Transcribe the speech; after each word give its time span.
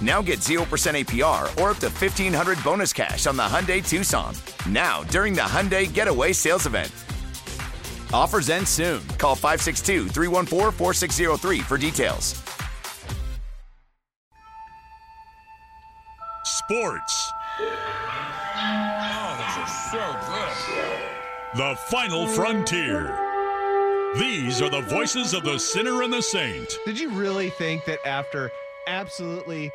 Now 0.00 0.22
get 0.22 0.38
0% 0.38 0.64
APR 0.64 1.42
or 1.60 1.70
up 1.70 1.78
to 1.78 1.88
1500 1.88 2.64
bonus 2.64 2.92
cash 2.92 3.26
on 3.26 3.36
the 3.36 3.42
Hyundai 3.42 3.86
Tucson. 3.86 4.34
Now, 4.66 5.02
during 5.04 5.34
the 5.34 5.42
Hyundai 5.42 5.92
Getaway 5.92 6.32
Sales 6.32 6.66
Event. 6.66 6.90
Offers 8.12 8.48
end 8.48 8.66
soon. 8.66 9.06
Call 9.18 9.34
562 9.34 10.08
314 10.08 10.72
4603 10.72 11.60
for 11.60 11.76
details. 11.76 12.42
Sports. 16.44 17.32
Oh, 18.56 19.36
those 19.38 19.56
are 19.58 19.68
so 19.90 19.98
good. 20.26 21.00
The 21.58 21.76
final 21.88 22.26
frontier. 22.26 23.16
These 24.18 24.62
are 24.62 24.70
the 24.70 24.82
voices 24.82 25.34
of 25.34 25.44
the 25.44 25.58
sinner 25.58 26.02
and 26.02 26.12
the 26.12 26.22
saint. 26.22 26.78
Did 26.84 26.98
you 26.98 27.10
really 27.10 27.50
think 27.50 27.84
that 27.84 27.98
after 28.06 28.50
absolutely 28.86 29.70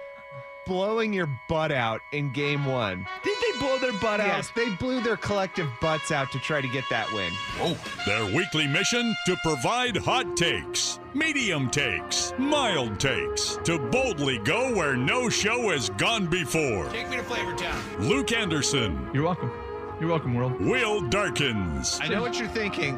blowing 0.66 1.14
your 1.14 1.30
butt 1.48 1.72
out 1.72 2.02
in 2.12 2.32
game 2.32 2.66
one, 2.66 3.06
did 3.24 3.38
they 3.40 3.60
blow 3.60 3.78
their 3.80 3.94
butt 3.94 4.20
out? 4.20 4.28
Yes, 4.28 4.52
they 4.56 4.70
blew 4.76 5.02
their 5.02 5.18
collective 5.18 5.68
butts 5.82 6.12
out 6.12 6.32
to 6.32 6.40
try 6.40 6.62
to 6.62 6.68
get 6.68 6.84
that 6.90 7.12
win. 7.14 7.32
Oh, 7.60 7.78
Their 8.06 8.26
weekly 8.36 8.68
mission 8.68 9.16
to 9.28 9.36
provide 9.44 9.98
hot 9.98 10.36
takes, 10.36 11.00
medium 11.14 11.70
takes, 11.70 12.34
mild 12.38 13.00
takes, 13.00 13.58
to 13.64 13.78
boldly 13.80 14.40
go 14.40 14.74
where 14.74 14.96
no 14.96 15.30
show 15.30 15.70
has 15.72 15.90
gone 15.92 16.28
before. 16.28 16.90
take 16.90 17.10
me 17.10 17.18
to 17.18 17.24
Flavor 17.24 17.54
Town. 17.56 17.82
Luke 18.00 18.32
Anderson, 18.32 19.10
You're 19.14 19.24
welcome. 19.24 19.52
You're 20.00 20.10
welcome, 20.10 20.34
world. 20.34 20.60
Will 20.60 21.02
Darkins, 21.10 22.00
I 22.02 22.08
know 22.10 22.22
what 22.22 22.38
you're 22.38 22.50
thinking. 22.50 22.96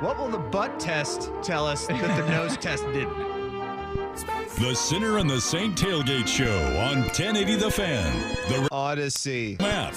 What 0.00 0.18
will 0.18 0.28
the 0.28 0.38
butt 0.38 0.78
test 0.78 1.30
tell 1.42 1.66
us 1.66 1.86
that 1.86 2.16
the 2.22 2.28
nose 2.30 2.56
test 2.58 2.84
didn't? 2.92 3.33
The 4.60 4.74
sinner 4.74 5.18
and 5.18 5.28
the 5.28 5.40
saint 5.40 5.76
tailgate 5.76 6.28
show 6.28 6.58
on 6.78 7.02
1080 7.02 7.56
The 7.56 7.70
Fan, 7.70 8.12
the 8.48 8.68
Odyssey. 8.70 9.56
map, 9.60 9.94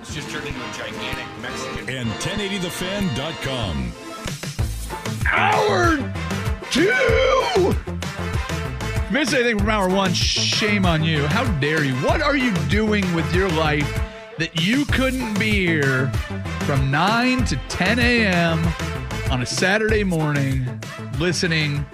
It's 0.00 0.14
just 0.14 0.30
turned 0.30 0.46
into 0.46 0.58
a 0.60 0.72
gigantic 0.72 1.26
Mexican. 1.42 1.88
and 1.88 2.10
1080thefan.com. 2.12 3.92
Howard 5.24 6.14
two. 6.70 7.74
Missed 9.10 9.34
anything 9.34 9.58
from 9.58 9.70
hour 9.70 9.88
one? 9.88 10.12
Shame 10.12 10.84
on 10.86 11.02
you. 11.04 11.26
How 11.26 11.44
dare 11.60 11.84
you? 11.84 11.94
What 11.96 12.20
are 12.22 12.36
you 12.36 12.52
doing 12.68 13.10
with 13.14 13.32
your 13.34 13.48
life 13.50 13.88
that 14.38 14.60
you 14.60 14.84
couldn't 14.86 15.38
be 15.38 15.66
here 15.66 16.08
from 16.66 16.90
9 16.90 17.44
to 17.46 17.56
10 17.68 17.98
a.m. 17.98 18.66
on 19.30 19.42
a 19.42 19.46
Saturday 19.46 20.04
morning 20.04 20.66
listening 21.18 21.84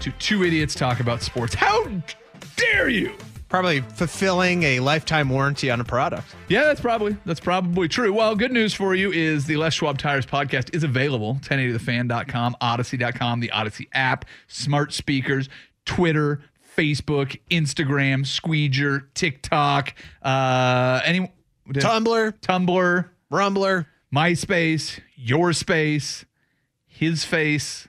to 0.00 0.10
two 0.12 0.44
idiots 0.44 0.74
talk 0.74 1.00
about 1.00 1.22
sports? 1.22 1.54
How 1.54 1.86
dare 2.56 2.88
you? 2.88 3.14
Probably 3.48 3.80
fulfilling 3.80 4.64
a 4.64 4.80
lifetime 4.80 5.28
warranty 5.28 5.70
on 5.70 5.80
a 5.80 5.84
product. 5.84 6.26
Yeah, 6.48 6.64
that's 6.64 6.80
probably 6.80 7.16
that's 7.24 7.38
probably 7.38 7.86
true. 7.88 8.12
Well, 8.12 8.34
good 8.34 8.50
news 8.50 8.74
for 8.74 8.94
you 8.94 9.12
is 9.12 9.46
the 9.46 9.56
Les 9.56 9.72
Schwab 9.72 9.98
Tires 9.98 10.26
podcast 10.26 10.74
is 10.74 10.82
available. 10.82 11.38
1080thefan.com, 11.42 12.56
odyssey.com, 12.60 13.40
the 13.40 13.50
Odyssey 13.52 13.88
app, 13.92 14.24
smart 14.48 14.92
speakers, 14.92 15.48
Twitter, 15.84 16.42
Facebook, 16.76 17.38
Instagram, 17.50 18.24
Squeeger, 18.26 19.04
TikTok, 19.14 19.94
uh 20.22 21.00
any 21.04 21.32
Tumblr, 21.68 22.32
Tumblr, 22.40 23.08
Rumbler. 23.32 23.86
MySpace, 24.14 25.00
your 25.14 25.52
space, 25.52 26.24
his 26.86 27.24
face. 27.24 27.88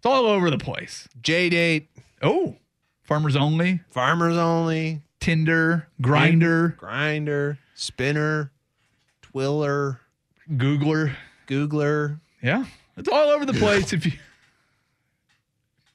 It's 0.00 0.06
all 0.06 0.24
over 0.24 0.50
the 0.50 0.56
place. 0.56 1.06
J 1.20 1.50
date, 1.50 1.90
Oh, 2.22 2.56
farmers 3.02 3.36
only, 3.36 3.80
farmers 3.90 4.34
only, 4.34 5.02
Tinder, 5.20 5.88
Grinder, 6.00 6.68
grinder, 6.78 7.58
spinner, 7.74 8.50
twiller, 9.20 10.00
Googler. 10.50 11.14
googler. 11.46 12.18
Yeah, 12.42 12.64
it's 12.96 13.10
all 13.10 13.28
over 13.28 13.44
the 13.44 13.52
place. 13.52 13.92
if 13.92 14.06
you 14.06 14.12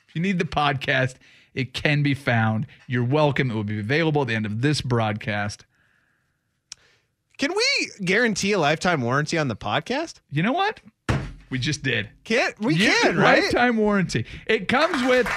if 0.07 0.15
you 0.15 0.21
need 0.21 0.37
the 0.37 0.45
podcast, 0.45 1.15
it 1.55 1.73
can 1.73 2.03
be 2.03 2.13
found. 2.13 2.67
You're 2.85 3.03
welcome. 3.03 3.49
It 3.49 3.55
will 3.55 3.63
be 3.63 3.79
available 3.79 4.21
at 4.21 4.27
the 4.27 4.35
end 4.35 4.45
of 4.45 4.61
this 4.61 4.81
broadcast. 4.81 5.65
Can 7.39 7.51
we 7.55 8.05
guarantee 8.05 8.51
a 8.51 8.59
lifetime 8.59 9.01
warranty 9.01 9.39
on 9.39 9.47
the 9.47 9.55
podcast? 9.55 10.19
You 10.29 10.43
know 10.43 10.53
what? 10.53 10.81
We 11.49 11.59
just 11.59 11.83
did. 11.83 12.09
Can't 12.23 12.59
we 12.59 12.75
can, 12.77 13.17
right? 13.17 13.43
Lifetime 13.43 13.77
warranty. 13.77 14.25
It 14.47 14.67
comes 14.67 15.01
with 15.03 15.27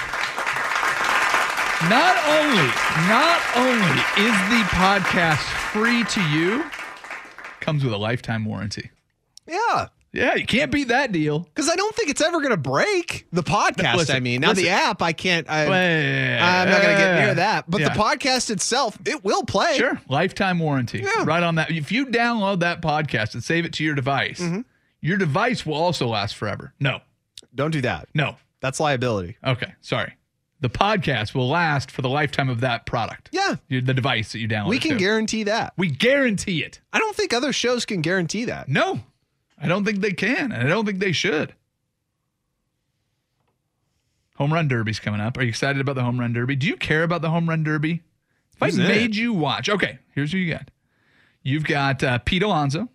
not 1.89 2.17
only 2.27 2.69
not 3.09 3.41
only 3.57 4.01
is 4.27 4.35
the 4.51 4.63
podcast 4.71 5.39
free 5.73 6.03
to 6.05 6.21
you, 6.31 6.65
comes 7.61 7.85
with 7.85 7.93
a 7.93 7.97
lifetime 7.99 8.45
warranty. 8.45 8.91
Yeah. 9.47 9.89
Yeah, 10.11 10.35
you 10.37 10.47
can't 10.47 10.73
beat 10.73 10.89
that 10.89 11.13
deal. 11.13 11.41
Because 11.41 11.69
I 11.71 11.77
don't 11.77 11.95
think 11.95 12.09
it's 12.09 12.23
ever 12.23 12.39
going 12.39 12.51
to 12.51 12.57
break 12.57 13.27
the 13.31 13.43
podcast. 13.43 13.97
Listen, 13.97 14.17
I 14.17 14.21
mean, 14.21 14.41
now 14.41 14.55
the 14.55 14.71
app, 14.71 15.03
I 15.03 15.13
can't. 15.13 15.49
I, 15.51 15.65
I'm 15.67 16.69
not 16.69 16.81
going 16.83 16.97
to 16.97 17.01
get 17.03 17.15
near 17.27 17.35
that. 17.35 17.71
But 17.71 17.83
Yeah. 17.83 17.91
the 17.91 18.01
podcast 18.01 18.51
itself, 18.51 18.99
it 19.05 19.23
will 19.23 19.43
play. 19.45 19.77
Sure. 19.77 20.01
Lifetime 20.09 20.59
warranty. 20.61 21.01
Yeah. 21.01 21.25
Right 21.25 21.43
on 21.43 21.57
that. 21.57 21.71
If 21.71 21.93
you 21.93 22.07
download 22.07 22.61
that 22.61 22.81
podcast 22.81 23.35
and 23.35 23.45
save 23.45 23.67
it 23.67 23.75
to 23.75 23.85
your 23.85 23.95
device, 23.95 24.41
Mm-hmm. 24.41 24.61
Your 25.01 25.17
device 25.17 25.65
will 25.65 25.75
also 25.75 26.07
last 26.09 26.35
forever. 26.37 26.75
No. 26.81 27.01
Don't 27.55 27.71
do 27.71 27.81
that. 27.83 28.09
No. 28.15 28.37
That's 28.61 28.81
liability. 28.81 29.37
Okay. 29.45 29.73
Sorry. 29.81 30.15
The 30.61 30.69
podcast 30.69 31.35
will 31.35 31.49
last 31.49 31.91
for 31.91 32.03
the 32.03 32.09
lifetime 32.09 32.49
of 32.49 32.61
that 32.63 32.85
product. 32.85 33.29
Yeah. 33.33 33.57
Your- 33.69 33.81
The 33.81 33.95
device 33.95 34.33
that 34.33 34.41
you 34.41 34.49
download. 34.49 34.69
We 34.71 34.81
can 34.81 34.97
guarantee 34.97 35.45
that. 35.45 35.73
We 35.77 35.89
guarantee 35.89 36.65
it. 36.65 36.81
I 36.93 36.99
don't 36.99 37.15
think 37.15 37.33
other 37.33 37.53
shows 37.53 37.85
can 37.85 38.01
guarantee 38.01 38.45
that. 38.47 38.69
No. 38.69 39.01
I 39.61 39.69
don't 39.69 39.85
think 39.85 40.01
they 40.01 40.13
can, 40.13 40.51
and 40.53 40.63
I 40.65 40.69
don't 40.69 40.85
think 40.85 40.99
they 40.99 41.13
should. 41.13 41.55
Home 44.37 44.53
run 44.53 44.69
derby's 44.69 45.01
coming 45.01 45.21
up. 45.21 45.37
Are 45.37 45.43
you 45.43 45.49
excited 45.49 45.81
about 45.81 45.97
the 45.97 46.03
home 46.05 46.19
run 46.21 46.33
derby? 46.33 46.55
Do 46.57 46.67
you 46.67 46.77
care 46.77 47.03
about 47.03 47.23
the 47.23 47.31
home 47.31 47.49
run 47.49 47.65
derby? 47.65 48.03
If 48.55 48.61
Who's 48.63 48.79
I 48.79 48.83
in 48.83 48.89
made 48.89 49.11
it? 49.11 49.17
you 49.17 49.33
watch, 49.33 49.69
okay, 49.69 49.99
here's 50.15 50.33
who 50.33 50.39
you 50.39 50.53
got. 50.53 50.71
You've 51.43 51.65
got 51.65 52.03
uh, 52.05 52.19
Pete 52.19 52.43
Alonso. 52.43 52.89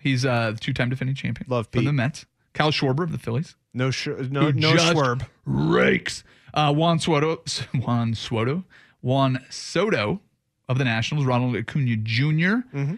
He's 0.00 0.24
uh, 0.24 0.52
the 0.52 0.58
two-time 0.58 0.88
defending 0.90 1.16
champion. 1.16 1.46
Love 1.50 1.70
Pete. 1.70 1.80
From 1.80 1.84
the 1.86 1.92
Mets. 1.92 2.26
Kyle 2.54 2.70
Schwarber 2.70 3.02
of 3.02 3.12
the 3.12 3.18
Phillies. 3.18 3.56
No, 3.74 3.90
sh- 3.90 4.08
no, 4.30 4.50
no 4.50 4.72
swerb. 4.74 5.26
Rakes. 5.44 6.24
Uh, 6.54 6.72
Juan 6.72 6.98
Soto. 6.98 7.42
Juan 7.74 8.14
Soto. 8.14 8.64
Juan 9.02 9.44
Soto 9.50 10.20
of 10.68 10.78
the 10.78 10.84
Nationals. 10.84 11.26
Ronald 11.26 11.56
Acuna 11.56 11.96
junior 11.96 12.64
Mm-hmm. 12.74 12.94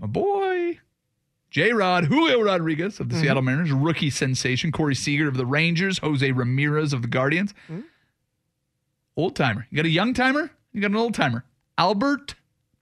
My 0.00 0.06
boy. 0.08 0.80
J 1.50 1.72
Rod, 1.72 2.06
Julio 2.06 2.40
Rodriguez 2.40 2.94
Mm-hmm. 2.94 3.02
of 3.04 3.08
the 3.10 3.20
Seattle 3.20 3.42
Mariners, 3.42 3.70
rookie 3.70 4.10
sensation. 4.10 4.72
Corey 4.72 4.94
Seager 4.96 5.28
of 5.28 5.36
the 5.36 5.46
Rangers, 5.46 5.98
Jose 5.98 6.32
Ramirez 6.32 6.92
of 6.92 7.02
the 7.02 7.08
Guardians. 7.08 7.52
Mm-hmm. 7.70 7.82
Old 9.16 9.36
timer. 9.36 9.66
You 9.70 9.76
got 9.76 9.84
a 9.86 9.90
young 9.90 10.14
timer? 10.14 10.50
You 10.72 10.80
got 10.80 10.90
an 10.90 10.96
old 10.96 11.14
timer. 11.14 11.44
Albert 11.78 12.34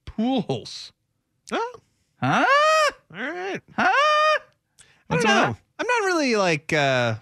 Pujols. 0.07 0.91
Oh, 1.51 1.73
Huh? 2.23 2.45
all 3.13 3.19
right. 3.19 3.61
Huh? 3.75 3.89
I 5.09 5.15
don't 5.15 5.23
know. 5.25 5.57
I'm 5.79 5.87
not 5.87 6.05
really 6.05 6.35
like. 6.35 6.71
uh 6.73 7.15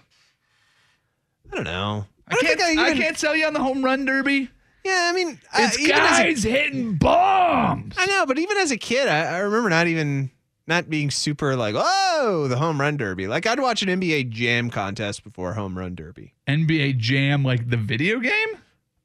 I 1.50 1.54
don't 1.56 1.64
know. 1.64 2.06
I, 2.28 2.34
don't 2.34 2.44
can't, 2.44 2.60
I, 2.78 2.86
even- 2.90 2.98
can't 3.02 3.18
sell 3.18 3.36
you 3.36 3.46
on 3.46 3.52
the 3.52 3.60
home 3.60 3.84
run 3.84 4.04
derby. 4.04 4.48
Yeah, 4.84 5.10
I 5.10 5.14
mean, 5.14 5.38
uh, 5.52 5.58
It's 5.62 5.78
even 5.78 5.94
as 5.96 6.18
a- 6.18 6.22
guys 6.24 6.42
hitting 6.42 6.94
bombs. 6.94 7.94
I 7.98 8.06
know, 8.06 8.26
but 8.26 8.38
even 8.38 8.56
as 8.56 8.70
a 8.70 8.76
kid, 8.76 9.06
I, 9.08 9.36
I 9.36 9.38
remember 9.38 9.68
not 9.70 9.86
even 9.86 10.30
not 10.66 10.88
being 10.88 11.10
super 11.10 11.56
like, 11.56 11.74
oh, 11.76 12.46
the 12.48 12.56
home 12.56 12.80
run 12.80 12.96
derby. 12.96 13.26
Like 13.26 13.46
I'd 13.46 13.60
watch 13.60 13.82
an 13.82 13.88
NBA 14.00 14.30
Jam 14.30 14.70
contest 14.70 15.24
before 15.24 15.52
home 15.54 15.76
run 15.76 15.94
derby. 15.94 16.32
NBA 16.48 16.96
Jam, 16.98 17.44
like 17.44 17.68
the 17.68 17.76
video 17.76 18.18
game? 18.20 18.48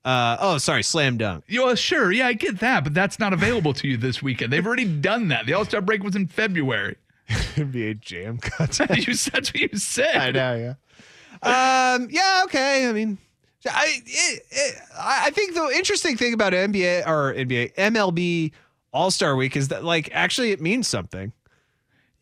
Uh, 0.08 0.38
oh, 0.40 0.58
sorry, 0.58 0.84
slam 0.84 1.18
dunk. 1.18 1.44
Yeah, 1.50 1.66
well, 1.66 1.76
sure. 1.76 2.14
Yeah, 2.14 2.28
I 2.28 2.34
get 2.34 2.60
that, 2.60 2.86
but 2.86 2.94
that's 2.94 3.20
not 3.20 3.34
available 3.34 3.74
to 3.74 3.88
you 3.90 3.98
this 3.98 4.24
weekend. 4.24 4.54
They've 4.54 4.66
already 4.66 4.86
done 4.86 5.28
that. 5.28 5.46
The 5.46 5.54
All 5.54 5.66
Star 5.66 5.82
break 5.82 6.02
was 6.02 6.16
in 6.16 6.28
February. 6.28 6.96
NBA 7.28 8.00
Jam 8.00 8.38
contest. 8.42 8.80
you, 9.08 9.14
that's 9.14 9.54
what 9.54 9.56
you 9.60 9.78
said. 9.78 10.16
I 10.16 10.32
know, 10.32 10.76
yeah. 11.44 11.94
Um, 11.96 12.08
yeah, 12.10 12.44
okay. 12.46 12.88
I 12.88 12.94
mean, 12.94 13.18
I 13.70 14.02
it, 14.06 14.44
it, 14.50 14.76
I 14.98 15.24
I 15.26 15.30
think 15.32 15.56
the 15.56 15.70
interesting 15.76 16.16
thing 16.16 16.34
about 16.34 16.54
NBA 16.54 17.06
or 17.06 17.34
NBA 17.34 17.76
MLB 17.76 18.54
All 18.94 19.12
Star 19.12 19.36
Week 19.36 19.58
is 19.58 19.68
that 19.68 19.84
like 19.84 20.10
actually 20.14 20.52
it 20.52 20.62
means 20.62 20.88
something. 20.88 21.34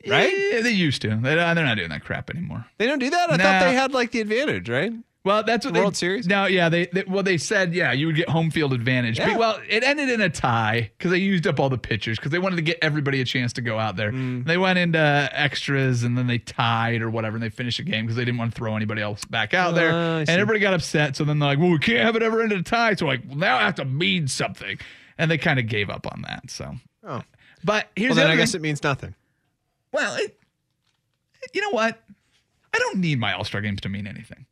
Right? 0.08 0.32
Yeah, 0.54 0.62
they 0.62 0.72
used 0.72 1.02
to. 1.04 1.16
They, 1.16 1.40
uh, 1.40 1.54
they're 1.54 1.66
not 1.66 1.78
doing 1.78 1.90
that 1.90 2.04
crap 2.04 2.30
anymore. 2.30 2.66
They 2.78 2.86
don't 2.88 3.00
do 3.00 3.10
that. 3.12 3.32
I 3.32 3.38
Nah. 3.38 3.44
thought 3.44 3.60
they 3.66 3.74
had 3.74 3.92
like 3.94 4.12
the 4.12 4.22
advantage, 4.22 4.70
right? 4.70 4.92
Well, 5.26 5.44
that's 5.44 5.66
what 5.66 5.74
World 5.76 5.94
they, 5.94 5.98
Series? 5.98 6.28
No, 6.28 6.46
yeah, 6.46 6.70
they, 6.70 6.86
they 6.86 7.04
well 7.08 7.24
they 7.24 7.38
said 7.40 7.74
yeah 7.74 7.92
you 7.92 8.06
would 8.06 8.16
get 8.16 8.30
home 8.30 8.52
field 8.52 8.72
advantage. 8.74 9.18
Yeah. 9.18 9.32
But, 9.32 9.40
well, 9.40 9.60
it 9.68 9.84
ended 9.84 10.10
in 10.10 10.22
a 10.22 10.30
tie 10.30 10.92
because 10.98 11.10
they 11.12 11.18
used 11.18 11.48
up 11.48 11.60
all 11.60 11.70
the 11.70 11.80
pitchers 11.80 12.18
because 12.20 12.32
they 12.32 12.38
wanted 12.38 12.58
to 12.58 12.62
get 12.62 12.78
everybody 12.82 13.22
a 13.22 13.26
chance 13.26 13.52
to 13.54 13.62
go 13.62 13.80
out 13.80 13.96
there. 13.96 14.12
Mm. 14.12 14.46
They 14.46 14.58
went 14.58 14.78
into 14.78 15.00
extras 15.34 16.04
and 16.04 16.16
then 16.16 16.28
they 16.28 16.38
tied 16.38 17.02
or 17.02 17.10
whatever 17.10 17.36
and 17.38 17.44
they 17.44 17.50
finished 17.50 17.78
the 17.80 17.84
game 17.84 18.06
because 18.06 18.16
they 18.16 18.24
didn't 18.24 18.38
want 18.38 18.54
to 18.54 18.56
throw 18.56 18.76
anybody 18.76 19.02
else 19.02 19.26
back 19.26 19.56
out 19.56 19.74
there. 19.74 19.92
Uh, 19.92 20.18
I 20.18 20.20
and 20.20 20.30
everybody 20.30 20.60
got 20.60 20.76
upset. 20.76 21.16
So 21.16 21.24
then 21.24 21.40
they're 21.40 21.50
like, 21.50 21.60
well, 21.60 21.72
we 21.72 21.80
can't 21.80 22.04
have 22.06 22.16
it 22.16 22.22
ever 22.22 22.42
end 22.44 22.52
in 22.52 22.60
a 22.60 22.64
tie. 22.64 22.94
So 22.94 23.08
like 23.08 23.22
well, 23.28 23.36
now 23.38 23.58
I 23.58 23.62
have 23.62 23.76
to 23.76 23.86
mean 23.86 24.28
something, 24.28 24.78
and 25.18 25.32
they 25.32 25.40
kind 25.40 25.58
of 25.60 25.68
gave 25.68 25.90
up 25.90 26.06
on 26.06 26.22
that. 26.28 26.52
So, 26.52 26.76
Oh. 27.04 27.24
but 27.64 27.88
here's 27.96 28.12
Well, 28.12 28.18
then 28.18 28.26
other 28.26 28.34
I 28.34 28.38
guess 28.38 28.52
thing. 28.52 28.60
it 28.60 28.62
means 28.62 28.84
nothing. 28.84 29.16
Well, 29.92 30.16
it, 30.18 30.38
you 31.54 31.62
know 31.62 31.72
what? 31.72 32.00
I 32.74 32.78
don't 32.78 32.98
need 32.98 33.18
my 33.20 33.34
All 33.34 33.44
Star 33.44 33.62
games 33.62 33.82
to 33.82 33.90
mean 33.90 34.06
anything. 34.06 34.46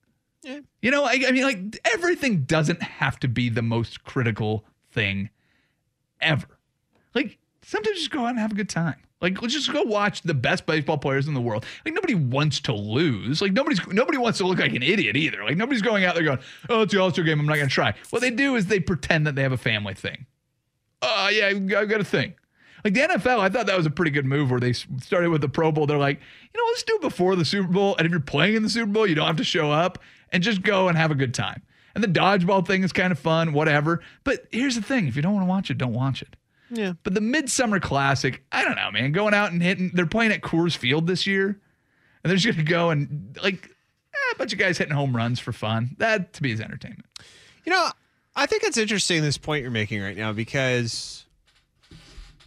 Yeah. 0.44 0.60
You 0.82 0.92
know, 0.92 1.04
I, 1.06 1.20
I 1.28 1.32
mean, 1.32 1.44
like 1.44 1.80
everything 1.94 2.44
doesn't 2.44 2.82
have 2.82 3.20
to 3.20 3.28
be 3.28 3.50
the 3.50 3.62
most 3.62 4.04
critical 4.04 4.66
thing 4.92 5.30
ever. 6.22 6.48
Like 7.16 7.38
sometimes 7.62 7.98
just 7.98 8.12
go 8.12 8.26
out 8.26 8.32
and 8.32 8.40
have 8.40 8.52
a 8.52 8.56
good 8.56 8.70
time. 8.70 8.96
Like 9.22 9.42
let's 9.42 9.54
just 9.54 9.72
go 9.72 9.84
watch 9.84 10.22
the 10.24 10.34
best 10.34 10.66
baseball 10.66 10.98
players 10.98 11.30
in 11.30 11.34
the 11.34 11.42
world. 11.42 11.66
Like 11.86 11.94
nobody 11.94 12.14
wants 12.14 12.60
to 12.62 12.74
lose. 12.74 13.42
Like 13.42 13.54
nobody's 13.54 13.86
nobody 13.88 14.18
wants 14.18 14.38
to 14.40 14.46
look 14.46 14.60
like 14.60 14.74
an 14.74 14.84
idiot 14.84 15.16
either. 15.16 15.44
Like 15.46 15.56
nobody's 15.56 15.82
going 15.82 16.04
out 16.04 16.16
there 16.16 16.26
going, 16.26 16.40
"Oh, 16.70 16.82
it's 16.82 16.94
the 16.94 17.00
All 17.00 17.10
Star 17.10 17.24
game. 17.24 17.40
I'm 17.40 17.46
not 17.46 17.56
going 17.56 17.70
to 17.70 17.74
try." 17.74 17.94
What 18.10 18.22
they 18.22 18.32
do 18.32 18.58
is 18.58 18.66
they 18.66 18.82
pretend 18.82 19.26
that 19.26 19.36
they 19.36 19.42
have 19.42 19.54
a 19.54 19.58
family 19.58 19.94
thing. 19.94 20.26
Oh 21.02 21.30
yeah, 21.30 21.48
I've 21.48 21.68
got 21.68 22.02
a 22.02 22.04
thing. 22.04 22.34
Like 22.84 22.96
the 22.96 23.00
NFL, 23.00 23.40
I 23.40 23.48
thought 23.48 23.68
that 23.68 23.78
was 23.78 23.86
a 23.86 23.90
pretty 23.90 24.12
good 24.12 24.26
move 24.26 24.52
where 24.52 24.60
they 24.60 24.74
started 24.74 25.30
with 25.30 25.40
the 25.40 25.48
Pro 25.48 25.72
Bowl. 25.72 25.88
They're 25.88 25.98
like, 25.98 26.20
you 26.54 26.62
know, 26.62 26.68
let's 26.68 26.84
do 26.84 26.96
it 26.96 27.02
before 27.02 27.38
the 27.38 27.46
Super 27.46 27.70
Bowl. 27.70 27.96
And 27.98 28.06
if 28.06 28.12
you're 28.12 28.20
playing 28.20 28.56
in 28.56 28.64
the 28.64 28.70
Super 28.70 28.92
Bowl, 28.92 29.08
you 29.08 29.16
don't 29.16 29.28
have 29.28 29.38
to 29.38 29.44
show 29.46 29.72
up 29.72 30.00
and 30.34 30.44
just 30.44 30.62
go 30.62 30.90
and 30.90 30.98
have 30.98 31.12
a 31.12 31.16
good 31.16 31.34
time. 31.34 31.62
And 31.96 32.04
the 32.04 32.08
dodgeball 32.08 32.66
thing 32.66 32.84
is 32.84 32.92
kind 32.92 33.12
of 33.12 33.20
fun, 33.20 33.54
whatever. 33.54 34.02
But 34.24 34.48
here's 34.52 34.76
the 34.76 34.82
thing 34.82 35.08
if 35.08 35.16
you 35.16 35.22
don't 35.22 35.36
want 35.36 35.46
to 35.46 35.50
watch 35.50 35.70
it, 35.70 35.78
don't 35.78 35.94
watch 35.94 36.22
it. 36.22 36.36
Yeah. 36.72 36.94
But 37.04 37.14
the 37.14 37.22
Midsummer 37.22 37.80
Classic, 37.80 38.44
I 38.52 38.66
don't 38.66 38.76
know, 38.76 38.92
man. 38.92 39.12
Going 39.12 39.36
out 39.36 39.52
and 39.52 39.62
hitting, 39.62 39.92
they're 39.94 40.08
playing 40.08 40.32
at 40.32 40.42
Coors 40.42 40.76
Field 40.76 41.06
this 41.06 41.28
year. 41.28 41.60
And 42.24 42.30
they're 42.30 42.38
just 42.38 42.56
going 42.58 42.66
to 42.66 42.72
go 42.72 42.90
and, 42.90 43.38
like, 43.44 43.66
eh, 43.66 44.34
a 44.34 44.38
bunch 44.38 44.54
of 44.54 44.60
guys 44.60 44.78
hitting 44.78 44.94
home 44.94 45.16
runs 45.16 45.40
for 45.40 45.52
fun. 45.52 45.96
That, 46.00 46.34
to 46.34 46.44
me, 46.44 46.52
is 46.52 46.62
entertainment. 46.62 47.06
You 47.66 47.74
know, 47.74 47.90
I 48.36 48.46
think 48.46 48.64
it's 48.64 48.78
interesting 48.78 49.22
this 49.22 49.38
point 49.38 49.62
you're 49.62 49.72
making 49.72 50.02
right 50.02 50.18
now 50.18 50.32
because 50.32 51.26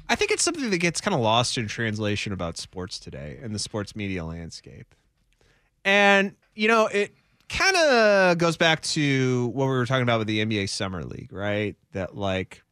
I 0.09 0.15
think 0.15 0.31
it's 0.31 0.43
something 0.43 0.71
that 0.71 0.79
gets 0.79 1.01
kind 1.01 1.15
of 1.15 1.21
lost 1.21 1.59
in 1.59 1.69
translation 1.69 2.33
about 2.33 2.57
sports 2.57 2.99
today 2.99 3.39
and 3.43 3.55
the 3.55 3.59
sports 3.59 3.95
media 3.95 4.25
landscape. 4.25 4.95
And, 5.85 6.35
you 6.55 6.69
know, 6.69 6.87
it 6.87 7.15
kind 7.49 7.77
of 7.77 8.39
goes 8.39 8.57
back 8.57 8.83
to 8.83 9.47
what 9.49 9.67
we 9.67 9.71
were 9.71 9.87
talking 9.87 10.03
about 10.03 10.19
with 10.19 10.27
the 10.27 10.45
NBA 10.45 10.69
Summer 10.69 11.05
League, 11.05 11.33
right? 11.33 11.77
That, 11.93 12.17
like, 12.17 12.63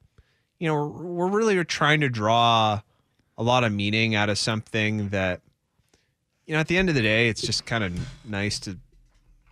you 0.59 0.69
know, 0.69 0.87
we're, 0.87 1.29
really 1.29 1.63
trying 1.65 2.01
to 2.01 2.09
draw 2.09 2.81
a 3.37 3.43
lot 3.43 3.65
of 3.65 3.73
meaning 3.73 4.15
out 4.15 4.29
of 4.29 4.39
something 4.39 5.11
that, 5.11 5.41
you 6.47 6.55
know, 6.55 6.61
at 6.61 6.69
the 6.69 6.77
end 6.77 6.89
of 6.89 6.95
the 6.95 7.03
day, 7.03 7.29
it's 7.29 7.43
just 7.43 7.67
kind 7.67 7.85
of 7.85 7.93
nice 8.29 8.59
to 8.61 8.79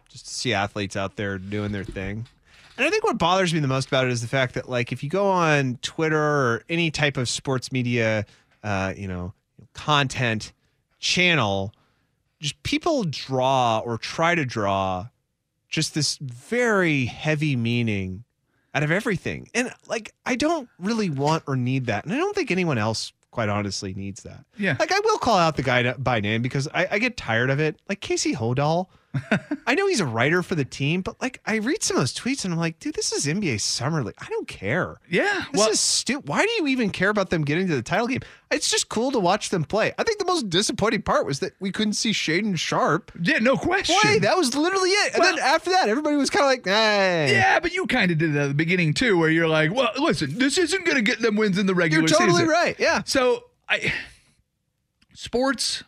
just 0.08 0.28
see 0.28 0.52
athletes 0.52 0.96
out 0.96 1.16
there 1.16 1.38
doing 1.38 1.72
their 1.72 1.84
thing. 1.84 2.26
And 2.76 2.86
I 2.86 2.90
think 2.90 3.04
what 3.04 3.18
bothers 3.18 3.52
me 3.52 3.60
the 3.60 3.68
most 3.68 3.88
about 3.88 4.06
it 4.06 4.12
is 4.12 4.22
the 4.22 4.28
fact 4.28 4.54
that, 4.54 4.68
like, 4.68 4.92
if 4.92 5.02
you 5.02 5.10
go 5.10 5.28
on 5.28 5.78
Twitter 5.82 6.18
or 6.18 6.64
any 6.68 6.90
type 6.90 7.16
of 7.16 7.28
sports 7.28 7.70
media, 7.70 8.24
uh, 8.64 8.94
you 8.96 9.08
know, 9.08 9.34
content 9.74 10.52
channel, 10.98 11.72
just 12.40 12.60
people 12.62 13.04
draw 13.04 13.80
or 13.80 13.98
try 13.98 14.34
to 14.34 14.44
draw 14.44 15.06
just 15.72 15.94
this 15.94 16.18
very 16.18 17.06
heavy 17.06 17.56
meaning 17.56 18.22
out 18.74 18.84
of 18.84 18.92
everything. 18.92 19.48
And, 19.54 19.72
like, 19.88 20.14
I 20.24 20.36
don't 20.36 20.68
really 20.78 21.10
want 21.10 21.42
or 21.48 21.56
need 21.56 21.86
that. 21.86 22.04
And 22.04 22.14
I 22.14 22.18
don't 22.18 22.36
think 22.36 22.52
anyone 22.52 22.78
else, 22.78 23.12
quite 23.32 23.48
honestly, 23.48 23.94
needs 23.94 24.22
that. 24.22 24.44
Yeah. 24.56 24.76
Like, 24.78 24.92
I 24.92 25.00
will 25.00 25.18
call 25.18 25.38
out 25.38 25.56
the 25.56 25.62
guy 25.62 25.92
by 25.94 26.20
name 26.20 26.42
because 26.42 26.68
I, 26.68 26.86
I 26.92 26.98
get 27.00 27.16
tired 27.16 27.50
of 27.50 27.58
it. 27.58 27.80
Like, 27.88 28.00
Casey 28.00 28.34
Holdahl. 28.34 28.86
I 29.66 29.74
know 29.74 29.86
he's 29.86 30.00
a 30.00 30.06
writer 30.06 30.42
for 30.42 30.54
the 30.54 30.64
team, 30.64 31.02
but 31.02 31.20
like 31.20 31.40
I 31.44 31.56
read 31.56 31.82
some 31.82 31.96
of 31.96 32.00
those 32.00 32.14
tweets 32.14 32.44
and 32.44 32.54
I'm 32.54 32.58
like, 32.58 32.78
dude, 32.78 32.94
this 32.94 33.12
is 33.12 33.26
NBA 33.26 33.60
Summer 33.60 34.02
League. 34.02 34.14
I 34.18 34.26
don't 34.30 34.48
care. 34.48 34.98
Yeah. 35.08 35.44
This 35.52 35.66
is 35.68 35.80
stupid. 35.80 36.28
Why 36.28 36.44
do 36.46 36.50
you 36.52 36.66
even 36.68 36.88
care 36.90 37.10
about 37.10 37.28
them 37.30 37.42
getting 37.44 37.66
to 37.68 37.74
the 37.74 37.82
title 37.82 38.06
game? 38.06 38.20
It's 38.50 38.70
just 38.70 38.88
cool 38.88 39.12
to 39.12 39.18
watch 39.18 39.50
them 39.50 39.64
play. 39.64 39.92
I 39.98 40.02
think 40.02 40.18
the 40.18 40.24
most 40.24 40.48
disappointing 40.48 41.02
part 41.02 41.26
was 41.26 41.40
that 41.40 41.52
we 41.60 41.70
couldn't 41.70 41.92
see 41.94 42.12
Shaedon 42.12 42.58
Sharpe 42.58 43.12
yeah, 43.22 43.38
no 43.38 43.56
question. 43.56 43.96
play. 44.00 44.18
That 44.18 44.36
was 44.36 44.54
literally 44.56 44.90
it. 44.90 45.14
And 45.14 45.20
Well- 45.20 45.36
then 45.36 45.44
after 45.44 45.70
that, 45.70 45.88
everybody 45.90 46.16
was 46.16 46.30
kind 46.30 46.44
of 46.44 46.48
like, 46.50 46.64
nah. 46.66 46.72
Yeah, 46.72 47.60
but 47.60 47.74
you 47.74 47.86
kind 47.86 48.10
of 48.10 48.18
did 48.18 48.34
it 48.34 48.38
at 48.38 48.48
the 48.48 48.54
beginning 48.54 48.94
too, 48.94 49.18
where 49.18 49.28
you're 49.30 49.48
like, 49.48 49.74
well, 49.74 49.90
listen, 49.98 50.38
this 50.38 50.56
isn't 50.56 50.84
going 50.86 50.96
to 50.96 51.02
get 51.02 51.20
them 51.20 51.36
wins 51.36 51.58
in 51.58 51.66
the 51.66 51.74
regular 51.74 52.00
You're 52.02 52.08
totally 52.08 52.30
season. 52.32 52.48
right. 52.48 52.76
Yeah. 52.78 53.02
So, 53.04 53.44
I 53.68 53.92
sports 55.14 55.82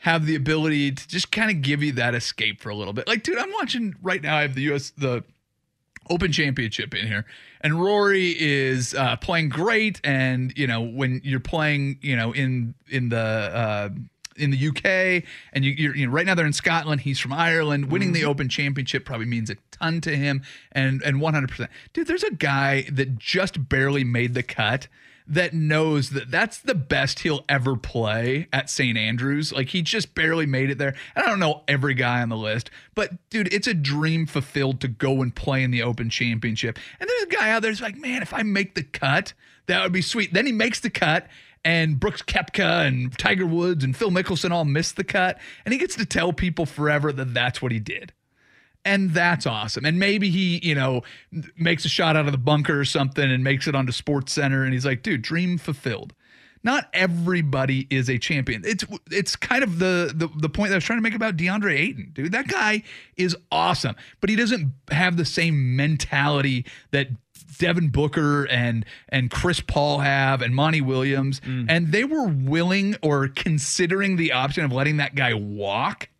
have 0.00 0.24
the 0.24 0.34
ability 0.34 0.92
to 0.92 1.08
just 1.08 1.30
kind 1.30 1.50
of 1.50 1.62
give 1.62 1.82
you 1.82 1.92
that 1.92 2.14
escape 2.14 2.60
for 2.60 2.70
a 2.70 2.74
little 2.74 2.92
bit. 2.92 3.06
Like, 3.06 3.22
dude, 3.22 3.38
I'm 3.38 3.52
watching 3.52 3.94
right 4.02 4.22
now. 4.22 4.36
I 4.36 4.42
have 4.42 4.54
the 4.54 4.62
U.S. 4.62 4.92
the 4.96 5.24
Open 6.08 6.32
Championship 6.32 6.94
in 6.94 7.06
here, 7.06 7.26
and 7.60 7.80
Rory 7.80 8.34
is 8.38 8.94
uh, 8.94 9.16
playing 9.16 9.50
great. 9.50 10.00
And 10.02 10.56
you 10.56 10.66
know, 10.66 10.80
when 10.80 11.20
you're 11.22 11.38
playing, 11.38 11.98
you 12.00 12.16
know, 12.16 12.32
in 12.32 12.74
in 12.88 13.10
the 13.10 13.18
uh, 13.18 13.88
in 14.36 14.50
the 14.50 14.68
UK, 14.68 15.22
and 15.52 15.64
you, 15.66 15.72
you're 15.72 15.94
you 15.94 16.06
know, 16.06 16.12
right 16.12 16.24
now 16.24 16.34
they're 16.34 16.46
in 16.46 16.54
Scotland. 16.54 17.02
He's 17.02 17.18
from 17.18 17.34
Ireland. 17.34 17.92
Winning 17.92 18.12
the 18.12 18.24
Open 18.24 18.48
Championship 18.48 19.04
probably 19.04 19.26
means 19.26 19.50
a 19.50 19.56
ton 19.70 20.00
to 20.00 20.16
him, 20.16 20.42
and 20.72 21.02
and 21.02 21.20
100. 21.20 21.50
percent 21.50 21.70
Dude, 21.92 22.06
there's 22.06 22.24
a 22.24 22.32
guy 22.32 22.86
that 22.90 23.18
just 23.18 23.68
barely 23.68 24.02
made 24.02 24.32
the 24.32 24.42
cut 24.42 24.88
that 25.26 25.54
knows 25.54 26.10
that 26.10 26.30
that's 26.30 26.58
the 26.58 26.74
best 26.74 27.20
he'll 27.20 27.44
ever 27.48 27.76
play 27.76 28.48
at 28.52 28.68
St. 28.68 28.96
Andrews. 28.96 29.52
Like 29.52 29.68
he 29.68 29.82
just 29.82 30.14
barely 30.14 30.46
made 30.46 30.70
it 30.70 30.78
there. 30.78 30.94
And 31.14 31.24
I 31.24 31.28
don't 31.28 31.38
know 31.38 31.62
every 31.68 31.94
guy 31.94 32.22
on 32.22 32.28
the 32.28 32.36
list, 32.36 32.70
but 32.94 33.12
dude, 33.30 33.52
it's 33.52 33.66
a 33.66 33.74
dream 33.74 34.26
fulfilled 34.26 34.80
to 34.80 34.88
go 34.88 35.22
and 35.22 35.34
play 35.34 35.62
in 35.62 35.70
the 35.70 35.82
Open 35.82 36.10
Championship. 36.10 36.78
And 36.98 37.08
there's 37.08 37.22
a 37.22 37.26
guy 37.26 37.50
out 37.50 37.62
there 37.62 37.70
who's 37.70 37.80
like, 37.80 37.96
man, 37.96 38.22
if 38.22 38.34
I 38.34 38.42
make 38.42 38.74
the 38.74 38.82
cut, 38.82 39.32
that 39.66 39.82
would 39.82 39.92
be 39.92 40.02
sweet. 40.02 40.32
Then 40.32 40.46
he 40.46 40.52
makes 40.52 40.80
the 40.80 40.90
cut. 40.90 41.28
And 41.62 42.00
Brooks 42.00 42.22
Koepka 42.22 42.86
and 42.86 43.16
Tiger 43.18 43.44
Woods 43.44 43.84
and 43.84 43.94
Phil 43.94 44.10
Mickelson 44.10 44.50
all 44.50 44.64
missed 44.64 44.96
the 44.96 45.04
cut. 45.04 45.38
And 45.66 45.74
he 45.74 45.78
gets 45.78 45.94
to 45.96 46.06
tell 46.06 46.32
people 46.32 46.64
forever 46.64 47.12
that 47.12 47.34
that's 47.34 47.60
what 47.60 47.70
he 47.70 47.78
did 47.78 48.14
and 48.84 49.10
that's 49.10 49.46
awesome. 49.46 49.84
And 49.84 49.98
maybe 49.98 50.30
he, 50.30 50.60
you 50.62 50.74
know, 50.74 51.02
makes 51.56 51.84
a 51.84 51.88
shot 51.88 52.16
out 52.16 52.26
of 52.26 52.32
the 52.32 52.38
bunker 52.38 52.78
or 52.78 52.84
something 52.84 53.30
and 53.30 53.44
makes 53.44 53.66
it 53.66 53.74
onto 53.74 53.92
Sports 53.92 54.32
Center, 54.32 54.64
and 54.64 54.72
he's 54.72 54.86
like, 54.86 55.02
dude, 55.02 55.22
dream 55.22 55.58
fulfilled. 55.58 56.14
Not 56.62 56.90
everybody 56.92 57.86
is 57.88 58.10
a 58.10 58.18
champion. 58.18 58.62
It's 58.66 58.84
it's 59.10 59.34
kind 59.34 59.62
of 59.64 59.78
the, 59.78 60.12
the 60.14 60.28
the 60.36 60.48
point 60.50 60.68
that 60.70 60.74
I 60.74 60.76
was 60.76 60.84
trying 60.84 60.98
to 60.98 61.02
make 61.02 61.14
about 61.14 61.36
DeAndre 61.36 61.78
Ayton, 61.78 62.10
dude. 62.12 62.32
That 62.32 62.48
guy 62.48 62.82
is 63.16 63.34
awesome, 63.50 63.96
but 64.20 64.28
he 64.28 64.36
doesn't 64.36 64.72
have 64.90 65.16
the 65.16 65.24
same 65.24 65.74
mentality 65.74 66.66
that 66.90 67.08
Devin 67.58 67.88
Booker 67.88 68.44
and 68.44 68.84
and 69.08 69.30
Chris 69.30 69.60
Paul 69.60 70.00
have 70.00 70.42
and 70.42 70.54
Monty 70.54 70.82
Williams, 70.82 71.40
mm. 71.40 71.66
and 71.68 71.92
they 71.92 72.04
were 72.04 72.28
willing 72.28 72.96
or 73.02 73.28
considering 73.28 74.16
the 74.16 74.32
option 74.32 74.64
of 74.64 74.72
letting 74.72 74.98
that 74.98 75.14
guy 75.14 75.32
walk 75.32 76.10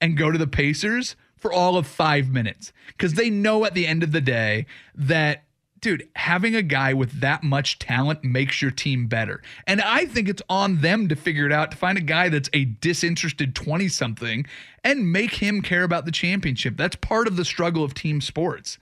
and 0.00 0.16
go 0.16 0.30
to 0.30 0.38
the 0.38 0.46
Pacers 0.46 1.16
for 1.36 1.52
all 1.52 1.76
of 1.76 1.86
five 1.86 2.28
minutes 2.28 2.72
because 2.88 3.14
they 3.14 3.30
know 3.30 3.64
at 3.64 3.74
the 3.74 3.86
end 3.86 4.02
of 4.02 4.12
the 4.12 4.20
day 4.20 4.66
that 4.94 5.44
dude, 5.80 6.08
having 6.16 6.56
a 6.56 6.62
guy 6.62 6.94
with 6.94 7.20
that 7.20 7.42
much 7.42 7.78
talent 7.78 8.24
makes 8.24 8.60
your 8.60 8.70
team 8.70 9.06
better. 9.06 9.42
And 9.66 9.80
I 9.80 10.06
think 10.06 10.28
it's 10.28 10.42
on 10.48 10.80
them 10.80 11.08
to 11.08 11.14
figure 11.14 11.46
it 11.46 11.52
out 11.52 11.70
to 11.70 11.76
find 11.76 11.96
a 11.98 12.00
guy 12.00 12.28
that's 12.28 12.50
a 12.52 12.64
disinterested 12.64 13.54
20 13.54 13.88
something 13.88 14.46
and 14.82 15.12
make 15.12 15.34
him 15.34 15.62
care 15.62 15.84
about 15.84 16.04
the 16.04 16.10
championship. 16.10 16.76
That's 16.76 16.96
part 16.96 17.28
of 17.28 17.36
the 17.36 17.44
struggle 17.44 17.84
of 17.84 17.94
team 17.94 18.20
sports. 18.20 18.78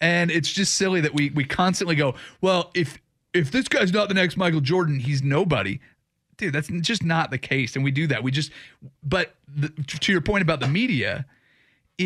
And 0.00 0.30
it's 0.30 0.52
just 0.52 0.74
silly 0.74 1.00
that 1.00 1.14
we 1.14 1.30
we 1.30 1.44
constantly 1.44 1.94
go, 1.94 2.16
well, 2.40 2.70
if 2.74 2.98
if 3.32 3.50
this 3.50 3.68
guy's 3.68 3.92
not 3.92 4.08
the 4.08 4.14
next 4.14 4.36
Michael 4.36 4.60
Jordan, 4.60 4.98
he's 4.98 5.22
nobody. 5.22 5.80
Dude, 6.36 6.52
that's 6.52 6.68
just 6.68 7.04
not 7.04 7.30
the 7.30 7.38
case. 7.38 7.76
And 7.76 7.84
we 7.84 7.92
do 7.92 8.06
that. 8.08 8.22
We 8.22 8.30
just, 8.30 8.50
but 9.02 9.34
the, 9.48 9.68
to 9.68 10.12
your 10.12 10.20
point 10.20 10.42
about 10.42 10.60
the 10.60 10.68
media, 10.68 11.24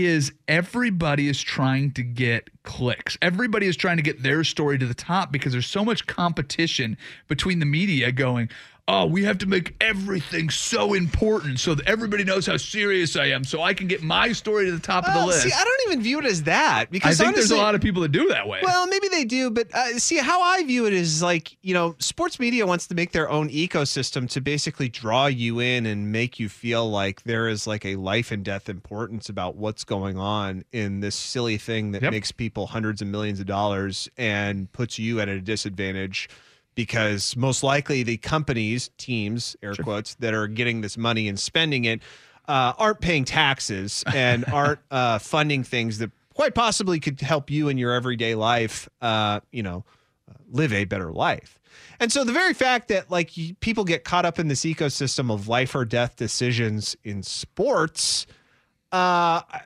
is 0.04 0.32
everybody 0.48 1.28
is 1.28 1.40
trying 1.40 1.92
to 1.92 2.02
get 2.02 2.50
clicks. 2.62 3.16
Everybody 3.22 3.66
is 3.66 3.76
trying 3.76 3.96
to 3.96 4.02
get 4.02 4.22
their 4.22 4.44
story 4.44 4.78
to 4.78 4.86
the 4.86 4.94
top 4.94 5.32
because 5.32 5.52
there's 5.52 5.66
so 5.66 5.84
much 5.84 6.06
competition 6.06 6.98
between 7.28 7.60
the 7.60 7.66
media 7.66 8.12
going, 8.12 8.50
oh, 8.88 9.04
we 9.04 9.24
have 9.24 9.36
to 9.38 9.46
make 9.46 9.74
everything 9.80 10.48
so 10.48 10.94
important 10.94 11.58
so 11.58 11.74
that 11.74 11.88
everybody 11.88 12.22
knows 12.22 12.46
how 12.46 12.56
serious 12.56 13.16
I 13.16 13.26
am 13.26 13.42
so 13.42 13.60
I 13.60 13.74
can 13.74 13.88
get 13.88 14.00
my 14.02 14.30
story 14.30 14.66
to 14.66 14.72
the 14.72 14.78
top 14.78 15.06
of 15.08 15.12
the 15.12 15.26
list. 15.26 15.42
See, 15.42 15.50
I 15.52 15.64
don't 15.64 15.80
even 15.90 16.02
view 16.02 16.20
it 16.20 16.24
as 16.24 16.44
that 16.44 16.86
because 16.90 17.20
I 17.20 17.24
think 17.24 17.34
there's 17.36 17.50
a 17.50 17.56
lot 17.56 17.74
of 17.74 17.80
people 17.80 18.02
that 18.02 18.12
do 18.12 18.28
that 18.28 18.46
way. 18.46 18.60
Well, 18.62 18.86
maybe 18.86 19.08
they 19.08 19.24
do, 19.24 19.50
but 19.50 19.74
uh, 19.74 19.98
see 19.98 20.18
how 20.18 20.40
I 20.40 20.62
view 20.62 20.86
it 20.86 20.92
is 20.92 21.20
like 21.20 21.56
you 21.62 21.74
know, 21.74 21.96
sports 21.98 22.38
media 22.38 22.64
wants 22.66 22.86
to 22.86 22.94
make 22.94 23.10
their 23.10 23.28
own 23.28 23.48
ecosystem 23.48 24.30
to 24.30 24.40
basically 24.40 24.88
draw 24.88 25.26
you 25.26 25.58
in 25.58 25.84
and 25.86 26.12
make 26.12 26.38
you 26.38 26.48
feel 26.48 26.88
like 26.88 27.24
there 27.24 27.48
is 27.48 27.66
like 27.66 27.84
a 27.84 27.96
life 27.96 28.30
and 28.30 28.44
death 28.44 28.68
importance 28.68 29.28
about 29.28 29.56
what's 29.56 29.82
going 29.82 30.16
on 30.16 30.64
in 30.72 31.00
this 31.00 31.16
silly 31.16 31.58
thing 31.58 31.90
that 31.92 32.02
Yep. 32.02 32.12
makes 32.12 32.30
people 32.30 32.68
hundreds 32.68 33.02
of 33.02 33.08
millions 33.08 33.40
of 33.40 33.46
dollars 33.46 34.08
and 34.16 34.70
puts 34.72 34.96
you 34.96 35.18
at 35.18 35.28
a 35.28 35.40
disadvantage 35.40 36.28
because 36.76 37.34
most 37.34 37.64
likely 37.64 38.04
the 38.04 38.18
companies, 38.18 38.90
teams, 38.98 39.56
air 39.62 39.74
quotes, 39.74 40.14
that 40.16 40.34
are 40.34 40.46
getting 40.46 40.82
this 40.82 40.96
money 40.96 41.26
and 41.26 41.40
spending 41.40 41.86
it 41.86 42.00
uh, 42.46 42.74
aren't 42.78 43.00
paying 43.00 43.24
taxes 43.24 44.04
and 44.14 44.44
aren't 44.52 44.78
uh, 44.92 45.18
funding 45.18 45.64
things 45.64 45.98
that 45.98 46.12
quite 46.34 46.54
possibly 46.54 47.00
could 47.00 47.20
help 47.20 47.50
you 47.50 47.68
in 47.68 47.78
your 47.78 47.92
everyday 47.92 48.36
life, 48.36 48.88
uh, 49.00 49.40
you 49.50 49.62
know, 49.62 49.84
live 50.52 50.72
a 50.72 50.84
better 50.84 51.10
life. 51.10 51.58
And 51.98 52.12
so 52.12 52.24
the 52.24 52.32
very 52.32 52.54
fact 52.54 52.88
that 52.88 53.10
like 53.10 53.36
you, 53.36 53.54
people 53.56 53.84
get 53.84 54.04
caught 54.04 54.26
up 54.26 54.38
in 54.38 54.48
this 54.48 54.60
ecosystem 54.60 55.32
of 55.32 55.48
life 55.48 55.74
or 55.74 55.84
death 55.84 56.16
decisions 56.16 56.94
in 57.04 57.22
sports, 57.22 58.26
uh, 58.92 59.40
I, 59.50 59.62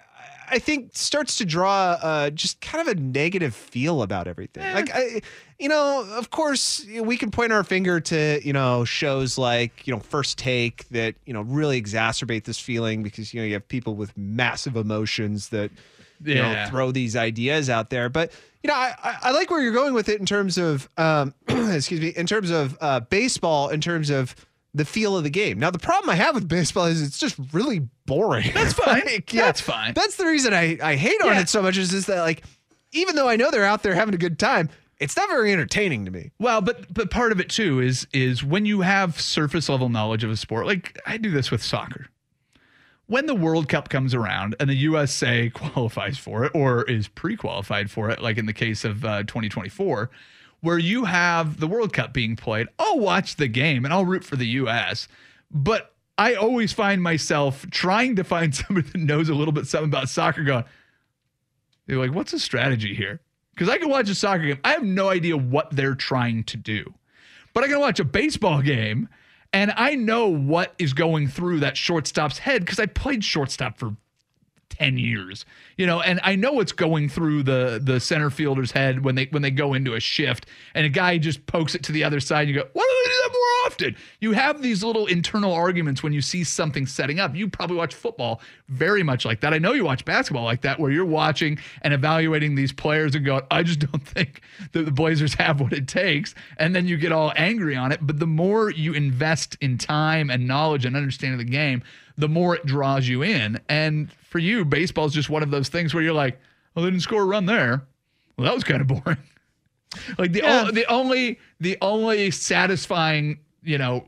I 0.51 0.59
think 0.59 0.91
starts 0.95 1.39
to 1.39 1.45
draw 1.45 1.97
uh, 2.03 2.31
just 2.31 2.61
kind 2.61 2.87
of 2.87 2.97
a 2.97 3.01
negative 3.01 3.55
feel 3.55 4.03
about 4.03 4.27
everything. 4.27 4.63
Like, 4.75 4.91
I, 4.95 5.23
you 5.59 5.69
know, 5.69 6.07
of 6.17 6.31
course, 6.31 6.85
we 7.01 7.17
can 7.17 7.31
point 7.31 7.53
our 7.53 7.65
finger 7.65 8.01
to 8.01 8.41
you 8.45 8.53
know 8.53 8.85
shows 8.85 9.39
like 9.39 9.87
you 9.87 9.95
know 9.95 10.01
First 10.01 10.39
Take 10.39 10.89
that 10.89 11.15
you 11.27 11.33
know 11.33 11.43
really 11.43 11.81
exacerbate 11.81 12.45
this 12.45 12.59
feeling 12.59 13.03
because 13.03 13.33
you 13.33 13.41
know 13.41 13.47
you 13.47 13.55
have 13.55 13.69
people 13.69 13.95
with 13.95 14.17
massive 14.17 14.77
emotions 14.77 15.51
that 15.51 15.71
you 16.25 16.35
know 16.35 16.67
throw 16.69 16.91
these 16.91 17.17
ideas 17.17 17.71
out 17.71 17.91
there. 17.91 18.09
But 18.09 18.33
you 18.63 18.69
know, 18.69 18.75
I, 18.75 18.95
I, 19.03 19.17
I 19.25 19.31
like 19.31 19.51
where 19.51 19.63
you're 19.63 19.73
going 19.73 19.95
with 19.95 20.09
it 20.09 20.21
in 20.21 20.27
terms 20.27 20.59
of 20.59 20.89
um, 20.97 21.35
excuse 21.49 22.01
me, 22.01 22.09
in 22.09 22.27
terms 22.27 22.51
of 22.51 22.77
uh, 22.81 23.01
baseball, 23.01 23.69
in 23.69 23.81
terms 23.81 24.11
of 24.11 24.35
the 24.75 24.85
feel 24.85 25.17
of 25.17 25.25
the 25.25 25.31
game. 25.31 25.59
Now, 25.59 25.71
the 25.71 25.79
problem 25.79 26.11
I 26.11 26.15
have 26.15 26.35
with 26.35 26.47
baseball 26.49 26.87
is 26.87 27.03
it's 27.03 27.19
just 27.19 27.37
really 27.53 27.81
boring. 28.07 28.51
That's 28.55 28.73
fine. 28.75 29.03
Like, 29.05 29.27
That's 29.31 29.61
fine. 29.61 29.95
That's 29.95 30.17
the 30.17 30.27
reason 30.27 30.55
I, 30.55 30.79
I 30.83 30.95
hate 30.97 31.21
on 31.23 31.29
Yeah. 31.29 31.41
it 31.41 31.49
so 31.49 31.61
much 31.63 31.77
is 31.77 31.91
just 31.91 32.07
that 32.07 32.21
like 32.21 32.45
even 32.93 33.17
though 33.17 33.29
I 33.29 33.37
know 33.37 33.51
they're 33.51 33.65
out 33.65 33.83
there 33.83 33.95
having 33.95 34.15
a 34.15 34.19
good 34.19 34.39
time, 34.39 34.69
it's 34.99 35.17
not 35.17 35.29
very 35.29 35.53
entertaining 35.53 36.05
to 36.05 36.11
me. 36.11 36.31
Well, 36.39 36.61
but 36.61 36.93
but 36.93 37.11
part 37.11 37.33
of 37.33 37.41
it 37.41 37.49
too 37.49 37.81
is 37.81 38.07
is 38.13 38.45
when 38.45 38.65
you 38.67 38.83
have 38.83 39.21
surface 39.21 39.69
level 39.69 39.89
knowledge 39.89 40.25
of 40.25 40.31
a 40.31 40.37
sport. 40.37 40.67
Like 40.67 40.99
I 41.07 41.17
do 41.17 41.31
this 41.31 41.51
with 41.51 41.63
soccer. 41.63 42.07
When 43.07 43.27
the 43.27 43.35
World 43.35 43.69
Cup 43.69 43.89
comes 43.89 44.15
around 44.15 44.55
and 44.61 44.71
the 44.71 44.75
USA 44.75 45.51
qualifies 45.55 46.17
for 46.17 46.45
it 46.45 46.53
or 46.55 46.85
is 46.85 47.09
pre-qualified 47.09 47.91
for 47.91 48.09
it, 48.09 48.23
like 48.23 48.39
in 48.39 48.47
the 48.47 48.53
case 48.53 48.85
of 48.85 49.05
uh, 49.05 49.25
2024, 49.25 50.11
where 50.61 50.79
you 50.79 51.05
have 51.05 51.61
the 51.61 51.67
World 51.67 51.93
Cup 51.93 52.13
being 52.13 52.37
played, 52.37 52.69
I'll 52.79 52.99
watch 52.99 53.37
the 53.37 53.49
game 53.49 53.85
and 53.85 53.93
I'll 53.95 54.05
root 54.05 54.25
for 54.25 54.37
the 54.37 54.47
US. 54.47 55.09
But 55.51 55.95
I 56.19 56.35
always 56.35 56.73
find 56.73 57.03
myself 57.03 57.67
trying 57.71 58.17
to 58.17 58.25
find 58.25 58.55
somebody 58.55 58.89
that 58.91 58.99
knows 58.99 59.29
a 59.29 59.35
little 59.35 59.53
bit 59.53 59.67
something 59.67 59.91
about 59.91 60.09
soccer 60.09 60.45
going, 60.45 60.65
they're 61.87 61.99
like, 61.99 62.15
what's 62.15 62.33
the 62.33 62.39
strategy 62.39 62.95
here? 62.95 63.21
Because 63.55 63.69
I 63.69 63.79
can 63.79 63.89
watch 63.89 64.09
a 64.09 64.15
soccer 64.15 64.45
game. 64.45 64.61
I 64.65 64.73
have 64.73 64.85
no 64.85 65.09
idea 65.09 65.37
what 65.37 65.71
they're 65.71 65.95
trying 65.95 66.45
to 66.45 66.57
do. 66.57 66.95
But 67.53 67.65
I 67.65 67.69
can 67.69 67.81
watch 67.81 67.99
a 67.99 68.05
baseball 68.05 68.63
game 68.63 69.09
and 69.53 69.73
I 69.77 69.97
know 69.97 70.29
what 70.29 70.75
is 70.79 70.93
going 70.93 71.29
through 71.29 71.61
that 71.61 71.77
shortstop's 71.77 72.39
head 72.39 72.65
because 72.65 72.79
I 72.79 72.87
played 72.87 73.25
shortstop 73.25 73.79
for 73.79 73.97
10 74.71 74.99
years. 74.99 75.45
You 75.77 75.87
know 75.87 76.01
and 76.01 76.21
i 76.23 76.37
know 76.37 76.53
what's 76.53 76.73
going 76.73 77.09
through 77.09 77.43
the 77.43 77.81
the 77.83 78.01
center 78.01 78.29
fielder's 78.29 78.71
head 78.71 79.03
when 79.03 79.15
they 79.15 79.27
when 79.31 79.41
they 79.41 79.51
go 79.51 79.73
into 79.73 79.95
a 79.95 80.01
shift 80.01 80.45
and 80.75 80.85
a 80.85 80.91
guy 80.91 81.17
just 81.17 81.47
pokes 81.47 81.75
it 81.75 81.83
to 81.85 81.93
the 81.93 82.05
other 82.05 82.21
side 82.21 82.49
and 82.49 82.51
you 82.51 82.55
go 82.55 82.69
why 82.75 82.83
don't 82.83 83.05
they 83.05 83.11
do 83.11 83.23
that 83.23 83.33
more 83.33 83.67
often? 83.67 83.97
You 84.21 84.33
have 84.33 84.61
these 84.61 84.85
little 84.85 85.07
internal 85.07 85.55
arguments 85.55 86.03
when 86.03 86.13
you 86.13 86.21
see 86.21 86.45
something 86.45 86.87
setting 86.87 87.19
up. 87.19 87.35
You 87.35 87.49
probably 87.49 87.77
watch 87.77 87.95
football 87.95 88.43
very 88.69 89.03
much 89.03 89.25
like 89.25 89.41
that. 89.41 89.55
I 89.55 89.59
know 89.59 89.73
you 89.73 89.85
watch 89.85 90.05
basketball 90.05 90.45
like 90.45 90.61
that 90.63 90.79
where 90.79 90.91
you're 90.91 91.07
watching 91.07 91.59
and 91.81 91.95
evaluating 91.95 92.55
these 92.55 92.73
players 92.73 93.15
and 93.15 93.25
going 93.25 93.43
i 93.51 93.63
just 93.63 93.79
don't 93.91 94.07
think 94.07 94.43
that 94.73 94.85
the 94.85 94.93
blazers 94.93 95.35
have 95.35 95.61
what 95.61 95.73
it 95.73 95.89
takes. 95.89 96.35
And 96.59 96.77
then 96.77 96.87
you 96.87 96.99
get 96.99 97.13
all 97.13 97.33
angry 97.37 97.75
on 97.75 97.91
it. 97.91 98.01
But 98.03 98.19
the 98.19 98.27
more 98.27 98.71
you 98.71 98.93
invest 98.93 99.57
in 99.63 99.79
time 99.79 100.29
and 100.29 100.47
knowledge 100.47 100.85
and 100.85 100.95
understanding 100.95 101.41
of 101.41 101.47
the 101.47 101.51
game 101.51 101.83
the 102.21 102.29
more 102.29 102.55
it 102.55 102.67
draws 102.67 103.09
you 103.09 103.23
in. 103.23 103.59
And 103.69 104.11
for 104.31 104.39
you, 104.39 104.65
baseball 104.65 105.05
is 105.05 105.13
just 105.13 105.29
one 105.29 105.43
of 105.43 105.51
those 105.51 105.69
things 105.69 105.93
where 105.93 106.03
you're 106.03 106.15
like, 106.15 106.41
well, 106.75 106.85
they 106.85 106.91
didn't 106.91 107.03
score 107.03 107.23
a 107.23 107.27
run 107.27 107.45
there. 107.47 107.83
Well, 108.39 108.47
that 108.47 108.55
was 108.55 108.65
kind 108.65 108.81
of 108.81 108.87
boring. 108.87 109.19
like 110.19 110.33
the 110.33 110.41
Yeah. 110.41 110.65
o- 110.69 110.71
the 110.71 110.87
only 110.87 111.39
the 111.61 111.77
only 111.83 112.31
satisfying 112.31 113.41
you 113.63 113.77
know 113.77 114.07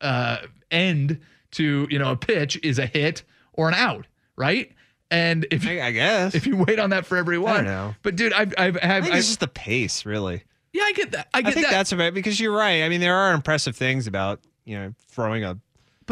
uh, 0.00 0.38
end 0.70 1.18
to 1.52 1.86
you 1.90 1.98
know 1.98 2.12
a 2.12 2.16
pitch 2.16 2.58
is 2.62 2.78
a 2.78 2.86
hit 2.86 3.22
or 3.54 3.68
an 3.68 3.74
out, 3.74 4.06
right? 4.36 4.70
And 5.10 5.46
if 5.50 5.66
I, 5.66 5.80
I 5.82 5.90
guess. 5.90 6.34
if 6.34 6.46
you 6.46 6.56
wait 6.56 6.78
on 6.78 6.90
that 6.90 7.04
for 7.04 7.16
every 7.18 7.38
one, 7.38 7.64
know. 7.64 7.94
but 8.02 8.16
dude, 8.16 8.32
I've 8.32 8.54
I've, 8.56 8.76
I 8.76 8.96
I've, 8.96 9.02
think 9.02 9.14
I've 9.14 9.18
it's 9.20 9.26
just 9.28 9.40
the 9.40 9.48
pace, 9.48 10.06
really. 10.06 10.42
yeah, 10.72 10.84
I 10.84 10.92
get 10.92 11.10
that. 11.12 11.28
I 11.34 11.42
get 11.42 11.50
I, 11.50 11.52
think 11.52 11.66
that. 11.66 11.72
that's 11.72 11.92
about 11.92 12.14
because 12.14 12.38
you're 12.40 12.52
right. 12.56 12.82
I 12.82 12.88
mean, 12.88 13.00
there 13.00 13.14
are 13.16 13.32
impressive 13.34 13.74
things 13.76 14.06
about 14.06 14.40
you 14.64 14.78
know 14.78 14.94
throwing 15.08 15.44
a 15.44 15.58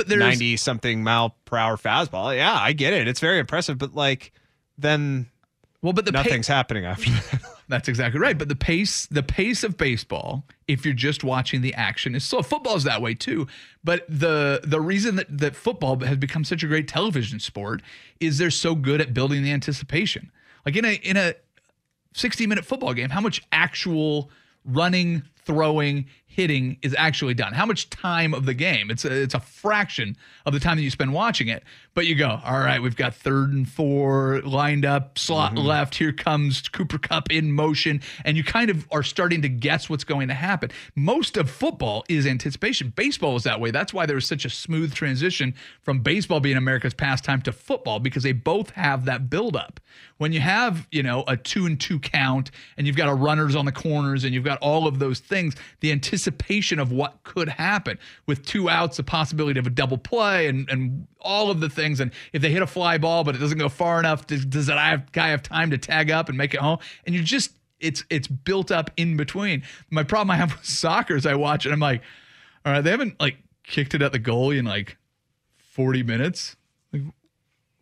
but 0.00 0.08
there's 0.08 0.20
90 0.20 0.56
something 0.56 1.02
mile 1.02 1.36
per 1.44 1.58
hour 1.58 1.76
fastball. 1.76 2.34
Yeah, 2.34 2.56
I 2.58 2.72
get 2.72 2.94
it. 2.94 3.06
It's 3.06 3.20
very 3.20 3.38
impressive, 3.38 3.76
but 3.76 3.94
like 3.94 4.32
then 4.78 5.26
well, 5.82 5.92
but 5.92 6.06
the 6.06 6.12
pa- 6.12 6.22
nothing's 6.22 6.48
happening 6.48 6.86
after 6.86 7.10
that. 7.10 7.40
That's 7.68 7.86
exactly 7.86 8.18
right. 8.18 8.36
But 8.36 8.48
the 8.48 8.56
pace, 8.56 9.04
the 9.06 9.22
pace 9.22 9.62
of 9.62 9.76
baseball, 9.76 10.44
if 10.66 10.86
you're 10.86 10.94
just 10.94 11.22
watching 11.22 11.60
the 11.60 11.74
action, 11.74 12.14
is 12.14 12.24
slow. 12.24 12.42
Football's 12.42 12.84
that 12.84 13.02
way 13.02 13.12
too. 13.12 13.46
But 13.84 14.06
the 14.08 14.62
the 14.64 14.80
reason 14.80 15.16
that, 15.16 15.26
that 15.38 15.54
football 15.54 16.00
has 16.00 16.16
become 16.16 16.44
such 16.44 16.62
a 16.62 16.66
great 16.66 16.88
television 16.88 17.38
sport 17.38 17.82
is 18.20 18.38
they're 18.38 18.50
so 18.50 18.74
good 18.74 19.02
at 19.02 19.12
building 19.12 19.42
the 19.42 19.52
anticipation. 19.52 20.32
Like 20.64 20.76
in 20.76 20.86
a 20.86 20.94
in 20.94 21.18
a 21.18 21.34
60 22.14 22.46
minute 22.46 22.64
football 22.64 22.94
game, 22.94 23.10
how 23.10 23.20
much 23.20 23.42
actual 23.52 24.30
running, 24.64 25.22
throwing, 25.44 26.06
hitting 26.40 26.78
is 26.80 26.94
actually 26.96 27.34
done? 27.34 27.52
How 27.52 27.66
much 27.66 27.90
time 27.90 28.32
of 28.32 28.46
the 28.46 28.54
game? 28.54 28.90
It's 28.90 29.04
a, 29.04 29.12
it's 29.12 29.34
a 29.34 29.40
fraction 29.40 30.16
of 30.46 30.54
the 30.54 30.60
time 30.60 30.78
that 30.78 30.82
you 30.82 30.88
spend 30.88 31.12
watching 31.12 31.48
it. 31.48 31.64
But 31.92 32.06
you 32.06 32.14
go, 32.14 32.40
all 32.42 32.60
right, 32.60 32.80
we've 32.80 32.96
got 32.96 33.14
third 33.14 33.52
and 33.52 33.68
four 33.68 34.40
lined 34.40 34.86
up, 34.86 35.18
slot 35.18 35.52
mm-hmm. 35.52 35.66
left. 35.66 35.96
Here 35.96 36.14
comes 36.14 36.66
Cooper 36.70 36.96
Kupp 36.96 37.30
in 37.30 37.52
motion. 37.52 38.00
And 38.24 38.38
you 38.38 38.44
kind 38.44 38.70
of 38.70 38.88
are 38.90 39.02
starting 39.02 39.42
to 39.42 39.50
guess 39.50 39.90
what's 39.90 40.04
going 40.04 40.28
to 40.28 40.34
happen. 40.34 40.70
Most 40.96 41.36
of 41.36 41.50
football 41.50 42.06
is 42.08 42.26
anticipation. 42.26 42.94
Baseball 42.96 43.36
is 43.36 43.42
that 43.42 43.60
way. 43.60 43.70
That's 43.70 43.92
why 43.92 44.06
there 44.06 44.14
was 44.16 44.26
such 44.26 44.46
a 44.46 44.50
smooth 44.50 44.94
transition 44.94 45.54
from 45.82 46.00
baseball 46.00 46.40
being 46.40 46.56
America's 46.56 46.94
pastime 46.94 47.42
to 47.42 47.52
football 47.52 48.00
because 48.00 48.22
they 48.22 48.32
both 48.32 48.70
have 48.70 49.04
that 49.04 49.28
buildup. 49.28 49.78
When 50.16 50.32
you 50.32 50.40
have, 50.40 50.86
you 50.90 51.02
know, 51.02 51.24
a 51.26 51.36
two 51.36 51.66
and 51.66 51.78
two 51.78 51.98
count 51.98 52.50
and 52.78 52.86
you've 52.86 52.96
got 52.96 53.08
a 53.08 53.14
runners 53.14 53.56
on 53.56 53.66
the 53.66 53.72
corners 53.72 54.24
and 54.24 54.32
you've 54.32 54.44
got 54.44 54.58
all 54.60 54.86
of 54.86 54.98
those 54.98 55.18
things, 55.18 55.54
the 55.80 55.92
anticipation 55.92 56.29
of 56.30 56.92
what 56.92 57.22
could 57.22 57.48
happen 57.48 57.98
with 58.26 58.44
two 58.44 58.68
outs, 58.68 58.96
the 58.96 59.02
possibility 59.02 59.58
of 59.58 59.66
a 59.66 59.70
double 59.70 59.98
play 59.98 60.46
and, 60.48 60.68
and 60.70 61.06
all 61.20 61.50
of 61.50 61.60
the 61.60 61.68
things. 61.68 62.00
And 62.00 62.10
if 62.32 62.42
they 62.42 62.50
hit 62.50 62.62
a 62.62 62.66
fly 62.66 62.98
ball, 62.98 63.24
but 63.24 63.34
it 63.34 63.38
doesn't 63.38 63.58
go 63.58 63.68
far 63.68 63.98
enough, 63.98 64.26
does, 64.26 64.44
does 64.44 64.66
that 64.66 64.78
have, 64.78 65.12
guy 65.12 65.28
have 65.28 65.42
time 65.42 65.70
to 65.70 65.78
tag 65.78 66.10
up 66.10 66.28
and 66.28 66.36
make 66.36 66.54
it 66.54 66.60
home? 66.60 66.78
And 67.06 67.14
you 67.14 67.22
just, 67.22 67.52
it's 67.80 68.04
it's 68.10 68.28
built 68.28 68.70
up 68.70 68.90
in 68.96 69.16
between. 69.16 69.62
My 69.90 70.02
problem 70.02 70.30
I 70.30 70.36
have 70.36 70.52
with 70.56 70.64
soccer 70.64 71.16
is 71.16 71.26
I 71.26 71.34
watch 71.34 71.66
it, 71.66 71.72
I'm 71.72 71.80
like, 71.80 72.02
all 72.64 72.72
right, 72.72 72.80
they 72.82 72.90
haven't 72.90 73.18
like 73.20 73.38
kicked 73.64 73.94
it 73.94 74.02
at 74.02 74.12
the 74.12 74.20
goalie 74.20 74.58
in 74.58 74.64
like 74.64 74.96
40 75.56 76.02
minutes. 76.02 76.56
Like, 76.92 77.02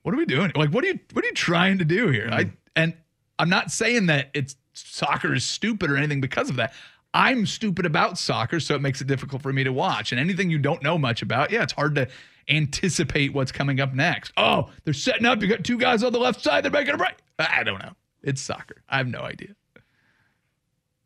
what 0.02 0.14
are 0.14 0.18
we 0.18 0.26
doing? 0.26 0.52
Like, 0.54 0.70
what 0.70 0.84
are 0.84 0.88
you 0.88 1.00
what 1.12 1.24
are 1.24 1.28
you 1.28 1.34
trying 1.34 1.78
to 1.78 1.84
do 1.84 2.08
here? 2.08 2.28
I 2.30 2.44
hmm. 2.44 2.50
and 2.76 2.94
I'm 3.38 3.50
not 3.50 3.70
saying 3.70 4.06
that 4.06 4.30
it's 4.34 4.56
soccer 4.72 5.34
is 5.34 5.44
stupid 5.44 5.90
or 5.90 5.96
anything 5.96 6.20
because 6.20 6.50
of 6.50 6.56
that. 6.56 6.72
I'm 7.14 7.46
stupid 7.46 7.86
about 7.86 8.18
soccer, 8.18 8.60
so 8.60 8.74
it 8.74 8.82
makes 8.82 9.00
it 9.00 9.06
difficult 9.06 9.42
for 9.42 9.52
me 9.52 9.64
to 9.64 9.72
watch. 9.72 10.12
And 10.12 10.20
anything 10.20 10.50
you 10.50 10.58
don't 10.58 10.82
know 10.82 10.98
much 10.98 11.22
about, 11.22 11.50
yeah, 11.50 11.62
it's 11.62 11.72
hard 11.72 11.94
to 11.96 12.08
anticipate 12.48 13.32
what's 13.32 13.50
coming 13.52 13.80
up 13.80 13.94
next. 13.94 14.32
Oh, 14.36 14.70
they're 14.84 14.94
setting 14.94 15.26
up. 15.26 15.40
You 15.42 15.48
got 15.48 15.64
two 15.64 15.78
guys 15.78 16.02
on 16.02 16.12
the 16.12 16.18
left 16.18 16.42
side. 16.42 16.64
They're 16.64 16.70
making 16.70 16.94
a 16.94 16.98
break. 16.98 17.14
I 17.38 17.62
don't 17.64 17.78
know. 17.82 17.92
It's 18.22 18.40
soccer. 18.40 18.82
I 18.88 18.98
have 18.98 19.06
no 19.08 19.20
idea. 19.20 19.54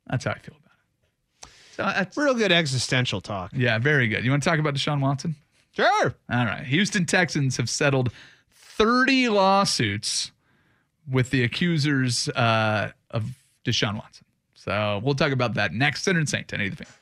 That's 0.08 0.24
how 0.24 0.32
I 0.32 0.38
feel 0.38 0.56
about 0.56 0.72
it. 1.44 1.50
So 1.76 1.82
that's 1.84 2.16
Real 2.16 2.34
good 2.34 2.52
existential 2.52 3.20
talk. 3.20 3.52
yeah, 3.54 3.78
very 3.78 4.08
good. 4.08 4.24
You 4.24 4.30
want 4.30 4.42
to 4.42 4.48
talk 4.48 4.58
about 4.58 4.74
Deshaun 4.74 5.00
Watson? 5.00 5.36
Sure. 5.74 6.14
All 6.30 6.44
right. 6.44 6.64
Houston 6.64 7.06
Texans 7.06 7.56
have 7.56 7.70
settled 7.70 8.10
30 8.50 9.28
lawsuits 9.30 10.32
with 11.10 11.30
the 11.30 11.42
accusers 11.44 12.28
uh, 12.30 12.90
of 13.10 13.24
Deshaun 13.64 13.94
Watson. 13.94 14.26
So 14.64 15.00
we'll 15.02 15.16
talk 15.16 15.32
about 15.32 15.54
that 15.54 15.72
next. 15.72 16.04
Sinner 16.04 16.20
and 16.20 16.28
Saint, 16.28 16.44
1080 16.44 16.76
the 16.76 16.84
fan. 16.84 17.01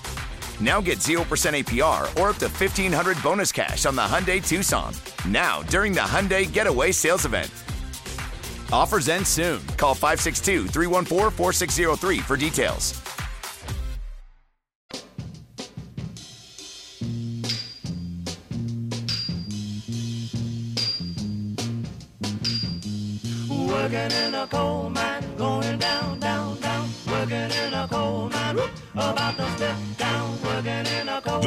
Now 0.61 0.79
get 0.79 0.99
0% 0.99 1.23
APR 1.23 2.01
or 2.21 2.29
up 2.29 2.37
to 2.37 2.47
1500 2.47 3.23
bonus 3.23 3.51
cash 3.51 3.87
on 3.87 3.95
the 3.95 4.03
Hyundai 4.03 4.47
Tucson. 4.47 4.93
Now, 5.27 5.63
during 5.63 5.91
the 5.91 6.01
Hyundai 6.01 6.51
Getaway 6.51 6.91
Sales 6.91 7.25
Event. 7.25 7.49
Offers 8.71 9.09
end 9.09 9.25
soon. 9.25 9.65
Call 9.77 9.95
562 9.95 10.67
314 10.67 11.31
4603 11.31 12.19
for 12.19 12.37
details. 12.37 13.01
Working 23.49 24.11
in 24.11 24.35
a 24.35 24.47
coal 24.47 24.89
mine, 24.89 25.35
going 25.37 25.79
down, 25.79 26.19
down, 26.19 26.59
down. 26.61 26.89
Working 27.07 27.49
in 27.49 27.73
a 27.73 27.87
coal 27.89 28.29
mine, 28.29 28.59
about 28.93 29.37
to 29.37 29.51
step 29.57 29.77
down. 29.97 30.50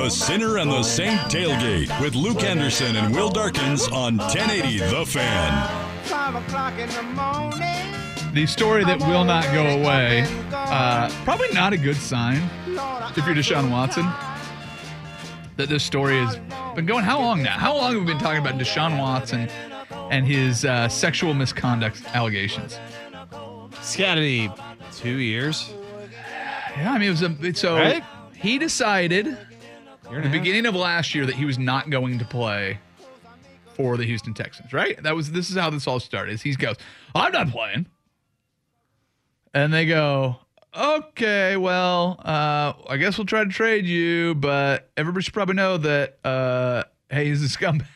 The 0.05 0.11
Sinner 0.11 0.59
and 0.59 0.71
the 0.71 0.83
Saint 0.83 1.19
tailgate 1.33 1.89
with 1.99 2.15
Luke 2.15 2.43
Anderson 2.43 2.95
and 2.97 3.15
Will 3.15 3.31
Darkins 3.31 3.89
on 3.89 4.19
1080 4.19 4.79
The 4.81 5.07
Fan. 5.07 6.03
Five 6.03 6.35
o'clock 6.35 6.79
in 6.79 6.91
the 6.91 7.03
morning. 7.05 8.35
The 8.35 8.45
story 8.45 8.85
that 8.85 8.99
will 9.01 9.25
not 9.25 9.45
go 9.45 9.63
away. 9.65 10.27
Uh, 10.53 11.09
probably 11.25 11.49
not 11.55 11.73
a 11.73 11.79
good 11.79 11.97
sign 11.97 12.43
if 13.17 13.25
you're 13.25 13.35
Deshaun 13.35 13.71
Watson. 13.71 14.05
That 15.57 15.71
this 15.71 15.83
story 15.83 16.19
has 16.19 16.37
been 16.75 16.85
going 16.85 17.03
how 17.05 17.19
long 17.21 17.43
now? 17.43 17.57
How 17.59 17.75
long 17.75 17.95
have 17.95 18.01
we 18.03 18.07
been 18.07 18.19
talking 18.19 18.43
about 18.43 18.59
Deshaun 18.59 18.99
Watson 18.99 19.49
and 20.11 20.27
his 20.27 20.67
uh, 20.67 20.87
sexual 20.87 21.33
misconduct 21.33 22.03
allegations? 22.15 22.79
It's 23.73 23.97
got 23.97 24.17
to 24.17 24.21
be 24.21 24.51
two 24.93 25.17
years. 25.17 25.73
Yeah, 26.77 26.93
I 26.93 26.99
mean, 26.99 27.09
it 27.09 27.11
was 27.11 27.23
a 27.23 27.35
it's 27.41 27.61
so 27.61 27.77
Right? 27.77 28.05
he 28.35 28.59
decided 28.59 29.39
And 30.11 30.25
the 30.25 30.29
beginning 30.31 30.67
of 30.67 30.75
last 30.75 31.15
year 31.15 31.27
that 31.27 31.35
he 31.35 31.45
was 31.45 31.59
not 31.59 31.91
going 31.91 32.19
to 32.19 32.25
play 32.25 32.79
for 33.75 33.97
the 33.97 34.05
Houston 34.05 34.35
Texans, 34.35 34.73
right? 34.73 35.03
That 35.03 35.17
was 35.17 35.33
this 35.33 35.51
is 35.51 35.57
how 35.57 35.71
this 35.71 35.87
all 35.87 36.01
started. 36.01 36.41
He 36.41 36.55
goes, 36.55 36.77
I'm 37.15 37.33
not 37.33 37.49
playing. 37.51 37.87
And 39.53 39.73
they 39.73 39.87
go, 39.87 40.37
Okay, 40.77 41.57
well, 41.57 42.21
uh, 42.25 42.73
I 42.89 42.97
guess 42.97 43.17
we'll 43.17 43.27
try 43.27 43.45
to 43.45 43.51
trade 43.51 43.87
you, 43.87 44.35
but 44.35 44.91
everybody 44.97 45.23
should 45.23 45.35
probably 45.35 45.55
know 45.55 45.77
that 45.79 46.19
uh 46.25 46.85
hey, 47.11 47.27
he's 47.27 47.45
a 47.45 47.59
scumbag. 47.59 47.87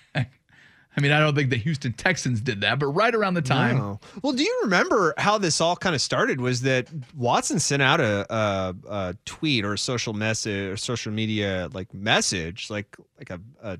I 0.98 1.00
mean, 1.00 1.12
I 1.12 1.20
don't 1.20 1.36
think 1.36 1.50
the 1.50 1.56
Houston 1.56 1.92
Texans 1.92 2.40
did 2.40 2.60
that, 2.62 2.80
but 2.80 2.86
right 2.88 3.14
around 3.14 3.34
the 3.34 3.42
time 3.42 3.78
No. 3.78 4.00
Well, 4.20 4.32
do 4.32 4.42
you 4.42 4.60
remember 4.64 5.14
how 5.16 5.38
this 5.38 5.60
all 5.60 5.76
kind 5.76 5.94
of 5.94 6.00
started? 6.02 6.40
Was 6.40 6.62
that 6.62 6.88
Watson 7.16 7.60
sent 7.60 7.82
out 7.82 8.00
a, 8.00 8.26
a, 8.34 8.74
a 8.90 9.16
tweet 9.24 9.64
or 9.64 9.74
a 9.74 9.78
social 9.78 10.12
message 10.12 10.72
or 10.72 10.76
social 10.76 11.12
media 11.12 11.68
like 11.72 11.94
message, 11.94 12.68
like 12.68 12.96
like 13.16 13.30
a 13.30 13.40
a, 13.62 13.78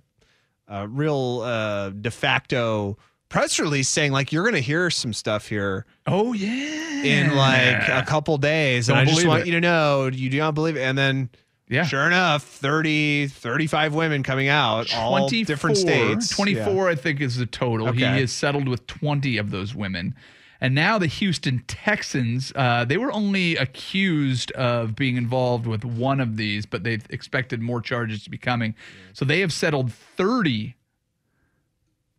a 0.69 0.87
real 0.87 1.41
uh, 1.41 1.91
de 1.91 2.11
facto 2.13 2.97
press 3.29 3.59
release 3.59 3.89
saying 3.89 4.13
like 4.13 4.31
you're 4.33 4.45
going 4.45 4.55
to 4.55 4.61
hear 4.61 4.89
some 4.89 5.13
stuff 5.13 5.49
here 5.49 5.85
Oh 6.07 6.33
yeah. 6.35 7.03
in 7.03 7.35
like 7.35 7.89
a 7.89 8.05
couple 8.07 8.39
days, 8.39 8.89
and 8.89 8.97
Don't 8.97 9.09
I 9.09 9.11
just 9.11 9.27
want 9.27 9.41
it. 9.41 9.47
you 9.47 9.53
to 9.55 9.61
know 9.61 10.07
you 10.07 10.31
do 10.31 10.39
not 10.39 10.55
believe 10.55 10.77
it. 10.77 10.83
And 10.83 10.97
then. 10.97 11.31
Yeah. 11.69 11.85
Sure 11.85 12.07
enough, 12.07 12.45
30, 12.45 13.29
35 13.29 13.95
women 13.95 14.23
coming 14.23 14.49
out, 14.49 14.95
all 14.95 15.19
24, 15.19 15.45
different 15.55 15.77
states. 15.77 16.29
24, 16.31 16.89
I 16.89 16.95
think, 16.95 17.21
is 17.21 17.37
the 17.37 17.45
total. 17.47 17.93
He 17.93 18.05
Okay. 18.05 18.21
has 18.21 18.33
settled 18.33 18.69
with 18.69 18.87
20 18.87 19.37
of 19.37 19.51
those 19.51 19.75
women. 19.75 20.15
And 20.61 20.75
now 20.75 20.99
the 20.99 21.07
Houston 21.07 21.63
Texans, 21.69 22.53
uh, 22.57 22.85
they 22.85 22.97
were 22.97 23.13
only 23.13 23.55
accused 23.57 24.51
of 24.53 24.97
being 24.97 25.17
involved 25.17 25.67
with 25.67 25.85
one 25.85 26.21
of 26.21 26.37
these, 26.37 26.67
but 26.67 26.83
they've 26.85 27.05
expected 27.11 27.61
more 27.61 27.81
charges 27.81 28.25
to 28.25 28.31
be 28.31 28.39
coming. 28.39 28.75
So 29.13 29.25
they 29.25 29.41
have 29.41 29.53
settled 29.53 29.93
30 29.93 30.75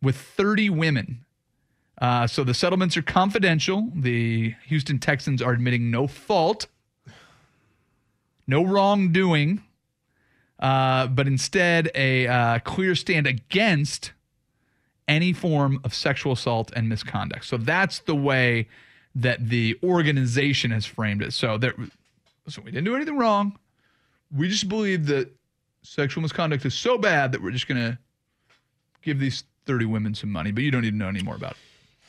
with 0.00 0.16
30 0.16 0.70
women. 0.70 1.24
Uh, 2.00 2.26
so 2.26 2.42
the 2.44 2.54
settlements 2.54 2.96
are 2.96 3.02
confidential. 3.02 3.90
The 3.94 4.54
Houston 4.66 4.98
Texans 4.98 5.42
are 5.42 5.52
admitting 5.52 5.90
no 5.90 6.06
fault, 6.06 6.66
no 8.50 8.64
wrongdoing 8.64 9.62
uh, 10.60 11.06
but 11.06 11.26
instead 11.26 11.90
a 11.94 12.26
uh, 12.26 12.58
clear 12.60 12.94
stand 12.94 13.26
against 13.26 14.12
any 15.08 15.32
form 15.32 15.80
of 15.84 15.94
sexual 15.94 16.32
assault 16.32 16.70
and 16.76 16.88
misconduct. 16.88 17.46
So 17.46 17.56
that's 17.56 18.00
the 18.00 18.14
way 18.14 18.68
that 19.14 19.48
the 19.48 19.78
organization 19.82 20.70
has 20.70 20.84
framed 20.86 21.22
it. 21.22 21.32
So 21.32 21.56
there, 21.58 21.74
so 22.46 22.62
we 22.62 22.70
didn't 22.70 22.84
do 22.84 22.94
anything 22.94 23.16
wrong. 23.16 23.58
We 24.30 24.48
just 24.48 24.68
believe 24.68 25.06
that 25.06 25.32
sexual 25.82 26.22
misconduct 26.22 26.64
is 26.64 26.74
so 26.74 26.98
bad 26.98 27.32
that 27.32 27.42
we're 27.42 27.50
just 27.50 27.66
going 27.66 27.80
to 27.80 27.98
give 29.02 29.18
these 29.18 29.44
30 29.64 29.86
women 29.86 30.14
some 30.14 30.30
money, 30.30 30.52
but 30.52 30.62
you 30.62 30.70
don't 30.70 30.82
need 30.82 30.90
to 30.90 30.96
know 30.96 31.08
any 31.08 31.22
more 31.22 31.34
about 31.34 31.52
it. 31.52 31.56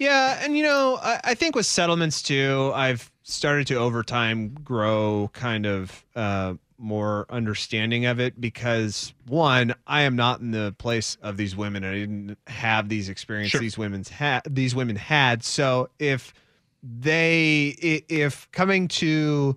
Yeah, 0.01 0.39
and 0.41 0.57
you 0.57 0.63
know, 0.63 0.97
I, 0.99 1.19
I 1.23 1.33
think 1.35 1.55
with 1.55 1.67
settlements 1.67 2.23
too, 2.23 2.71
I've 2.73 3.11
started 3.21 3.67
to 3.67 3.75
over 3.75 4.01
time 4.01 4.49
grow 4.63 5.29
kind 5.31 5.67
of 5.67 6.03
uh, 6.15 6.55
more 6.79 7.27
understanding 7.29 8.07
of 8.07 8.19
it 8.19 8.41
because 8.41 9.13
one, 9.27 9.75
I 9.85 10.01
am 10.01 10.15
not 10.15 10.39
in 10.39 10.49
the 10.49 10.73
place 10.79 11.19
of 11.21 11.37
these 11.37 11.55
women, 11.55 11.83
and 11.83 11.95
I 11.95 11.99
didn't 11.99 12.37
have 12.47 12.89
these 12.89 13.09
experiences 13.09 13.51
Sure. 13.51 13.61
these 13.61 13.77
women's 13.77 14.09
had. 14.09 14.41
These 14.49 14.73
women 14.73 14.95
had. 14.95 15.43
So 15.43 15.91
if 15.99 16.33
they, 16.81 17.67
if 18.09 18.51
coming 18.51 18.87
to, 18.87 19.55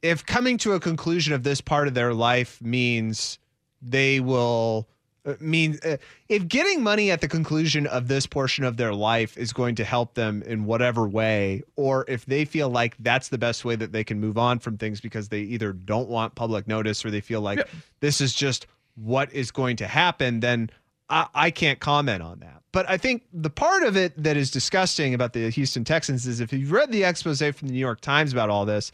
if 0.00 0.24
coming 0.24 0.56
to 0.56 0.72
a 0.72 0.80
conclusion 0.80 1.34
of 1.34 1.42
this 1.42 1.60
part 1.60 1.88
of 1.88 1.92
their 1.92 2.14
life 2.14 2.62
means 2.62 3.38
they 3.82 4.18
will 4.18 4.88
uh, 5.26 5.34
mean 5.40 5.78
uh, 5.84 5.96
if 6.28 6.46
getting 6.46 6.82
money 6.82 7.10
at 7.10 7.20
the 7.20 7.28
conclusion 7.28 7.86
of 7.86 8.08
this 8.08 8.26
portion 8.26 8.64
of 8.64 8.76
their 8.76 8.94
life 8.94 9.36
is 9.36 9.52
going 9.52 9.74
to 9.74 9.84
help 9.84 10.14
them 10.14 10.42
in 10.42 10.64
whatever 10.64 11.06
way 11.06 11.62
or 11.76 12.04
if 12.08 12.24
they 12.26 12.44
feel 12.44 12.68
like 12.68 12.96
that's 13.00 13.28
the 13.28 13.38
best 13.38 13.64
way 13.64 13.76
that 13.76 13.92
they 13.92 14.04
can 14.04 14.20
move 14.20 14.38
on 14.38 14.58
from 14.58 14.78
things 14.78 15.00
because 15.00 15.28
they 15.28 15.40
either 15.40 15.72
don't 15.72 16.08
want 16.08 16.34
public 16.34 16.66
notice 16.66 17.04
or 17.04 17.10
they 17.10 17.20
feel 17.20 17.40
like 17.40 17.66
this 18.00 18.20
is 18.20 18.34
just 18.34 18.66
what 18.94 19.32
is 19.32 19.50
going 19.50 19.76
to 19.76 19.86
happen 19.86 20.40
then 20.40 20.70
I, 21.08 21.28
I 21.34 21.50
can't 21.50 21.78
comment 21.78 22.22
on 22.22 22.40
that. 22.40 22.62
But 22.72 22.88
i 22.88 22.96
think 22.96 23.24
the 23.32 23.50
part 23.50 23.82
of 23.82 23.96
it 23.96 24.22
that 24.22 24.36
is 24.36 24.50
disgusting 24.50 25.14
about 25.14 25.32
the 25.32 25.50
houston 25.50 25.84
texans 25.84 26.26
is 26.26 26.40
if 26.40 26.52
you've 26.52 26.72
read 26.72 26.92
the 26.92 27.04
expose 27.04 27.40
from 27.40 27.68
the 27.68 27.74
new 27.74 27.80
york 27.80 28.00
times 28.00 28.32
about 28.32 28.50
all 28.50 28.64
this 28.64 28.92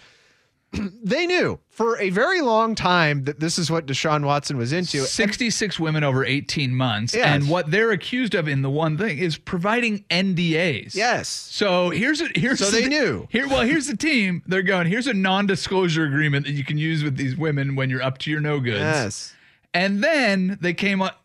they 1.02 1.26
knew 1.26 1.58
for 1.68 1.98
a 1.98 2.11
very 2.11 2.40
long 2.40 2.74
time 2.74 3.24
that 3.24 3.40
this 3.40 3.58
is 3.58 3.70
what 3.70 3.87
Deshaun 3.87 4.24
Watson 4.24 4.56
was 4.56 4.72
into. 4.72 5.00
66 5.00 5.78
women 5.80 6.04
over 6.04 6.24
18 6.24 6.74
months. 6.74 7.14
Yes. 7.14 7.26
And 7.26 7.48
what 7.48 7.70
they're 7.70 7.90
accused 7.90 8.35
of 8.35 8.48
in 8.48 8.62
the 8.62 8.70
one 8.70 8.96
thing 8.96 9.18
is 9.18 9.37
providing 9.38 10.04
NDAs. 10.11 10.94
Yes. 10.94 11.28
So 11.28 11.90
here's 11.90 12.20
a 12.20 12.28
here's 12.35 12.58
So 12.58 12.70
the- 12.70 12.82
they 12.82 12.88
knew. 12.88 13.26
Here 13.30 13.48
well, 13.48 13.62
here's 13.62 13.87
the 13.87 13.96
team. 13.96 14.42
They're 14.46 14.62
going, 14.62 14.87
here's 14.87 15.06
a 15.06 15.14
non-disclosure 15.14 16.04
agreement 16.04 16.46
that 16.46 16.52
you 16.52 16.64
can 16.64 16.78
use 16.78 17.02
with 17.02 17.16
these 17.16 17.37
women 17.37 17.74
when 17.76 17.90
you're 17.90 18.02
up 18.02 18.18
to 18.18 18.30
your 18.30 18.40
no 18.40 18.61
goods. 18.61 18.78
Yes. 18.80 19.35
And 19.74 20.02
then 20.02 20.58
they 20.61 20.74
came 20.74 21.00
uh, 21.02 21.06
up 21.06 21.18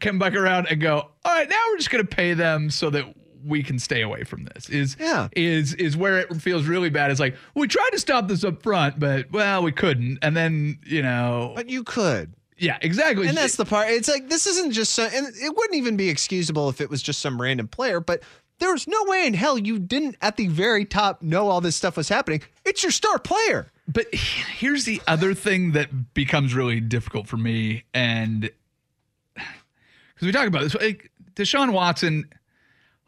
come 0.00 0.18
back 0.18 0.34
around 0.34 0.66
and 0.70 0.80
go, 0.80 0.94
all 1.24 1.34
right, 1.34 1.48
now 1.48 1.56
we're 1.70 1.76
just 1.76 1.90
gonna 1.90 2.04
pay 2.04 2.32
them 2.34 2.70
so 2.70 2.90
that 2.90 3.04
we 3.44 3.62
can 3.62 3.78
stay 3.78 4.00
away 4.02 4.24
from 4.24 4.44
this. 4.44 4.68
Is 4.68 4.96
Yeah. 4.98 5.28
is 5.36 5.74
is 5.74 5.96
where 5.96 6.18
it 6.18 6.34
feels 6.40 6.66
really 6.66 6.90
bad. 6.90 7.10
It's 7.10 7.20
like 7.20 7.36
we 7.54 7.68
tried 7.68 7.90
to 7.92 7.98
stop 7.98 8.28
this 8.28 8.44
up 8.44 8.62
front, 8.62 8.98
but 8.98 9.30
well, 9.30 9.62
we 9.62 9.72
couldn't. 9.72 10.18
And 10.22 10.36
then 10.36 10.78
you 10.84 11.02
know, 11.02 11.52
But 11.54 11.68
you 11.68 11.84
could. 11.84 12.32
yeah, 12.58 12.78
exactly. 12.80 13.26
And 13.28 13.36
that's 13.36 13.56
the 13.56 13.64
part. 13.64 13.88
It's 13.90 14.08
like 14.08 14.28
this 14.28 14.46
isn't 14.46 14.72
just 14.72 14.92
some, 14.92 15.08
and 15.12 15.26
it 15.36 15.56
wouldn't 15.56 15.74
even 15.76 15.96
be 15.96 16.08
excusable 16.08 16.68
if 16.68 16.80
it 16.80 16.88
was 16.90 17.02
just 17.02 17.20
some 17.20 17.40
random 17.40 17.68
player, 17.68 18.00
but 18.00 18.22
there's 18.60 18.86
no 18.86 19.02
way 19.06 19.26
in 19.26 19.34
hell 19.34 19.58
you 19.58 19.78
didn't 19.80 20.16
at 20.22 20.36
the 20.36 20.46
very 20.46 20.84
top 20.84 21.20
know 21.22 21.48
all 21.48 21.60
this 21.60 21.74
stuff 21.74 21.96
was 21.96 22.08
happening. 22.08 22.40
It's 22.64 22.82
your 22.84 22.92
star 22.92 23.18
player. 23.18 23.70
But 23.88 24.06
here's 24.14 24.84
the 24.84 25.02
other 25.08 25.34
thing 25.34 25.72
that 25.72 26.14
becomes 26.14 26.54
really 26.54 26.80
difficult 26.80 27.26
for 27.26 27.36
me, 27.36 27.82
and 27.92 28.42
because 29.34 30.22
we 30.22 30.32
talk 30.32 30.46
about 30.46 30.62
this, 30.62 30.74
like 30.76 31.10
Deshaun 31.34 31.72
Watson 31.72 32.24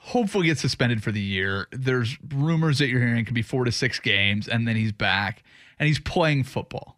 hopefully 0.07 0.47
gets 0.47 0.61
suspended 0.61 1.03
for 1.03 1.11
the 1.11 1.21
year. 1.21 1.67
There's 1.73 2.17
rumors 2.33 2.79
that 2.79 2.87
you're 2.87 3.01
hearing 3.01 3.25
could 3.25 3.35
be 3.35 3.43
four 3.43 3.65
to 3.65 3.73
six 3.73 3.99
games, 3.99 4.47
and 4.47 4.67
then 4.67 4.77
he's 4.77 4.93
back 4.93 5.43
and 5.81 5.89
he's 5.89 5.99
playing 5.99 6.45
football. 6.45 6.97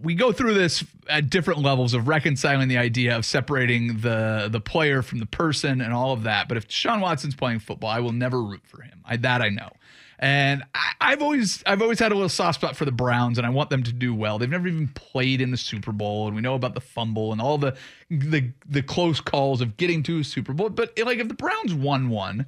We 0.00 0.14
go 0.14 0.32
through 0.32 0.54
this 0.54 0.84
at 1.08 1.28
different 1.28 1.60
levels 1.60 1.92
of 1.92 2.06
reconciling 2.06 2.68
the 2.68 2.78
idea 2.78 3.16
of 3.16 3.24
separating 3.24 3.98
the 3.98 4.48
the 4.50 4.60
player 4.60 5.02
from 5.02 5.18
the 5.18 5.26
person 5.26 5.80
and 5.80 5.92
all 5.92 6.12
of 6.12 6.22
that. 6.24 6.46
But 6.46 6.56
if 6.56 6.68
Deshaun 6.68 7.00
Watson's 7.00 7.34
playing 7.34 7.60
football, 7.60 7.90
I 7.90 8.00
will 8.00 8.12
never 8.12 8.42
root 8.42 8.62
for 8.64 8.82
him. 8.82 9.02
I, 9.04 9.16
that 9.18 9.42
I 9.42 9.48
know. 9.48 9.70
And 10.18 10.62
I, 10.74 10.92
I've 11.00 11.22
always 11.22 11.62
I've 11.66 11.82
always 11.82 11.98
had 11.98 12.12
a 12.12 12.14
little 12.14 12.28
soft 12.28 12.60
spot 12.60 12.76
for 12.76 12.84
the 12.84 12.92
Browns, 12.92 13.38
and 13.38 13.46
I 13.46 13.50
want 13.50 13.70
them 13.70 13.82
to 13.82 13.92
do 13.92 14.14
well. 14.14 14.38
They've 14.38 14.48
never 14.48 14.68
even 14.68 14.88
played 14.88 15.40
in 15.40 15.50
the 15.50 15.56
Super 15.56 15.92
Bowl, 15.92 16.26
and 16.26 16.36
we 16.36 16.42
know 16.42 16.54
about 16.54 16.74
the 16.74 16.80
fumble 16.80 17.32
and 17.32 17.40
all 17.40 17.58
the 17.58 17.76
the 18.10 18.50
the 18.68 18.82
close 18.82 19.20
calls 19.20 19.60
of 19.60 19.76
getting 19.76 20.02
to 20.04 20.20
a 20.20 20.24
Super 20.24 20.52
Bowl. 20.52 20.68
But 20.70 20.98
like 21.04 21.18
if 21.18 21.28
the 21.28 21.34
Browns 21.34 21.74
won 21.74 22.08
one, 22.08 22.46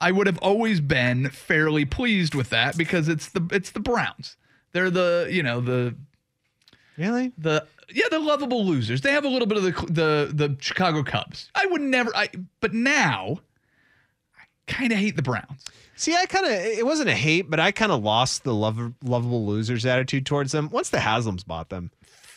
I 0.00 0.12
would 0.12 0.26
have 0.26 0.38
always 0.38 0.80
been 0.80 1.30
fairly 1.30 1.84
pleased 1.84 2.34
with 2.34 2.50
that 2.50 2.76
because 2.76 3.08
it's 3.08 3.28
the 3.28 3.46
it's 3.50 3.70
the 3.70 3.80
Browns. 3.80 4.36
They're 4.72 4.90
the 4.90 5.28
you 5.30 5.42
know 5.42 5.60
the 5.60 5.94
Really? 6.96 7.32
the 7.38 7.66
yeah 7.90 8.06
the 8.10 8.18
lovable 8.18 8.64
losers. 8.66 9.00
They 9.00 9.12
have 9.12 9.24
a 9.24 9.28
little 9.28 9.46
bit 9.46 9.58
of 9.58 9.64
the 9.64 9.70
the 9.92 10.30
the 10.48 10.56
Chicago 10.60 11.02
Cubs. 11.02 11.50
I 11.54 11.66
would 11.66 11.80
never. 11.80 12.14
I 12.14 12.28
but 12.60 12.74
now 12.74 13.38
I 14.36 14.42
kind 14.66 14.92
of 14.92 14.98
hate 14.98 15.16
the 15.16 15.22
Browns. 15.22 15.64
See, 15.98 16.14
I 16.14 16.26
kind 16.26 16.46
of 16.46 16.52
it 16.52 16.86
wasn't 16.86 17.08
a 17.10 17.14
hate, 17.14 17.50
but 17.50 17.58
I 17.60 17.72
kind 17.72 17.90
of 17.92 18.02
lost 18.02 18.44
the 18.44 18.54
love, 18.54 18.78
lovable 19.04 19.44
losers 19.46 19.84
attitude 19.84 20.24
towards 20.26 20.52
them 20.52 20.68
once 20.70 20.90
the 20.90 21.00
Haslam's 21.00 21.42
bought 21.44 21.70
them. 21.70 21.90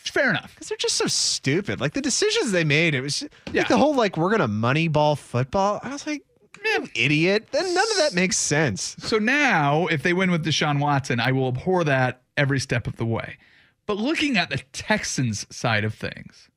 Fair 0.04 0.32
enough. 0.32 0.54
Because 0.56 0.68
they're 0.68 0.78
just 0.78 0.96
so 0.96 1.06
stupid. 1.06 1.80
Like 1.80 1.94
the 1.94 2.02
decisions 2.02 2.52
they 2.52 2.64
made, 2.64 2.96
it 2.96 3.02
was 3.02 3.22
Yeah. 3.54 3.62
like 3.62 3.68
the 3.68 3.78
whole 3.78 3.94
like 3.96 4.18
we're 4.18 4.32
gonna 4.32 4.48
moneyball 4.48 5.18
football. 5.18 5.80
I 5.84 5.90
was 5.90 6.08
like, 6.08 6.24
you 6.66 6.88
idiot. 6.96 7.50
Then 7.52 7.74
none 7.74 7.92
of 7.92 7.98
that 7.98 8.14
makes 8.14 8.38
sense. 8.38 8.96
So 9.00 9.18
now, 9.20 9.88
if 9.88 10.02
they 10.04 10.14
win 10.14 10.32
with 10.32 10.44
Deshaun 10.46 10.80
Watson, 10.80 11.20
I 11.20 11.32
will 11.32 11.48
abhor 11.50 11.84
that 11.84 12.22
every 12.38 12.60
step 12.60 12.88
of 12.88 12.96
the 12.98 13.06
way. 13.06 13.38
But 13.86 13.98
looking 13.98 14.38
at 14.38 14.50
the 14.50 14.58
Texans 14.74 15.46
side 15.56 15.84
of 15.84 15.94
things, 15.94 16.50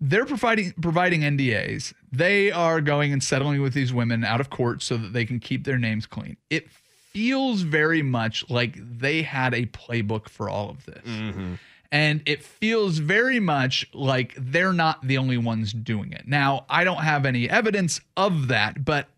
they're 0.00 0.26
providing 0.26 0.72
providing 0.80 1.20
NDAs. 1.20 1.92
They 2.10 2.50
are 2.50 2.80
going 2.80 3.12
and 3.12 3.22
settling 3.22 3.60
with 3.60 3.74
these 3.74 3.92
women 3.92 4.24
out 4.24 4.40
of 4.40 4.50
court 4.50 4.82
so 4.82 4.96
that 4.96 5.12
they 5.12 5.24
can 5.24 5.38
keep 5.40 5.64
their 5.64 5.78
names 5.78 6.06
clean. 6.06 6.36
It 6.48 6.70
feels 6.70 7.62
very 7.62 8.02
much 8.02 8.48
like 8.48 8.76
they 8.76 9.22
had 9.22 9.52
a 9.52 9.66
playbook 9.66 10.28
for 10.28 10.48
all 10.48 10.70
of 10.70 10.86
this. 10.86 11.04
Mm-hmm. 11.04 11.54
And 11.92 12.22
it 12.24 12.44
feels 12.44 12.98
very 12.98 13.40
much 13.40 13.88
like 13.92 14.34
they're 14.38 14.72
not 14.72 15.06
the 15.06 15.18
only 15.18 15.38
ones 15.38 15.72
doing 15.72 16.12
it. 16.12 16.26
Now, 16.26 16.64
I 16.68 16.84
don't 16.84 17.02
have 17.02 17.26
any 17.26 17.50
evidence 17.50 18.00
of 18.16 18.46
that, 18.48 18.84
but 18.84 19.08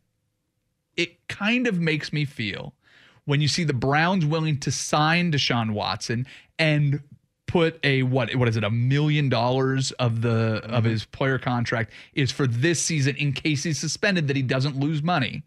it 0.96 1.28
kind 1.28 1.66
of 1.66 1.78
makes 1.78 2.14
me 2.14 2.24
feel 2.24 2.72
when 3.26 3.42
you 3.42 3.48
see 3.48 3.64
the 3.64 3.74
Browns 3.74 4.24
willing 4.24 4.58
to 4.60 4.72
sign 4.72 5.32
Deshaun 5.32 5.72
Watson 5.72 6.26
and 6.58 7.02
put 7.52 7.78
a 7.84 8.02
what 8.02 8.34
what 8.34 8.48
is 8.48 8.56
it 8.56 8.64
a 8.64 8.70
million 8.70 9.28
dollars 9.28 9.92
of 9.92 10.22
the 10.22 10.62
of 10.64 10.70
mm-hmm. 10.70 10.88
his 10.88 11.04
player 11.04 11.38
contract 11.38 11.92
is 12.14 12.32
for 12.32 12.46
this 12.46 12.82
season 12.82 13.14
in 13.16 13.30
case 13.30 13.62
he's 13.62 13.78
suspended 13.78 14.26
that 14.26 14.36
he 14.36 14.40
doesn't 14.40 14.74
lose 14.74 15.02
money 15.02 15.42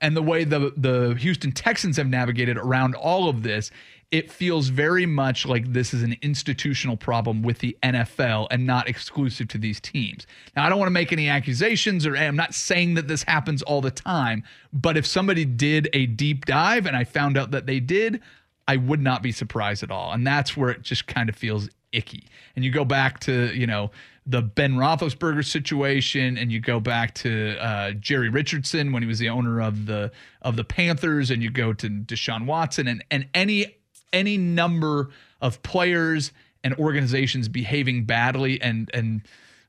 and 0.00 0.16
the 0.16 0.22
way 0.22 0.44
the 0.44 0.72
the 0.78 1.14
Houston 1.20 1.52
Texans 1.52 1.98
have 1.98 2.06
navigated 2.06 2.56
around 2.56 2.94
all 2.94 3.28
of 3.28 3.42
this 3.42 3.70
it 4.10 4.30
feels 4.30 4.68
very 4.68 5.04
much 5.04 5.44
like 5.44 5.70
this 5.74 5.92
is 5.92 6.02
an 6.02 6.16
institutional 6.22 6.96
problem 6.96 7.42
with 7.42 7.58
the 7.58 7.76
NFL 7.82 8.46
and 8.50 8.66
not 8.66 8.86
exclusive 8.86 9.48
to 9.48 9.56
these 9.56 9.80
teams. 9.80 10.26
Now, 10.54 10.66
I 10.66 10.68
don't 10.68 10.78
want 10.78 10.88
to 10.88 10.92
make 10.92 11.14
any 11.14 11.30
accusations 11.30 12.06
or 12.06 12.14
I'm 12.14 12.36
not 12.36 12.52
saying 12.52 12.92
that 12.94 13.08
this 13.08 13.22
happens 13.22 13.62
all 13.62 13.80
the 13.80 13.90
time, 13.90 14.44
but 14.70 14.98
if 14.98 15.06
somebody 15.06 15.46
did 15.46 15.88
a 15.94 16.04
deep 16.04 16.44
dive 16.44 16.84
and 16.84 16.94
I 16.94 17.04
found 17.04 17.38
out 17.38 17.52
that 17.52 17.64
they 17.64 17.80
did, 17.80 18.20
I 18.68 18.76
would 18.76 19.00
not 19.00 19.22
be 19.22 19.32
surprised 19.32 19.82
at 19.82 19.90
all. 19.90 20.12
And 20.12 20.26
that's 20.26 20.56
where 20.56 20.70
it 20.70 20.82
just 20.82 21.06
kind 21.06 21.28
of 21.28 21.36
feels 21.36 21.68
icky. 21.92 22.24
And 22.56 22.64
you 22.64 22.70
go 22.70 22.84
back 22.84 23.20
to, 23.20 23.52
you 23.54 23.66
know, 23.66 23.90
the 24.24 24.40
Ben 24.40 24.74
Roethlisberger 24.74 25.44
situation, 25.44 26.38
and 26.38 26.52
you 26.52 26.60
go 26.60 26.78
back 26.78 27.14
to 27.16 27.56
uh, 27.58 27.92
Jerry 27.92 28.28
Richardson 28.28 28.92
when 28.92 29.02
he 29.02 29.08
was 29.08 29.18
the 29.18 29.28
owner 29.28 29.60
of 29.60 29.86
the 29.86 30.12
of 30.42 30.54
the 30.56 30.64
Panthers, 30.64 31.30
and 31.30 31.42
you 31.42 31.50
go 31.50 31.72
to 31.72 31.88
Deshaun 31.88 32.46
Watson, 32.46 32.86
and 32.86 33.04
and 33.10 33.26
any 33.34 33.76
any 34.12 34.38
number 34.38 35.10
of 35.40 35.60
players 35.62 36.30
and 36.62 36.74
organizations 36.76 37.48
behaving 37.48 38.04
badly, 38.04 38.62
and 38.62 38.90
and 38.94 39.22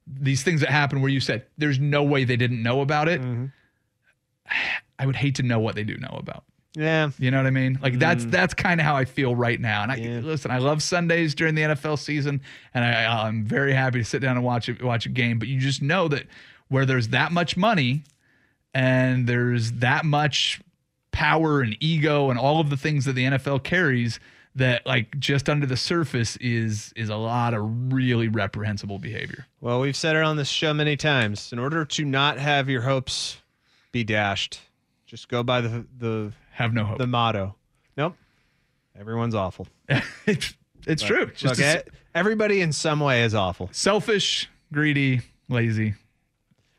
these 0.06 0.44
things 0.44 0.62
that 0.62 0.70
happen 0.70 1.02
where 1.02 1.10
you 1.10 1.20
said 1.20 1.46
there's 1.58 1.80
no 1.80 2.04
way 2.04 2.24
they 2.24 2.38
didn't 2.38 2.62
know 2.62 2.82
about 2.82 3.08
it. 3.08 3.22
I 5.00 5.08
would 5.08 5.16
hate 5.16 5.36
to 5.36 5.44
know 5.44 5.60
what 5.60 5.74
they 5.74 5.84
do 5.84 5.98
know 5.98 6.16
about. 6.20 6.44
Yeah. 6.76 7.12
You 7.20 7.30
know 7.30 7.38
what 7.38 7.46
I 7.46 7.52
mean? 7.52 7.78
Like 7.82 8.00
that's 8.00 8.26
mm. 8.26 8.32
that's 8.32 8.54
kind 8.54 8.80
of 8.80 8.86
how 8.86 8.96
I 8.96 9.06
feel 9.06 9.36
right 9.36 9.60
now. 9.60 9.84
And 9.84 9.92
I 9.92 9.96
listen, 9.96 10.50
I 10.50 10.58
love 10.58 10.82
Sundays 10.82 11.36
during 11.36 11.56
the 11.56 11.62
NFL 11.62 12.00
season, 12.00 12.42
and 12.74 12.84
I, 12.84 13.28
I'm 13.28 13.46
very 13.46 13.74
happy 13.74 14.00
to 14.00 14.06
sit 14.06 14.22
down 14.22 14.38
and 14.38 14.46
watch 14.46 14.70
it, 14.70 14.82
watch 14.82 15.06
a 15.06 15.10
game. 15.10 15.38
But 15.38 15.48
you 15.48 15.60
just 15.60 15.82
know 15.82 16.08
that 16.08 16.26
where 16.70 16.86
there's 16.86 17.10
that 17.10 17.32
much 17.32 17.56
money, 17.56 18.04
and 18.74 19.28
there's 19.28 19.74
that 19.74 20.04
much 20.04 20.62
power 21.12 21.62
and 21.62 21.78
ego 21.80 22.32
and 22.32 22.40
all 22.40 22.60
of 22.60 22.72
the 22.72 22.78
things 22.78 23.06
that 23.06 23.14
the 23.14 23.26
NFL 23.26 23.64
carries, 23.64 24.20
that 24.56 24.84
like 24.88 25.20
just 25.20 25.50
under 25.50 25.68
the 25.68 25.78
surface 25.78 26.38
is 26.38 26.92
is 26.96 27.10
a 27.10 27.16
lot 27.16 27.54
of 27.54 27.94
really 27.94 28.30
reprehensible 28.30 28.98
behavior. 28.98 29.46
Well, 29.62 29.80
we've 29.80 29.96
said 29.96 30.16
it 30.16 30.24
on 30.24 30.38
this 30.38 30.50
show 30.50 30.74
many 30.74 30.98
times. 30.98 31.54
In 31.54 31.60
order 31.60 31.86
to 31.86 32.04
not 32.04 32.40
have 32.40 32.68
your 32.68 32.82
hopes 32.82 33.38
be 33.92 34.04
dashed, 34.04 34.60
just 35.14 35.28
go 35.30 35.44
by 35.44 35.62
the 35.62 35.86
the 36.00 36.32
have 36.52 36.74
no 36.74 36.84
hope. 36.86 36.98
The 36.98 37.06
motto. 37.06 37.54
Nope. 37.96 38.16
Everyone's 39.00 39.36
awful. 39.36 39.68
it's 40.26 40.56
it's 40.88 41.04
Look- 41.04 41.12
true. 41.18 41.26
Just 41.36 41.60
look, 41.60 41.60
a- 41.60 41.84
everybody 42.16 42.62
in 42.62 42.72
some 42.74 43.00
way 43.00 43.22
is 43.24 43.36
awful. 43.36 43.70
selfish, 43.72 44.50
greedy, 44.72 45.22
lazy. 45.50 45.94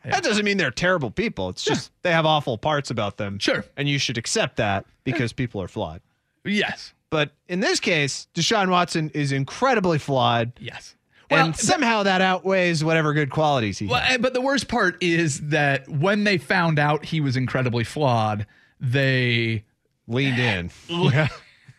That 0.04 0.22
doesn't 0.24 0.44
mean 0.44 0.56
they're 0.58 0.70
terrible 0.72 1.10
people. 1.12 1.48
It's 1.48 1.64
just 1.64 1.90
they 2.02 2.10
have 2.10 2.26
awful 2.26 2.58
parts 2.58 2.90
about 2.90 3.16
them. 3.18 3.38
Sure. 3.38 3.64
And 3.76 3.88
you 3.88 3.98
should 3.98 4.18
accept 4.18 4.56
that 4.56 4.84
because 5.04 5.32
people 5.32 5.62
are 5.62 5.68
flawed. 5.68 6.02
Yes. 6.44 6.92
But 7.08 7.30
in 7.48 7.60
this 7.60 7.78
case, 7.80 8.26
Deshaun 8.34 8.68
Watson 8.68 9.10
is 9.14 9.30
incredibly 9.32 9.98
flawed. 9.98 10.52
Yes. 10.58 10.94
Well, 11.30 11.46
and 11.46 11.56
somehow 11.56 12.02
that 12.02 12.20
outweighs 12.20 12.84
whatever 12.84 13.14
good 13.14 13.30
qualities 13.30 13.78
he 13.78 13.86
Well, 13.86 14.00
has. 14.00 14.14
eh, 14.14 14.18
but 14.18 14.34
the 14.34 14.40
worst 14.40 14.68
part 14.68 15.02
is 15.02 15.40
that 15.48 15.88
when 15.88 16.24
they 16.24 16.38
found 16.38 16.78
out 16.78 17.04
he 17.06 17.20
was 17.20 17.36
incredibly 17.36 17.84
flawed, 17.84 18.46
they 18.80 19.64
leaned 20.06 20.38
in. 20.38 20.70
yeah. 20.88 21.28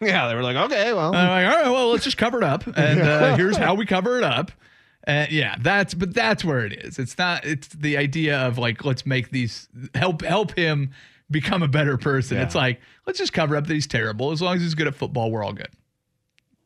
yeah, 0.01 0.27
they 0.27 0.35
were 0.35 0.41
like, 0.43 0.55
okay, 0.55 0.93
well. 0.93 1.11
Like, 1.11 1.29
all 1.47 1.55
right, 1.61 1.71
well, 1.71 1.91
let's 1.91 2.03
just 2.03 2.17
cover 2.17 2.37
it 2.39 2.43
up, 2.43 2.65
and 2.75 3.01
uh, 3.01 3.35
here's 3.37 3.57
how 3.57 3.75
we 3.75 3.85
cover 3.85 4.17
it 4.17 4.23
up. 4.23 4.51
And 5.07 5.31
yeah, 5.31 5.55
that's 5.61 5.93
but 5.93 6.15
that's 6.15 6.43
where 6.43 6.65
it 6.65 6.73
is. 6.73 6.97
It's 6.97 7.15
not. 7.17 7.45
It's 7.45 7.67
the 7.67 7.95
idea 7.97 8.39
of 8.39 8.57
like 8.57 8.83
let's 8.83 9.05
make 9.05 9.29
these 9.29 9.69
help 9.93 10.23
help 10.23 10.55
him 10.57 10.91
become 11.29 11.61
a 11.61 11.67
better 11.67 11.95
person. 11.95 12.37
Yeah. 12.37 12.43
It's 12.43 12.55
like 12.55 12.81
let's 13.05 13.19
just 13.19 13.31
cover 13.31 13.55
up 13.55 13.67
that 13.67 13.73
he's 13.75 13.85
terrible. 13.85 14.31
As 14.31 14.41
long 14.41 14.55
as 14.55 14.63
he's 14.63 14.73
good 14.73 14.87
at 14.87 14.95
football, 14.95 15.29
we're 15.29 15.43
all 15.43 15.53
good. 15.53 15.69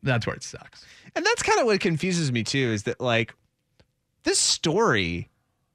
That's 0.02 0.26
where 0.26 0.34
it 0.34 0.42
sucks. 0.42 0.86
And 1.14 1.24
that's 1.24 1.42
kind 1.42 1.60
of 1.60 1.66
what 1.66 1.80
confuses 1.80 2.30
me 2.32 2.42
too 2.42 2.58
is 2.72 2.84
that 2.84 3.00
like 3.00 3.34
this 4.24 4.38
story, 4.38 5.28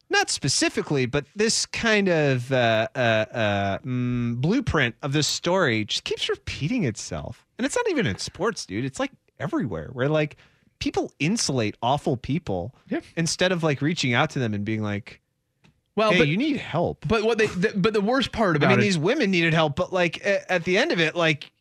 not 0.09 0.29
specifically, 0.29 1.05
but 1.05 1.25
this 1.35 1.65
kind 1.65 2.07
of 2.07 2.51
uh, 2.51 2.87
uh, 2.95 2.99
uh, 2.99 3.77
mm, 3.79 4.35
blueprint 4.37 4.95
of 5.01 5.13
this 5.13 5.27
story 5.27 5.85
just 5.85 6.03
keeps 6.03 6.29
repeating 6.29 6.83
itself. 6.83 7.45
And 7.57 7.65
it's 7.65 7.75
not 7.75 7.89
even 7.89 8.05
in 8.05 8.17
sports, 8.17 8.65
dude. 8.65 8.85
It's 8.85 8.99
like 8.99 9.11
everywhere 9.39 9.89
where 9.93 10.07
like 10.09 10.37
people 10.79 11.11
insulate 11.19 11.75
awful 11.81 12.17
people 12.17 12.75
instead 13.17 13.51
of 13.51 13.63
like 13.63 13.81
reaching 13.81 14.13
out 14.13 14.29
to 14.31 14.39
them 14.39 14.53
and 14.53 14.63
being 14.63 14.83
like, 14.83 15.21
Well, 15.95 16.11
hey, 16.11 16.19
but- 16.19 16.27
you 16.27 16.37
need 16.37 16.57
help. 16.57 17.05
But 17.07 17.23
what 17.23 17.37
they, 17.37 17.47
the, 17.47 17.73
but 17.75 17.93
the 17.93 18.01
worst 18.01 18.31
part 18.31 18.55
about 18.55 18.67
I 18.67 18.69
mean, 18.71 18.79
it, 18.79 18.83
these 18.83 18.97
women 18.97 19.31
needed 19.31 19.53
help, 19.53 19.75
but 19.75 19.91
like 19.91 20.17
a- 20.23 20.51
at 20.51 20.63
the 20.65 20.77
end 20.77 20.91
of 20.91 20.99
it, 20.99 21.15
like 21.15 21.51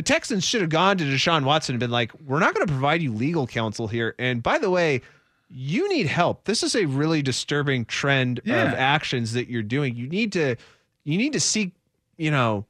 the 0.00 0.04
Texans 0.04 0.46
should 0.46 0.62
have 0.62 0.70
gone 0.70 0.96
to 0.96 1.04
Deshaun 1.04 1.44
Watson 1.44 1.74
and 1.74 1.80
been 1.80 1.90
like, 1.90 2.10
"We're 2.26 2.38
not 2.38 2.54
going 2.54 2.66
to 2.66 2.72
provide 2.72 3.02
you 3.02 3.12
legal 3.12 3.46
counsel 3.46 3.86
here." 3.86 4.14
And 4.18 4.42
by 4.42 4.56
the 4.56 4.70
way, 4.70 5.02
you 5.50 5.90
need 5.90 6.06
help. 6.06 6.44
This 6.44 6.62
is 6.62 6.74
a 6.74 6.86
really 6.86 7.20
disturbing 7.20 7.84
trend 7.84 8.38
of 8.38 8.46
actions 8.48 9.34
that 9.34 9.48
you're 9.48 9.62
doing. 9.62 9.94
You 9.94 10.08
need 10.08 10.32
to, 10.32 10.56
you 11.04 11.18
need 11.18 11.34
to 11.34 11.40
seek, 11.40 11.74
you 12.16 12.30
know, 12.30 12.64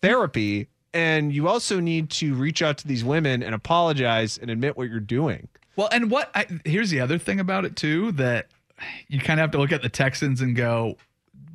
therapy, 0.00 0.66
and 0.92 1.32
you 1.32 1.46
also 1.46 1.78
need 1.78 2.10
to 2.10 2.34
reach 2.34 2.62
out 2.62 2.78
to 2.78 2.88
these 2.88 3.04
women 3.04 3.44
and 3.44 3.54
apologize 3.54 4.36
and 4.36 4.50
admit 4.50 4.76
what 4.76 4.90
you're 4.90 4.98
doing. 4.98 5.46
Well, 5.76 5.88
and 5.92 6.10
what 6.10 6.32
I, 6.34 6.46
here's 6.64 6.90
the 6.90 6.98
other 6.98 7.16
thing 7.16 7.38
about 7.38 7.64
it 7.64 7.76
too 7.76 8.10
that 8.12 8.48
you 9.06 9.20
kind 9.20 9.38
of 9.38 9.44
have 9.44 9.52
to 9.52 9.58
look 9.58 9.70
at 9.70 9.82
the 9.82 9.88
Texans 9.88 10.40
and 10.40 10.56
go, 10.56 10.96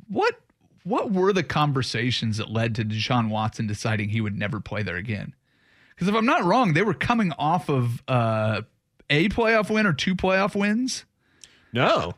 what 0.08 0.40
what 0.88 1.12
were 1.12 1.32
the 1.32 1.42
conversations 1.42 2.38
that 2.38 2.50
led 2.50 2.74
to 2.76 2.84
Deshaun 2.84 3.28
Watson 3.28 3.66
deciding 3.66 4.08
he 4.08 4.20
would 4.20 4.36
never 4.36 4.60
play 4.60 4.82
there 4.82 4.96
again? 4.96 5.34
Because 5.94 6.08
if 6.08 6.14
I'm 6.14 6.26
not 6.26 6.44
wrong, 6.44 6.72
they 6.72 6.82
were 6.82 6.94
coming 6.94 7.32
off 7.38 7.68
of 7.68 8.02
uh, 8.08 8.62
a 9.10 9.28
playoff 9.28 9.70
win 9.70 9.86
or 9.86 9.92
two 9.92 10.14
playoff 10.14 10.54
wins. 10.54 11.04
No, 11.72 12.14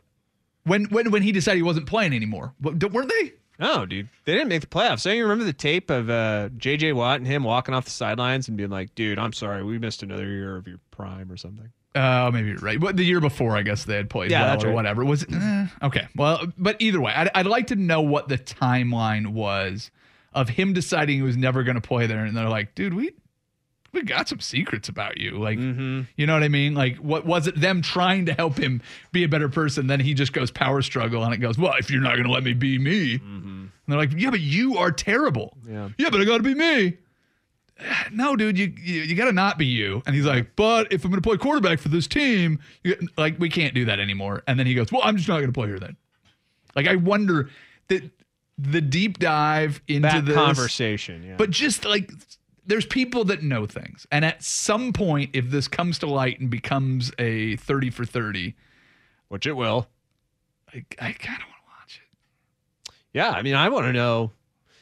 when 0.63 0.85
when 0.85 1.11
when 1.11 1.23
he 1.23 1.31
decided 1.31 1.57
he 1.57 1.63
wasn't 1.63 1.87
playing 1.87 2.13
anymore, 2.13 2.53
weren't 2.61 3.09
they? 3.09 3.33
No, 3.59 3.85
dude, 3.85 4.09
they 4.25 4.33
didn't 4.33 4.47
make 4.47 4.61
the 4.61 4.67
playoffs. 4.67 5.03
Don't 5.03 5.15
you 5.15 5.23
remember 5.23 5.43
the 5.43 5.53
tape 5.53 5.91
of 5.91 6.09
uh, 6.09 6.49
J.J. 6.57 6.93
Watt 6.93 7.17
and 7.17 7.27
him 7.27 7.43
walking 7.43 7.75
off 7.75 7.85
the 7.85 7.91
sidelines 7.91 8.47
and 8.47 8.57
being 8.57 8.69
like, 8.69 8.95
"Dude, 8.95 9.19
I'm 9.19 9.33
sorry, 9.33 9.63
we 9.63 9.77
missed 9.77 10.01
another 10.03 10.27
year 10.27 10.55
of 10.55 10.67
your 10.67 10.79
prime 10.89 11.31
or 11.31 11.37
something." 11.37 11.71
Oh, 11.93 12.31
maybe 12.31 12.49
you're 12.49 12.57
right. 12.59 12.79
But 12.79 12.95
the 12.95 13.03
year 13.03 13.19
before, 13.19 13.57
I 13.57 13.63
guess 13.63 13.83
they 13.83 13.95
had 13.95 14.09
played 14.09 14.31
Yeah, 14.31 14.55
well 14.55 14.63
or 14.63 14.67
right. 14.67 14.75
whatever. 14.75 15.03
Was 15.03 15.23
it? 15.23 15.33
eh, 15.33 15.67
okay. 15.83 16.07
Well, 16.15 16.45
but 16.57 16.77
either 16.79 17.01
way, 17.01 17.11
I'd, 17.13 17.29
I'd 17.35 17.45
like 17.45 17.67
to 17.67 17.75
know 17.75 18.01
what 18.01 18.29
the 18.29 18.37
timeline 18.37 19.27
was 19.33 19.91
of 20.33 20.47
him 20.49 20.71
deciding 20.71 21.17
he 21.17 21.21
was 21.21 21.35
never 21.35 21.63
going 21.63 21.75
to 21.75 21.81
play 21.81 22.07
there, 22.07 22.23
and 22.23 22.35
they're 22.37 22.47
like, 22.47 22.75
dude, 22.75 22.93
we 22.93 23.11
we 23.93 24.03
got 24.03 24.29
some 24.29 24.39
secrets 24.39 24.87
about 24.87 25.17
you. 25.17 25.31
Like, 25.37 25.59
Mm-hmm. 25.59 26.03
you 26.15 26.25
know 26.25 26.33
what 26.33 26.43
I 26.43 26.47
mean? 26.47 26.73
Like, 26.75 26.95
what 26.99 27.25
was 27.25 27.47
it? 27.47 27.59
Them 27.59 27.81
trying 27.81 28.25
to 28.27 28.33
help 28.33 28.57
him 28.57 28.81
be 29.11 29.25
a 29.25 29.27
better 29.27 29.49
person? 29.49 29.87
Then 29.87 29.99
he 29.99 30.13
just 30.13 30.31
goes 30.31 30.49
power 30.49 30.81
struggle, 30.81 31.25
and 31.25 31.33
it 31.33 31.39
goes, 31.39 31.57
well, 31.57 31.73
if 31.77 31.91
you're 31.91 31.99
not 32.01 32.13
going 32.13 32.23
to 32.23 32.31
let 32.31 32.43
me 32.45 32.53
be 32.53 32.79
me, 32.79 33.15
and 33.21 33.69
they're 33.89 33.97
like, 33.97 34.11
yeah, 34.15 34.29
but 34.29 34.39
you 34.39 34.77
are 34.77 34.93
terrible. 34.93 35.57
Mm-hmm. 35.65 35.73
Yeah. 35.73 35.89
Yeah, 35.97 36.09
but 36.09 36.21
I 36.21 36.23
got 36.23 36.37
to 36.37 36.43
be 36.43 36.53
me. 36.55 36.99
No, 38.11 38.35
dude, 38.35 38.57
you 38.57 38.73
you, 38.77 39.01
you 39.01 39.15
got 39.15 39.25
to 39.25 39.31
not 39.31 39.57
be 39.57 39.65
you. 39.65 40.03
And 40.05 40.15
he's 40.15 40.25
like, 40.25 40.55
but 40.55 40.91
if 40.91 41.03
I'm 41.03 41.11
going 41.11 41.21
to 41.21 41.27
play 41.27 41.37
quarterback 41.37 41.79
for 41.79 41.89
this 41.89 42.07
team, 42.07 42.59
you, 42.83 42.95
like 43.17 43.39
we 43.39 43.49
can't 43.49 43.73
do 43.73 43.85
that 43.85 43.99
anymore. 43.99 44.43
And 44.47 44.59
then 44.59 44.67
he 44.67 44.73
goes, 44.73 44.91
well, 44.91 45.01
I'm 45.03 45.17
just 45.17 45.27
not 45.27 45.35
going 45.35 45.47
to 45.47 45.53
play 45.53 45.67
here 45.67 45.79
then. 45.79 45.97
Like 46.75 46.87
I 46.87 46.95
wonder 46.95 47.49
that 47.87 48.09
the 48.57 48.81
deep 48.81 49.19
dive 49.19 49.81
into 49.87 50.07
That 50.07 50.25
this 50.25 50.35
conversation, 50.35 51.23
yeah. 51.23 51.35
but 51.37 51.49
just 51.49 51.85
like 51.85 52.11
there's 52.65 52.85
people 52.85 53.25
that 53.25 53.41
know 53.41 53.65
things, 53.65 54.05
and 54.11 54.23
at 54.23 54.43
some 54.43 54.93
point, 54.93 55.31
if 55.33 55.49
this 55.49 55.67
comes 55.67 55.99
to 55.99 56.07
light 56.07 56.39
and 56.39 56.49
becomes 56.49 57.11
a 57.17 57.55
thirty 57.57 57.89
for 57.89 58.05
thirty, 58.05 58.55
which 59.29 59.47
it 59.47 59.53
will, 59.53 59.87
I, 60.73 60.85
I 60.99 61.11
kind 61.13 61.41
of 61.41 61.47
want 61.47 61.57
to 61.57 61.69
watch 61.79 62.01
it. 62.03 62.93
Yeah, 63.13 63.31
I 63.31 63.41
mean, 63.41 63.55
I 63.55 63.69
want 63.69 63.87
to 63.87 63.93
know. 63.93 64.31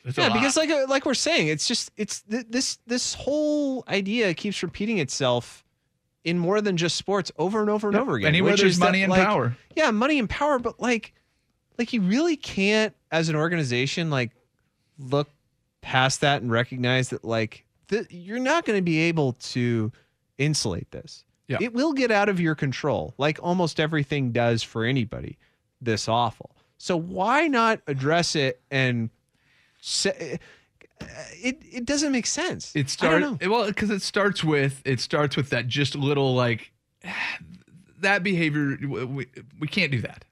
It's 0.05 0.17
yeah, 0.17 0.31
because 0.33 0.55
like 0.57 0.69
uh, 0.69 0.85
like 0.87 1.05
we're 1.05 1.13
saying, 1.13 1.47
it's 1.49 1.67
just 1.67 1.91
it's 1.97 2.21
th- 2.21 2.45
this 2.49 2.77
this 2.87 3.13
whole 3.13 3.83
idea 3.87 4.33
keeps 4.33 4.61
repeating 4.63 4.97
itself 4.99 5.63
in 6.23 6.37
more 6.37 6.61
than 6.61 6.77
just 6.77 6.95
sports 6.95 7.31
over 7.37 7.61
and 7.61 7.69
over 7.69 7.87
and 7.87 7.95
Yep. 7.95 8.01
over 8.01 8.15
again. 8.15 8.27
Anywhere 8.27 8.55
there's 8.57 8.73
is 8.73 8.79
that, 8.79 8.85
money 8.85 9.03
and 9.03 9.11
like- 9.11 9.23
power. 9.25 9.55
Yeah, 9.75 9.91
money 9.91 10.19
and 10.19 10.29
power, 10.29 10.59
but 10.59 10.79
like 10.79 11.13
like 11.77 11.93
you 11.93 12.01
really 12.01 12.35
can't 12.35 12.93
as 13.11 13.29
an 13.29 13.35
organization 13.35 14.09
like 14.09 14.31
look 14.97 15.29
past 15.81 16.21
that 16.21 16.41
and 16.41 16.51
recognize 16.51 17.09
that 17.09 17.23
like 17.23 17.65
th- 17.87 18.07
you're 18.09 18.39
not 18.39 18.65
going 18.65 18.77
to 18.77 18.83
be 18.83 18.99
able 18.99 19.33
to 19.33 19.91
insulate 20.37 20.91
this. 20.91 21.23
Yeah. 21.47 21.57
It 21.61 21.73
will 21.73 21.93
get 21.93 22.11
out 22.11 22.29
of 22.29 22.39
your 22.39 22.53
control, 22.53 23.13
like 23.17 23.39
almost 23.41 23.79
everything 23.79 24.31
does 24.31 24.61
for 24.61 24.83
anybody 24.85 25.37
this 25.81 26.07
awful. 26.07 26.51
So 26.77 26.95
why 26.97 27.47
not 27.47 27.79
address 27.87 28.35
it 28.35 28.61
and 28.69 29.09
say 29.81 30.39
uh, 31.01 31.05
it 31.41 31.61
it 31.71 31.85
doesn't 31.85 32.11
make 32.11 32.25
sense. 32.25 32.75
It 32.75 32.89
starts 32.89 33.25
well 33.45 33.67
because 33.67 33.89
it 33.89 34.01
starts 34.01 34.43
with 34.43 34.81
it 34.85 34.99
starts 34.99 35.35
with 35.35 35.49
that 35.51 35.67
just 35.67 35.95
little 35.95 36.35
like 36.35 36.71
that 37.99 38.23
behavior. 38.23 38.77
We, 38.81 39.27
we 39.59 39.67
can't 39.67 39.91
do 39.91 40.01
that. 40.01 40.25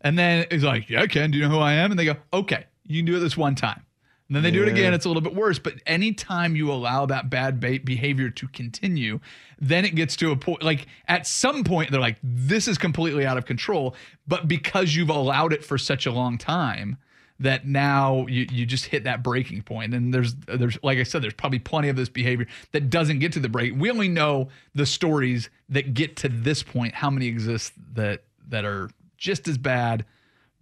And 0.00 0.18
then 0.18 0.46
it's 0.50 0.64
like, 0.64 0.88
yeah, 0.88 1.02
I 1.02 1.06
can. 1.06 1.30
Do 1.30 1.38
you 1.38 1.44
know 1.44 1.50
who 1.50 1.58
I 1.58 1.72
am? 1.74 1.90
And 1.90 1.98
they 1.98 2.04
go, 2.04 2.16
okay, 2.32 2.66
you 2.86 3.00
can 3.00 3.06
do 3.06 3.16
it 3.16 3.20
this 3.20 3.36
one 3.36 3.54
time. 3.54 3.84
And 4.28 4.36
then 4.36 4.42
they 4.42 4.50
do 4.50 4.62
it 4.62 4.68
again. 4.68 4.92
It's 4.92 5.06
a 5.06 5.08
little 5.08 5.22
bit 5.22 5.34
worse. 5.34 5.58
But 5.58 5.74
anytime 5.86 6.54
you 6.54 6.70
allow 6.70 7.06
that 7.06 7.30
bad 7.30 7.60
ba- 7.60 7.80
behavior 7.82 8.28
to 8.28 8.46
continue, 8.48 9.20
then 9.58 9.86
it 9.86 9.94
gets 9.94 10.16
to 10.16 10.30
a 10.30 10.36
point. 10.36 10.62
Like 10.62 10.86
at 11.08 11.26
some 11.26 11.64
point, 11.64 11.90
they're 11.90 12.00
like, 12.00 12.18
this 12.22 12.68
is 12.68 12.76
completely 12.76 13.24
out 13.24 13.38
of 13.38 13.46
control. 13.46 13.94
But 14.26 14.46
because 14.46 14.94
you've 14.94 15.08
allowed 15.08 15.54
it 15.54 15.64
for 15.64 15.78
such 15.78 16.04
a 16.04 16.12
long 16.12 16.36
time, 16.36 16.98
that 17.40 17.66
now 17.66 18.26
you, 18.26 18.46
you 18.50 18.66
just 18.66 18.86
hit 18.86 19.04
that 19.04 19.22
breaking 19.22 19.62
point. 19.62 19.94
And 19.94 20.12
there's 20.12 20.34
there's 20.46 20.78
like 20.82 20.98
i 20.98 21.02
said 21.02 21.22
there's 21.22 21.34
probably 21.34 21.58
plenty 21.58 21.88
of 21.88 21.96
this 21.96 22.08
behavior 22.08 22.46
that 22.72 22.90
doesn't 22.90 23.20
get 23.20 23.32
to 23.32 23.40
the 23.40 23.48
break. 23.48 23.74
We 23.76 23.90
only 23.90 24.08
know 24.08 24.48
the 24.74 24.86
stories 24.86 25.50
that 25.68 25.94
get 25.94 26.16
to 26.16 26.28
this 26.28 26.62
point 26.62 26.94
how 26.94 27.10
many 27.10 27.26
exist 27.26 27.72
that 27.94 28.24
that 28.48 28.64
are 28.64 28.90
just 29.16 29.48
as 29.48 29.58
bad 29.58 30.04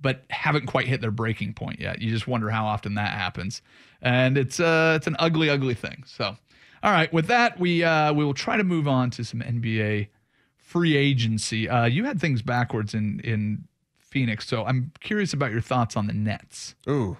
but 0.01 0.25
haven't 0.29 0.67
quite 0.67 0.87
hit 0.87 1.01
their 1.01 1.11
breaking 1.11 1.55
point 1.55 1.81
yet. 1.81 2.03
You 2.03 2.11
just 2.11 2.27
wonder 2.27 2.51
how 2.51 2.67
often 2.67 2.95
that 2.95 3.13
happens. 3.13 3.63
And 4.03 4.37
it's 4.37 4.61
uh 4.61 4.95
it's 4.97 5.07
an 5.07 5.17
ugly 5.19 5.49
ugly 5.49 5.75
thing. 5.75 6.05
So 6.07 6.37
all 6.83 6.93
right 6.93 7.11
with 7.13 7.27
that 7.29 7.59
we 7.59 7.85
uh 7.85 8.13
we 8.13 8.25
will 8.25 8.35
try 8.35 8.57
to 8.59 8.65
move 8.65 8.87
on 8.87 9.11
to 9.13 9.25
some 9.25 9.41
nba 9.41 10.09
free 10.59 10.97
agency. 10.97 11.69
Uh 11.71 11.87
you 11.87 12.05
had 12.05 12.21
things 12.21 12.43
backwards 12.43 12.93
in 12.93 13.21
in 13.21 13.67
Phoenix. 14.11 14.47
So 14.49 14.65
I'm 14.65 14.93
curious 15.01 15.33
about 15.33 15.53
your 15.53 15.61
thoughts 15.61 15.97
on 15.97 16.07
the 16.07 16.13
Nets. 16.13 16.75
Ooh, 16.89 17.17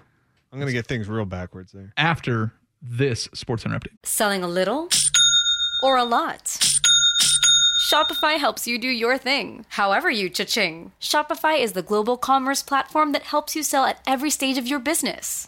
I'm 0.51 0.59
gonna 0.59 0.71
get 0.71 0.87
things 0.87 1.07
real 1.07 1.25
backwards 1.25 1.71
there. 1.71 1.93
After 1.97 2.53
this 2.81 3.27
Sports 3.33 3.63
Center 3.63 3.77
update. 3.79 3.97
Selling 4.03 4.43
a 4.43 4.47
little 4.47 4.89
or 5.83 5.97
a 5.97 6.03
lot? 6.03 6.59
Shopify 7.91 8.37
helps 8.37 8.67
you 8.67 8.77
do 8.77 8.89
your 8.89 9.17
thing, 9.17 9.65
however 9.69 10.09
you 10.09 10.29
cha-ching. 10.29 10.91
Shopify 10.99 11.57
is 11.57 11.71
the 11.71 11.81
global 11.81 12.17
commerce 12.17 12.61
platform 12.61 13.13
that 13.13 13.23
helps 13.23 13.55
you 13.55 13.63
sell 13.63 13.85
at 13.85 14.01
every 14.05 14.29
stage 14.29 14.57
of 14.57 14.67
your 14.67 14.79
business. 14.79 15.47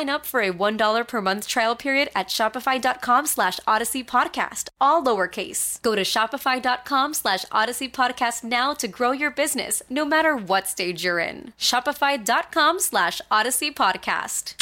up 0.09 0.25
for 0.25 0.41
a 0.41 0.51
$1 0.51 1.07
per 1.07 1.21
month 1.21 1.47
trial 1.47 1.75
period 1.75 2.09
at 2.15 2.27
shopify.com 2.27 3.25
slash 3.25 3.59
odyssey 3.65 4.03
podcast, 4.03 4.69
all 4.79 5.03
lowercase. 5.03 5.81
Go 5.81 5.95
to 5.95 6.01
shopify.com 6.03 7.13
slash 7.13 7.45
odyssey 7.51 7.89
podcast 7.89 8.43
now 8.43 8.73
to 8.73 8.87
grow 8.87 9.11
your 9.11 9.31
business, 9.31 9.81
no 9.89 10.05
matter 10.05 10.35
what 10.35 10.67
stage 10.67 11.03
you're 11.03 11.19
in. 11.19 11.53
Shopify.com 11.57 12.79
slash 12.79 13.21
odyssey 13.31 13.71
podcast. 13.71 14.55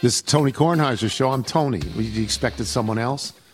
This 0.00 0.16
is 0.16 0.22
Tony 0.22 0.52
Kornheiser's 0.52 1.12
show. 1.12 1.30
I'm 1.30 1.44
Tony. 1.44 1.80
You 1.96 2.22
expected 2.22 2.66
someone 2.66 2.98
else? 2.98 3.32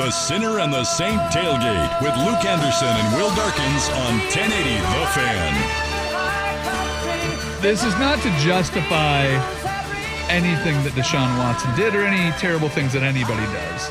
The 0.00 0.10
Sinner 0.10 0.60
and 0.60 0.72
the 0.72 0.82
Saint 0.82 1.20
Tailgate 1.30 2.00
with 2.00 2.16
Luke 2.24 2.42
Anderson 2.46 2.88
and 2.88 3.16
Will 3.16 3.28
Darkins 3.36 3.86
on 3.90 4.18
1080 4.32 4.48
The 4.48 5.06
Fan. 5.12 5.52
This 7.60 7.84
is 7.84 7.92
not 7.98 8.18
to 8.22 8.30
justify 8.38 9.26
anything 10.30 10.82
that 10.84 10.94
Deshaun 10.94 11.36
Watson 11.36 11.76
did 11.76 11.94
or 11.94 12.06
any 12.06 12.32
terrible 12.38 12.70
things 12.70 12.94
that 12.94 13.02
anybody 13.02 13.44
does. 13.52 13.90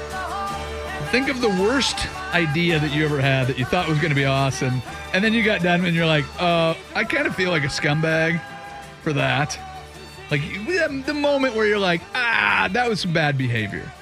Think 1.12 1.30
of 1.30 1.42
the 1.42 1.50
worst 1.50 2.08
idea 2.34 2.80
that 2.80 2.92
you 2.92 3.06
ever 3.06 3.22
had 3.22 3.46
that 3.46 3.60
you 3.60 3.66
thought 3.66 3.88
was 3.88 4.00
going 4.00 4.10
to 4.10 4.16
be 4.16 4.26
awesome, 4.26 4.82
and 5.14 5.24
then 5.24 5.32
you 5.32 5.44
got 5.44 5.62
done 5.62 5.86
and 5.86 5.96
you're 5.96 6.08
like, 6.08 6.26
uh, 6.42 6.74
I 6.96 7.04
kind 7.04 7.28
of 7.28 7.36
feel 7.36 7.52
like 7.52 7.64
a 7.64 7.68
scumbag 7.68 8.42
for 9.04 9.14
that. 9.14 9.60
Like 10.32 10.42
the 11.06 11.14
moment 11.14 11.56
where 11.56 11.68
you're 11.68 11.78
like, 11.78 12.02
ah, 12.16 12.68
that 12.74 12.90
was 12.90 13.02
some 13.02 13.14
bad 13.14 13.38
behavior. 13.38 13.94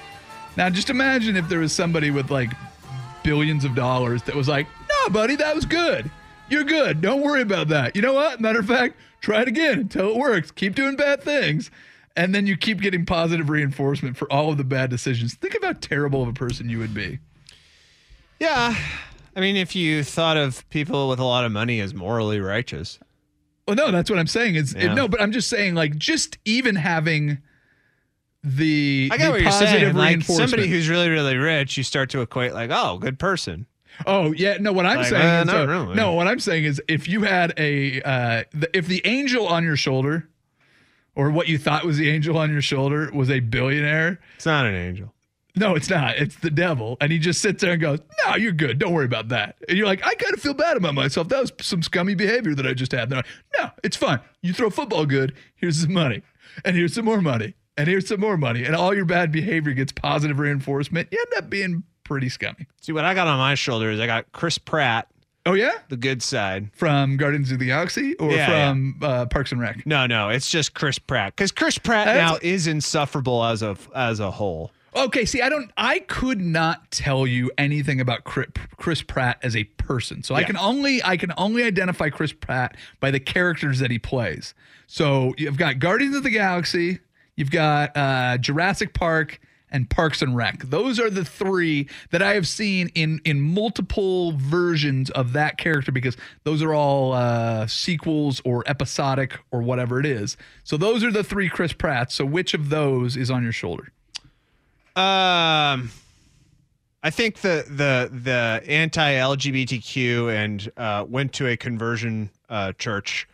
Now, 0.58 0.70
just 0.70 0.90
imagine 0.90 1.38
if 1.38 1.48
there 1.48 1.60
was 1.60 1.72
somebody 1.72 2.10
with 2.12 2.32
like 2.32 2.52
billions 3.24 3.64
of 3.64 3.76
dollars 3.76 4.24
that 4.24 4.36
was 4.36 4.48
like, 4.48 4.68
no, 4.90 5.10
buddy, 5.10 5.36
that 5.36 5.56
was 5.56 5.66
good. 5.66 6.10
You're 6.50 6.64
good. 6.64 7.00
Don't 7.02 7.22
worry 7.22 7.42
about 7.42 7.68
that. 7.70 7.96
You 7.96 8.02
know 8.02 8.14
what? 8.14 8.42
Matter 8.42 8.60
of 8.60 8.66
fact, 8.68 8.96
try 9.22 9.42
it 9.44 9.48
again 9.48 9.80
until 9.80 10.10
it 10.10 10.18
works. 10.18 10.50
Keep 10.52 10.76
doing 10.76 10.96
bad 10.96 11.22
things. 11.22 11.70
And 12.16 12.34
then 12.34 12.48
you 12.48 12.58
keep 12.58 12.82
getting 12.82 13.06
positive 13.06 13.50
reinforcement 13.50 14.18
for 14.18 14.32
all 14.34 14.50
of 14.50 14.58
the 14.58 14.64
bad 14.64 14.90
decisions. 14.90 15.36
Think 15.36 15.54
of 15.56 15.64
how 15.64 15.74
terrible 15.74 16.24
of 16.24 16.30
a 16.30 16.34
person 16.34 16.70
you 16.70 16.80
would 16.80 16.94
be. 16.94 17.20
Yeah. 18.40 18.76
I 19.36 19.40
mean, 19.40 19.56
if 19.56 19.76
you 19.76 20.04
thought 20.04 20.38
of 20.38 20.68
people 20.70 21.10
with 21.10 21.20
a 21.20 21.24
lot 21.24 21.46
of 21.46 21.52
money 21.52 21.80
as 21.80 21.94
morally 21.94 22.40
righteous. 22.40 22.98
Well, 23.68 23.76
no, 23.76 23.92
that's 23.92 24.10
what 24.10 24.18
I'm 24.18 24.26
saying. 24.28 24.56
Is 24.56 24.74
Yeah. 24.74 24.96
no, 24.96 25.08
but 25.08 25.22
I'm 25.22 25.32
just 25.32 25.50
saying, 25.50 25.76
like, 25.76 25.96
just 25.98 26.40
even 26.46 26.76
having 26.76 27.38
the, 28.44 29.10
I 29.12 29.18
get 29.18 29.26
the 29.26 29.32
what 29.32 29.42
you're 29.42 29.50
positive 29.52 29.80
saying. 29.82 29.96
Like 29.96 30.08
reinforcement. 30.10 30.50
somebody 30.50 30.70
who's 30.70 30.88
really, 30.90 31.10
really 31.10 31.38
rich, 31.38 31.78
you 31.78 31.84
start 31.84 32.10
to 32.12 32.22
equate 32.22 32.54
like, 32.54 32.70
oh, 32.74 32.98
good 32.98 33.20
person. 33.20 33.66
Oh 34.06 34.32
yeah, 34.32 34.58
no. 34.60 34.74
What 34.74 34.86
I'm 34.86 34.98
Like, 34.98 35.08
saying 35.08 35.50
uh, 35.50 35.52
is, 35.52 35.54
uh, 35.54 35.68
really. 35.68 35.96
no. 35.96 36.14
What 36.14 36.28
I'm 36.28 36.40
saying 36.40 36.66
is, 36.66 36.80
if 36.88 37.08
you 37.08 37.24
had 37.24 37.54
a, 37.58 38.00
uh, 38.04 38.44
the, 38.54 38.70
if 38.78 38.86
the 38.86 39.02
angel 39.06 39.48
on 39.48 39.64
your 39.64 39.76
shoulder, 39.76 40.30
or 41.16 41.32
what 41.32 41.48
you 41.48 41.58
thought 41.58 41.84
was 41.84 41.98
the 41.98 42.08
angel 42.10 42.38
on 42.38 42.52
your 42.52 42.62
shoulder, 42.62 43.10
was 43.12 43.32
a 43.32 43.40
billionaire, 43.40 44.20
It's 44.36 44.46
not 44.46 44.68
an 44.68 44.76
angel. 44.76 45.16
no, 45.56 45.74
it's 45.74 45.90
not. 45.90 46.16
It's 46.18 46.36
the 46.36 46.52
devil, 46.52 46.98
and 47.02 47.12
he 47.12 47.18
just 47.18 47.42
sits 47.42 47.60
there 47.62 47.72
and 47.72 47.82
goes, 47.82 48.00
"No, 48.24 48.36
you're 48.36 48.52
good. 48.52 48.78
Don't 48.78 48.94
worry 48.94 49.06
about 49.06 49.30
that." 49.30 49.56
And 49.68 49.76
you're 49.76 49.88
like, 49.88 50.06
"I 50.06 50.14
kind 50.14 50.32
of 50.36 50.40
feel 50.40 50.54
bad 50.54 50.78
about 50.78 50.94
myself. 50.94 51.30
That 51.30 51.42
was 51.42 51.52
some 51.62 51.82
scummy 51.82 52.14
behavior 52.14 52.54
that 52.54 52.68
I 52.68 52.76
just 52.76 52.92
had." 52.92 53.10
They're 53.10 53.18
like, 53.18 53.26
"No, 53.58 53.72
it's 53.84 53.98
fine. 53.98 54.20
You 54.44 54.54
throw 54.54 54.70
football 54.70 55.08
good. 55.08 55.34
Here's 55.56 55.82
some 55.82 55.94
money, 55.94 56.22
and 56.64 56.76
here's 56.76 56.94
some 56.94 57.06
more 57.06 57.20
money, 57.20 57.56
and 57.78 57.88
here's 57.88 58.08
some 58.08 58.20
more 58.20 58.38
money, 58.38 58.64
and 58.66 58.76
all 58.76 58.94
your 58.96 59.06
bad 59.06 59.32
behavior 59.32 59.74
gets 59.74 59.92
positive 59.92 60.40
reinforcement. 60.40 61.08
You 61.12 61.20
end 61.32 61.44
up 61.44 61.50
being 61.50 61.84
pretty 62.04 62.30
scummy." 62.30 62.68
See, 62.82 62.92
what 62.92 63.06
I 63.06 63.14
got 63.14 63.28
on 63.28 63.38
my 63.38 63.56
shoulder 63.56 63.90
is 63.92 64.00
I 64.00 64.08
got 64.08 64.32
Chris 64.32 64.58
Pratt, 64.58 65.08
Oh 65.46 65.54
yeah. 65.54 65.72
the 65.90 65.98
good 65.98 66.22
side. 66.24 66.70
from 66.74 67.16
Guardians 67.18 67.52
of 67.52 67.60
the 67.60 67.68
Galaxy 67.68 68.16
or 68.16 68.32
Yeah, 68.32 68.70
from 68.72 69.00
Uh, 69.02 69.26
Parks 69.28 69.52
and 69.52 69.62
Rec? 69.62 69.86
No, 69.86 70.06
no, 70.08 70.30
it's 70.30 70.50
just 70.50 70.74
Chris 70.74 71.00
Pratt 71.00 71.36
because 71.36 71.52
Chris 71.52 71.78
Pratt 71.78 72.08
That's- 72.08 72.32
now 72.32 72.38
is 72.42 72.68
insufferable 72.68 73.44
as 73.46 73.62
a 73.62 73.78
as 73.96 74.20
a 74.20 74.32
whole. 74.32 74.72
Okay, 74.96 75.26
see, 75.26 75.44
I 75.44 75.50
don't, 75.50 75.70
I 75.78 76.00
could 76.00 76.42
not 76.42 76.90
tell 76.90 77.28
you 77.28 77.52
anything 77.56 78.02
about 78.02 78.24
Chris 78.24 79.04
Pratt 79.04 79.38
as 79.44 79.56
a 79.56 79.66
person, 79.66 80.24
so 80.24 80.34
I 80.34 80.44
can 80.44 80.58
only, 80.58 81.04
I 81.04 81.18
can 81.18 81.32
only 81.38 81.64
identify 81.64 82.10
Chris 82.10 82.34
Pratt 82.34 82.76
by 83.00 83.12
the 83.12 83.20
characters 83.20 83.78
that 83.78 83.92
he 83.92 84.00
plays. 84.00 84.56
So 84.88 85.36
you've 85.38 85.58
got 85.58 85.78
Guardians 85.78 86.16
of 86.16 86.24
the 86.24 86.32
Galaxy, 86.32 86.98
you've 87.38 87.52
got 87.52 87.96
uh, 87.96 88.38
Jurassic 88.38 88.94
Park, 88.94 89.40
and 89.70 89.90
Parks 89.90 90.22
and 90.22 90.36
Rec. 90.36 90.64
Those 90.64 91.00
are 91.00 91.10
the 91.10 91.26
three 91.26 91.88
that 92.12 92.22
I 92.22 92.34
have 92.34 92.48
seen 92.48 92.90
in 92.96 93.20
in 93.26 93.42
multiple 93.42 94.34
versions 94.34 95.10
of 95.12 95.34
that 95.34 95.58
character 95.58 95.92
because 95.92 96.16
those 96.44 96.62
are 96.62 96.74
all 96.74 97.14
uh, 97.14 97.68
sequels 97.68 98.42
or 98.46 98.64
episodic 98.68 99.40
or 99.52 99.62
whatever 99.62 100.00
it 100.00 100.06
is. 100.06 100.38
So 100.64 100.78
those 100.78 101.04
are 101.04 101.12
the 101.12 101.24
three 101.24 101.50
Chris 101.50 101.74
Pratts. 101.74 102.16
So 102.16 102.26
which 102.26 102.54
of 102.54 102.70
those 102.70 103.18
is 103.18 103.30
on 103.30 103.44
your 103.44 103.52
shoulder? 103.52 103.92
Um, 104.96 105.92
I 107.04 107.10
think 107.12 107.42
the 107.42 107.66
the 107.68 108.10
the 108.12 108.64
anti 108.68 109.14
LGBTQ 109.14 110.34
and 110.34 110.72
uh, 110.78 111.06
went 111.08 111.34
to 111.34 111.48
a 111.48 111.58
conversion 111.58 112.30
uh, 112.50 112.72
church 112.74 113.28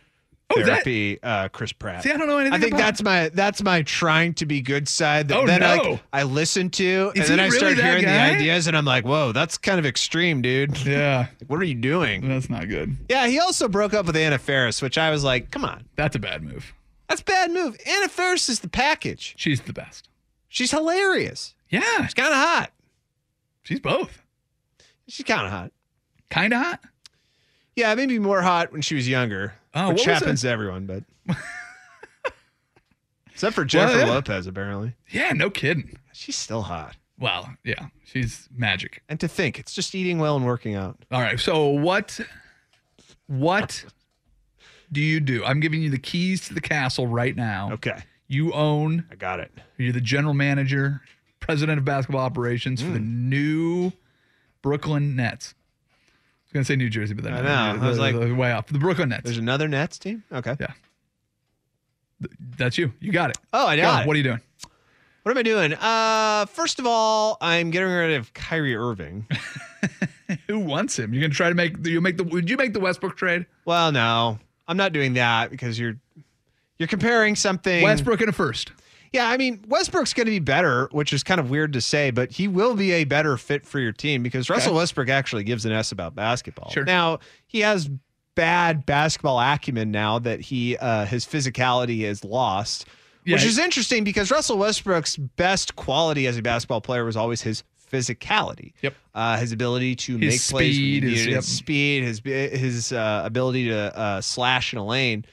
Oh, 0.56 0.60
is 0.60 0.66
that- 0.66 0.72
therapy. 0.84 1.18
uh, 1.22 1.48
Chris 1.48 1.72
Pratt. 1.72 2.02
See, 2.02 2.10
I 2.12 2.16
don't 2.16 2.26
know 2.28 2.38
anything 2.38 2.54
I 2.54 2.60
think 2.60 2.76
that's 2.76 3.02
my 3.02 3.28
that's 3.30 3.62
my 3.62 3.82
trying 3.82 4.34
to 4.34 4.46
be 4.46 4.60
good 4.60 4.88
side. 4.88 5.28
That 5.28 5.36
Oh, 5.38 5.46
then 5.46 5.60
no. 5.60 5.76
like 5.76 6.02
I 6.12 6.22
listen 6.24 6.70
to, 6.70 7.12
and 7.14 7.24
then 7.24 7.38
he 7.38 7.44
I 7.44 7.46
really 7.48 7.58
start 7.58 7.74
hearing 7.76 8.04
guy? 8.04 8.30
the 8.30 8.34
ideas, 8.36 8.66
and 8.66 8.76
I'm 8.76 8.84
like, 8.84 9.04
whoa, 9.04 9.32
that's 9.32 9.58
kind 9.58 9.78
of 9.78 9.86
extreme, 9.86 10.42
dude. 10.42 10.76
Yeah, 10.86 11.26
what 11.46 11.60
are 11.60 11.64
you 11.64 11.74
doing? 11.74 12.28
that's 12.28 12.48
not 12.50 12.68
good. 12.68 12.96
Yeah, 13.08 13.26
he 13.26 13.38
also 13.40 13.68
broke 13.68 13.94
up 13.94 14.06
with 14.06 14.16
Anna 14.16 14.38
Faris, 14.38 14.80
which 14.82 14.98
I 14.98 15.10
was 15.10 15.24
like, 15.24 15.50
come 15.50 15.64
on, 15.64 15.84
That's 15.96 16.14
a 16.16 16.18
bad 16.18 16.42
move. 16.42 16.72
that's 17.08 17.20
a 17.20 17.24
bad 17.24 17.50
move. 17.50 17.76
Anna 17.86 18.08
Faris 18.08 18.48
is 18.48 18.60
the 18.60 18.68
package. 18.68 19.34
She's 19.36 19.60
the 19.62 19.72
best. 19.72 20.08
She's 20.48 20.70
hilarious. 20.70 21.54
Yeah, 21.68 22.04
She's 22.04 22.14
kind 22.14 22.28
of 22.32 22.36
hot. 22.38 22.70
she's 23.64 23.80
both. 23.80 24.22
She's 25.08 25.24
kind 25.26 25.46
of 25.46 25.50
hot. 25.52 25.72
Kind 26.30 26.52
of 26.52 26.62
hot. 26.62 26.80
Yeah, 27.76 27.94
maybe 27.94 28.18
more 28.18 28.42
hot 28.42 28.72
when 28.72 28.82
she 28.82 28.94
was 28.94 29.08
younger, 29.08 29.54
Oh, 29.74 29.88
which 29.92 30.04
happens 30.04 30.42
to 30.42 30.48
everyone, 30.48 30.86
but 30.86 31.02
except 33.32 33.54
for 33.54 33.64
Jennifer 33.64 33.98
yeah. 33.98 34.04
Lopez, 34.10 34.46
apparently. 34.46 34.94
Yeah, 35.10 35.32
no 35.32 35.50
kidding. 35.50 35.98
She's 36.12 36.36
still 36.36 36.62
hot. 36.62 36.96
Well, 37.18 37.48
yeah, 37.64 37.86
she's 38.04 38.48
magic. 38.56 39.02
And 39.08 39.18
to 39.20 39.28
think, 39.28 39.58
it's 39.58 39.72
just 39.74 39.94
eating 39.94 40.18
well 40.18 40.36
and 40.36 40.44
working 40.46 40.74
out. 40.74 41.04
All 41.10 41.20
right. 41.20 41.38
So 41.38 41.66
what 41.66 42.18
what 43.26 43.84
do 44.92 45.00
you 45.00 45.20
do? 45.20 45.44
I'm 45.44 45.60
giving 45.60 45.82
you 45.82 45.90
the 45.90 45.98
keys 45.98 46.46
to 46.48 46.54
the 46.54 46.60
castle 46.60 47.06
right 47.06 47.34
now. 47.34 47.70
Okay, 47.72 48.02
You 48.28 48.52
own 48.52 49.06
I 49.10 49.14
got 49.16 49.40
it. 49.40 49.50
you're 49.78 49.92
the 49.92 50.00
general 50.00 50.34
manager, 50.34 51.00
president 51.40 51.78
of 51.78 51.84
basketball 51.84 52.20
operations 52.20 52.82
for 52.82 52.90
the 52.90 52.98
Hmm. 52.98 53.28
new 53.28 53.92
Brooklyn 54.62 55.16
Nets. 55.16 55.54
Gonna 56.54 56.64
say 56.64 56.76
New 56.76 56.88
Jersey, 56.88 57.14
but 57.14 57.24
then 57.24 57.34
I 57.34 57.42
know. 57.42 57.84
I 57.84 57.88
was 57.88 57.98
like- 57.98 58.14
way 58.14 58.52
off. 58.52 58.68
The 58.68 58.78
Brooklyn 58.78 59.08
Nets. 59.10 59.24
There's 59.24 59.38
another 59.38 59.66
Nets 59.68 59.98
team. 59.98 60.22
Okay. 60.32 60.56
Yeah. 60.60 60.72
That's 62.56 62.78
you. 62.78 62.92
You 63.00 63.12
got 63.12 63.30
it. 63.30 63.38
Oh, 63.52 63.66
I 63.66 63.76
Go 63.76 63.82
got 63.82 64.02
it. 64.02 64.06
What 64.06 64.14
are 64.14 64.18
you 64.18 64.22
doing? 64.22 64.40
What 65.24 65.32
am 65.32 65.38
I 65.38 65.42
doing? 65.42 65.72
Uh, 65.74 66.46
first 66.46 66.78
of 66.78 66.86
all, 66.86 67.38
I'm 67.40 67.70
getting 67.70 67.88
rid 67.88 68.12
of 68.16 68.32
Kyrie 68.34 68.76
Irving. 68.76 69.26
Who 70.48 70.60
wants 70.60 70.98
him? 70.98 71.12
You're 71.12 71.22
gonna 71.22 71.34
try 71.34 71.48
to 71.48 71.54
make 71.54 71.84
you 71.86 72.00
make 72.00 72.16
the 72.18 72.24
would 72.24 72.48
you 72.48 72.56
make 72.56 72.72
the 72.72 72.80
Westbrook 72.80 73.16
trade? 73.16 73.46
Well, 73.64 73.90
no, 73.90 74.38
I'm 74.68 74.76
not 74.76 74.92
doing 74.92 75.14
that 75.14 75.50
because 75.50 75.78
you're 75.78 75.96
you're 76.78 76.88
comparing 76.88 77.36
something. 77.36 77.82
Westbrook 77.82 78.20
in 78.20 78.28
a 78.28 78.32
first. 78.32 78.72
Yeah, 79.14 79.28
I 79.28 79.36
mean 79.36 79.64
Westbrook's 79.68 80.12
going 80.12 80.26
to 80.26 80.30
be 80.32 80.40
better, 80.40 80.88
which 80.90 81.12
is 81.12 81.22
kind 81.22 81.38
of 81.40 81.48
weird 81.48 81.72
to 81.74 81.80
say, 81.80 82.10
but 82.10 82.32
he 82.32 82.48
will 82.48 82.74
be 82.74 82.90
a 82.92 83.04
better 83.04 83.36
fit 83.36 83.64
for 83.64 83.78
your 83.78 83.92
team 83.92 84.22
because 84.24 84.50
Russell 84.50 84.74
Westbrook 84.74 85.08
actually 85.08 85.44
gives 85.44 85.64
an 85.64 85.72
S 85.72 85.92
about 85.92 86.14
basketball. 86.16 86.70
Sure. 86.70 86.84
Now 86.84 87.20
he 87.46 87.60
has 87.60 87.88
bad 88.34 88.84
basketball 88.84 89.38
acumen 89.40 89.92
now 89.92 90.18
that 90.18 90.40
he 90.40 90.76
uh, 90.78 91.06
his 91.06 91.24
physicality 91.24 92.00
is 92.00 92.24
lost, 92.24 92.86
Yeah, 93.24 93.36
which 93.36 93.44
is 93.44 93.56
interesting 93.58 94.02
because 94.02 94.32
Russell 94.32 94.58
Westbrook's 94.58 95.16
best 95.16 95.76
quality 95.76 96.26
as 96.26 96.36
a 96.36 96.42
basketball 96.42 96.80
player 96.80 97.04
was 97.04 97.16
always 97.16 97.40
his 97.42 97.62
physicality. 97.92 98.72
Yep. 98.82 98.94
Uh, 99.14 99.36
his 99.36 99.52
ability 99.52 99.94
to 99.94 100.18
His 100.18 100.34
make 100.34 100.40
plays, 100.50 100.52
when 100.52 100.72
speed, 100.74 101.02
his- 101.04 101.12
needed, 101.12 101.30
yep. 101.30 101.36
his 101.36 101.56
speed, 101.56 102.02
his 102.02 102.20
his 102.24 102.92
uh, 102.92 103.22
ability 103.24 103.68
to 103.68 103.96
uh, 103.96 104.20
slash 104.20 104.72
in 104.72 104.80
a 104.80 104.84
lane. 104.84 105.24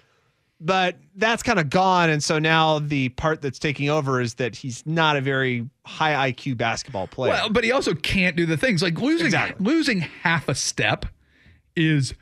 But 0.63 0.97
that's 1.15 1.41
kind 1.41 1.57
of 1.57 1.71
gone, 1.71 2.11
and 2.11 2.23
so 2.23 2.37
now 2.37 2.77
the 2.77 3.09
part 3.09 3.41
that's 3.41 3.57
taking 3.57 3.89
over 3.89 4.21
is 4.21 4.35
that 4.35 4.55
he's 4.55 4.85
not 4.85 5.15
a 5.17 5.21
very 5.21 5.67
high 5.87 6.31
IQ 6.31 6.55
basketball 6.57 7.07
player. 7.07 7.33
Well, 7.33 7.49
but 7.49 7.63
he 7.63 7.71
also 7.71 7.95
can't 7.95 8.35
do 8.35 8.45
the 8.45 8.57
things 8.57 8.83
like 8.83 8.99
losing 9.01 9.25
Exactly. 9.25 9.65
losing 9.65 10.01
half 10.01 10.47
a 10.47 10.53
step 10.53 11.07
is 11.75 12.13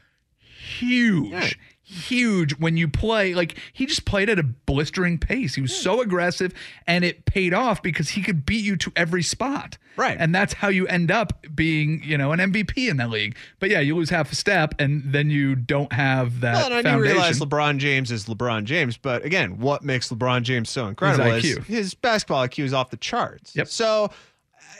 huge. 0.77 1.33
Right. 1.33 1.55
Huge 1.89 2.51
when 2.59 2.77
you 2.77 2.87
play 2.87 3.33
like 3.33 3.57
he 3.73 3.87
just 3.87 4.05
played 4.05 4.29
at 4.29 4.37
a 4.37 4.43
blistering 4.43 5.17
pace. 5.17 5.55
He 5.55 5.61
was 5.61 5.75
so 5.75 6.01
aggressive 6.01 6.53
and 6.85 7.03
it 7.03 7.25
paid 7.25 7.51
off 7.51 7.81
because 7.81 8.09
he 8.09 8.21
could 8.21 8.45
beat 8.45 8.63
you 8.63 8.77
to 8.77 8.91
every 8.95 9.23
spot. 9.23 9.79
Right. 9.97 10.15
And 10.19 10.33
that's 10.33 10.53
how 10.53 10.67
you 10.67 10.85
end 10.87 11.09
up 11.09 11.43
being, 11.55 12.03
you 12.03 12.15
know, 12.15 12.31
an 12.31 12.39
MVP 12.39 12.87
in 12.89 12.97
that 12.97 13.09
league. 13.09 13.35
But 13.59 13.71
yeah, 13.71 13.79
you 13.79 13.95
lose 13.95 14.11
half 14.11 14.31
a 14.31 14.35
step 14.35 14.75
and 14.77 15.01
then 15.03 15.31
you 15.31 15.55
don't 15.55 15.91
have 15.91 16.41
that 16.41 16.53
Well, 16.53 16.65
and 16.67 16.73
I 16.75 16.83
foundation. 16.83 17.15
realize 17.15 17.39
LeBron 17.39 17.79
James 17.79 18.11
is 18.11 18.25
LeBron 18.25 18.65
James, 18.65 18.95
but 18.95 19.25
again, 19.25 19.57
what 19.57 19.83
makes 19.83 20.09
LeBron 20.09 20.43
James 20.43 20.69
so 20.69 20.85
incredible 20.87 21.31
is 21.31 21.43
IQ. 21.43 21.65
his 21.65 21.95
basketball 21.95 22.47
IQ 22.47 22.65
is 22.65 22.73
off 22.73 22.91
the 22.91 22.97
charts. 22.97 23.55
Yep. 23.55 23.67
So 23.67 24.11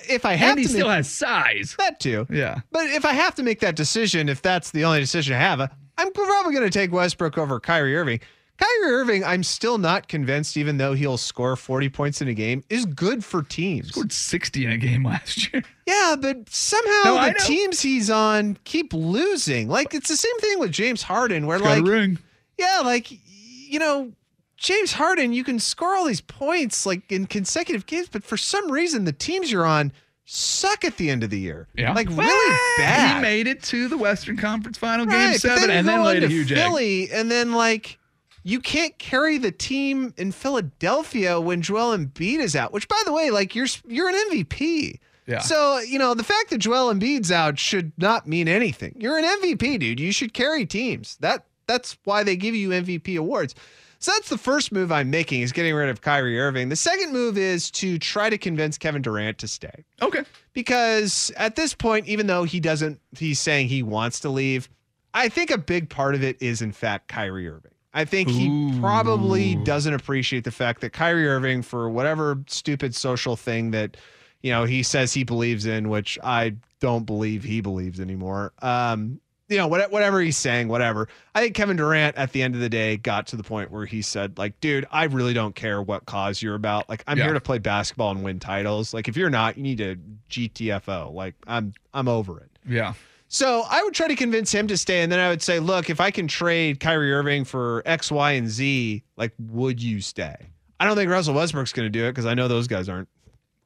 if 0.08 0.26
I 0.26 0.34
have 0.34 0.52
and 0.52 0.60
he 0.60 0.66
to 0.66 0.72
still 0.72 0.88
make, 0.88 0.98
has 0.98 1.10
size. 1.10 1.76
that 1.80 2.00
too, 2.00 2.28
Yeah. 2.30 2.60
But 2.72 2.86
if 2.86 3.04
I 3.04 3.14
have 3.14 3.34
to 3.36 3.44
make 3.44 3.62
that 3.62 3.76
decision, 3.76 4.30
if 4.30 4.42
that's 4.44 4.70
the 4.72 4.86
only 4.86 5.00
decision 5.00 5.36
I 5.36 5.40
have, 5.40 5.72
I'm 6.00 6.14
probably 6.14 6.54
going 6.54 6.64
to 6.66 6.70
take 6.70 6.92
Westbrook 6.94 7.38
over 7.38 7.60
Kyrie 7.60 7.96
Irving. 7.96 8.22
Kyrie 8.58 8.92
Irving, 8.92 9.24
I'm 9.24 9.44
still 9.44 9.78
not 9.78 10.08
convinced, 10.08 10.56
even 10.58 10.78
though 10.78 10.94
he'll 10.94 11.18
score 11.18 11.56
40 11.56 11.90
points 11.90 12.22
in 12.22 12.28
a 12.28 12.34
game, 12.34 12.64
is 12.70 12.86
good 12.86 13.24
for 13.24 13.44
teams. 13.44 13.90
Scored 13.90 14.12
60 14.12 14.66
in 14.66 14.72
a 14.72 14.78
game 14.78 15.04
last 15.06 15.52
year. 15.52 15.62
Yeah, 15.86 16.16
but 16.20 16.50
somehow 16.50 17.04
No, 17.04 17.26
the 17.28 17.36
teams 17.40 17.82
he's 17.82 18.10
on 18.10 18.58
keep 18.64 18.94
losing. 18.94 19.68
Like 19.68 19.94
it's 19.94 20.10
the 20.10 20.16
same 20.18 20.38
thing 20.40 20.60
with 20.60 20.72
James 20.72 21.04
Harden, 21.04 21.48
where 21.48 21.60
like 21.60 21.86
ring. 21.86 22.18
yeah, 22.58 22.82
like 22.84 23.08
you 23.12 23.80
know, 23.80 24.12
James 24.58 24.94
Harden, 24.94 25.32
you 25.32 25.44
can 25.44 25.60
score 25.60 25.96
all 25.96 26.06
these 26.06 26.22
points 26.22 26.86
like 26.86 27.10
in 27.12 27.28
consecutive 27.28 27.86
games, 27.86 28.10
but 28.10 28.24
for 28.24 28.36
some 28.38 28.72
reason 28.72 29.06
the 29.06 29.14
teams 29.14 29.52
you're 29.52 29.66
on 29.66 29.92
suck 30.32 30.86
at 30.86 30.98
the 30.98 31.10
end 31.10 31.24
of 31.24 31.32
the 31.32 31.40
year. 31.40 31.68
Yeah. 31.76 31.94
Like 31.94 32.08
really 32.10 32.20
Well, 32.28 32.60
bad. 32.78 33.16
He 33.16 33.22
made 33.22 33.48
it 33.48 33.64
to 33.64 33.88
the 33.88 33.98
Western 33.98 34.38
Conference 34.38 34.78
Final 34.78 35.08
Right, 35.08 35.32
Game 35.32 35.40
Seven, 35.40 35.70
you 35.70 35.76
and 35.76 35.88
then 35.88 36.04
laid 36.04 36.18
on 36.18 36.24
a 36.24 36.28
to 36.28 36.28
huge 36.28 36.52
egg. 36.52 36.58
Philly, 36.60 37.12
and 37.12 37.32
then 37.32 37.54
like 37.54 37.98
you 38.44 38.60
can't 38.60 38.98
carry 39.00 39.38
the 39.38 39.52
team 39.52 40.14
in 40.18 40.32
Philadelphia 40.32 41.42
when 41.42 41.62
Joel 41.62 41.98
Embiid 41.98 42.40
is 42.40 42.56
out. 42.56 42.72
Which, 42.72 42.88
by 42.88 43.02
the 43.06 43.12
way, 43.12 43.32
like 43.32 43.56
you're 43.56 43.68
you're 43.88 44.10
an 44.10 44.16
MVP. 44.32 45.00
Yeah. 45.26 45.40
So 45.40 45.80
you 45.80 45.98
know 45.98 46.14
the 46.14 46.24
fact 46.24 46.52
that 46.52 46.60
Joel 46.60 46.94
Embiid's 46.94 47.32
out 47.32 47.58
should 47.58 47.92
not 47.98 48.28
mean 48.28 48.48
anything. 48.48 48.96
You're 49.00 49.18
an 49.18 49.26
MVP, 49.26 49.80
dude. 49.80 50.00
You 50.00 50.12
should 50.12 50.34
carry 50.34 50.66
teams. 50.66 51.18
That 51.22 51.46
that's 51.66 51.98
why 52.04 52.24
they 52.24 52.36
give 52.36 52.54
you 52.56 52.70
MVP 52.70 53.18
awards. 53.18 53.56
So 54.00 54.12
that's 54.14 54.30
the 54.30 54.38
first 54.38 54.72
move 54.72 54.92
I'm 54.92 55.10
making 55.10 55.42
is 55.42 55.52
getting 55.52 55.76
rid 55.76 55.90
of 55.90 56.02
Kyrie 56.02 56.40
Irving. 56.40 56.70
The 56.70 56.76
second 56.78 57.12
move 57.12 57.38
is 57.38 57.70
to 57.72 58.00
try 58.00 58.30
to 58.30 58.38
convince 58.38 58.78
Kevin 58.78 59.02
Durant 59.02 59.38
to 59.40 59.48
stay 59.48 59.84
Okay. 60.02 60.24
because 60.54 61.32
at 61.38 61.56
this 61.56 61.74
point, 61.74 62.08
even 62.08 62.26
though 62.28 62.44
he 62.46 62.60
doesn't, 62.60 63.00
he's 63.18 63.40
saying 63.40 63.68
he 63.68 63.84
wants 63.84 64.22
to 64.22 64.30
leave. 64.30 64.70
I 65.14 65.28
think 65.28 65.52
a 65.52 65.58
big 65.58 65.90
part 65.90 66.16
of 66.16 66.24
it 66.24 66.42
is, 66.42 66.62
in 66.62 66.72
fact, 66.72 67.08
Kyrie 67.10 67.48
Irving. 67.50 67.72
I 67.94 68.06
think 68.06 68.30
he 68.30 68.78
probably 68.80 69.56
doesn't 69.56 69.94
appreciate 69.94 70.44
the 70.44 70.52
fact 70.52 70.82
that 70.82 70.94
Kyrie 70.94 71.28
Irving, 71.28 71.64
for 71.64 71.90
whatever 71.90 72.44
stupid 72.48 72.94
social 72.96 73.36
thing 73.36 73.72
that, 73.72 73.98
you 74.44 74.52
know, 74.52 74.64
he 74.66 74.84
says 74.84 75.12
he 75.14 75.24
believes 75.24 75.66
in, 75.66 75.90
which 75.90 76.18
I 76.24 76.56
don't 76.80 77.06
believe 77.06 77.44
he 77.44 77.62
believes 77.62 78.00
anymore. 78.00 78.54
Um, 78.62 79.20
you 79.50 79.58
know, 79.58 79.68
what- 79.68 79.92
whatever 79.92 80.22
he's 80.22 80.38
saying, 80.38 80.68
whatever. 80.68 81.08
I 81.36 81.42
think 81.42 81.56
Kevin 81.56 81.76
Durant 81.76 82.16
at 82.16 82.32
the 82.32 82.42
end 82.42 82.56
of 82.56 82.62
the 82.62 82.70
day 82.70 82.98
got 82.98 83.28
to 83.28 83.36
the 83.36 83.44
point 83.44 83.72
where 83.72 83.86
he 83.86 84.02
said, 84.02 84.38
like, 84.38 84.60
dude, 84.62 84.86
I 84.92 85.06
really 85.06 85.34
don't 85.34 85.56
care 85.56 85.82
what 85.82 86.06
cause 86.06 86.42
you're 86.42 86.56
about. 86.56 86.88
Like, 86.90 87.04
I'm 87.08 87.18
Yeah. 87.18 87.26
here 87.26 87.34
to 87.34 87.42
play 87.42 87.58
basketball 87.58 88.12
and 88.12 88.24
win 88.24 88.40
titles. 88.40 88.94
Like, 88.94 89.08
if 89.08 89.18
you're 89.18 89.30
not, 89.30 89.58
you 89.58 89.64
need 89.64 89.80
to 89.80 89.96
GTFO. 90.30 91.12
Like, 91.14 91.36
I'm 91.48 91.74
I'm 91.94 92.08
over 92.08 92.40
it. 92.40 92.50
Yeah. 92.68 92.94
So 93.28 93.64
I 93.70 93.84
would 93.84 93.94
try 93.94 94.08
to 94.08 94.16
convince 94.16 94.52
him 94.52 94.68
to 94.68 94.78
stay, 94.78 95.02
and 95.02 95.12
then 95.12 95.20
I 95.20 95.30
would 95.30 95.42
say, 95.42 95.60
look, 95.60 95.90
if 95.90 96.00
I 96.00 96.10
can 96.12 96.28
trade 96.28 96.80
Kyrie 96.80 97.12
Irving 97.14 97.46
for 97.46 97.84
X, 97.86 98.12
Y, 98.12 98.32
and 98.34 98.48
Z, 98.50 99.04
like, 99.18 99.34
would 99.40 99.82
you 99.82 100.02
stay? 100.02 100.36
I 100.80 100.86
don't 100.86 100.96
think 100.96 101.12
Russell 101.12 101.34
Westbrook's 101.36 101.74
going 101.74 101.86
to 101.86 101.90
do 101.90 102.06
it 102.06 102.12
because 102.12 102.26
I 102.26 102.34
know 102.34 102.48
those 102.48 102.68
guys 102.68 102.88
aren't 102.90 103.08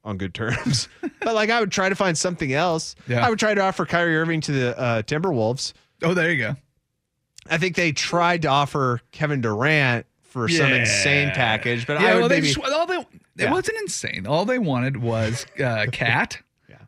on 0.04 0.18
good 0.18 0.34
terms. 0.34 0.88
but 1.22 1.34
like, 1.36 1.50
I 1.50 1.60
would 1.60 1.72
try 1.72 1.90
to 1.90 1.96
find 1.96 2.18
something 2.18 2.52
else. 2.54 2.96
Yeah. 3.08 3.26
I 3.26 3.30
would 3.30 3.40
try 3.40 3.54
to 3.54 3.62
offer 3.62 3.86
Kyrie 3.86 4.18
Irving 4.18 4.42
to 4.42 4.52
the 4.52 4.80
uh, 4.80 5.02
Timberwolves. 5.04 5.74
Oh, 6.02 6.14
there 6.14 6.32
you 6.32 6.38
go. 6.38 6.56
I 7.50 7.58
think 7.58 7.76
they 7.76 7.92
tried 7.92 8.42
to 8.44 8.48
offer 8.50 9.02
Kevin 9.12 9.42
Durant 9.42 10.06
for 10.24 10.48
some 10.50 10.72
insane 10.72 11.30
package, 11.32 11.86
but 11.86 12.02
yeah, 12.02 12.08
I 12.08 12.14
would 12.16 12.20
well, 12.22 12.30
they 12.30 12.42
just, 12.42 12.58
all 12.60 12.86
they, 12.88 12.96
it 12.98 13.08
Yeah. 13.38 13.52
wasn't 13.52 13.78
insane. 13.82 14.26
All 14.26 14.46
they 14.46 14.60
wanted 14.60 14.98
was 14.98 15.46
uh, 15.64 15.86
KAT, 15.92 16.40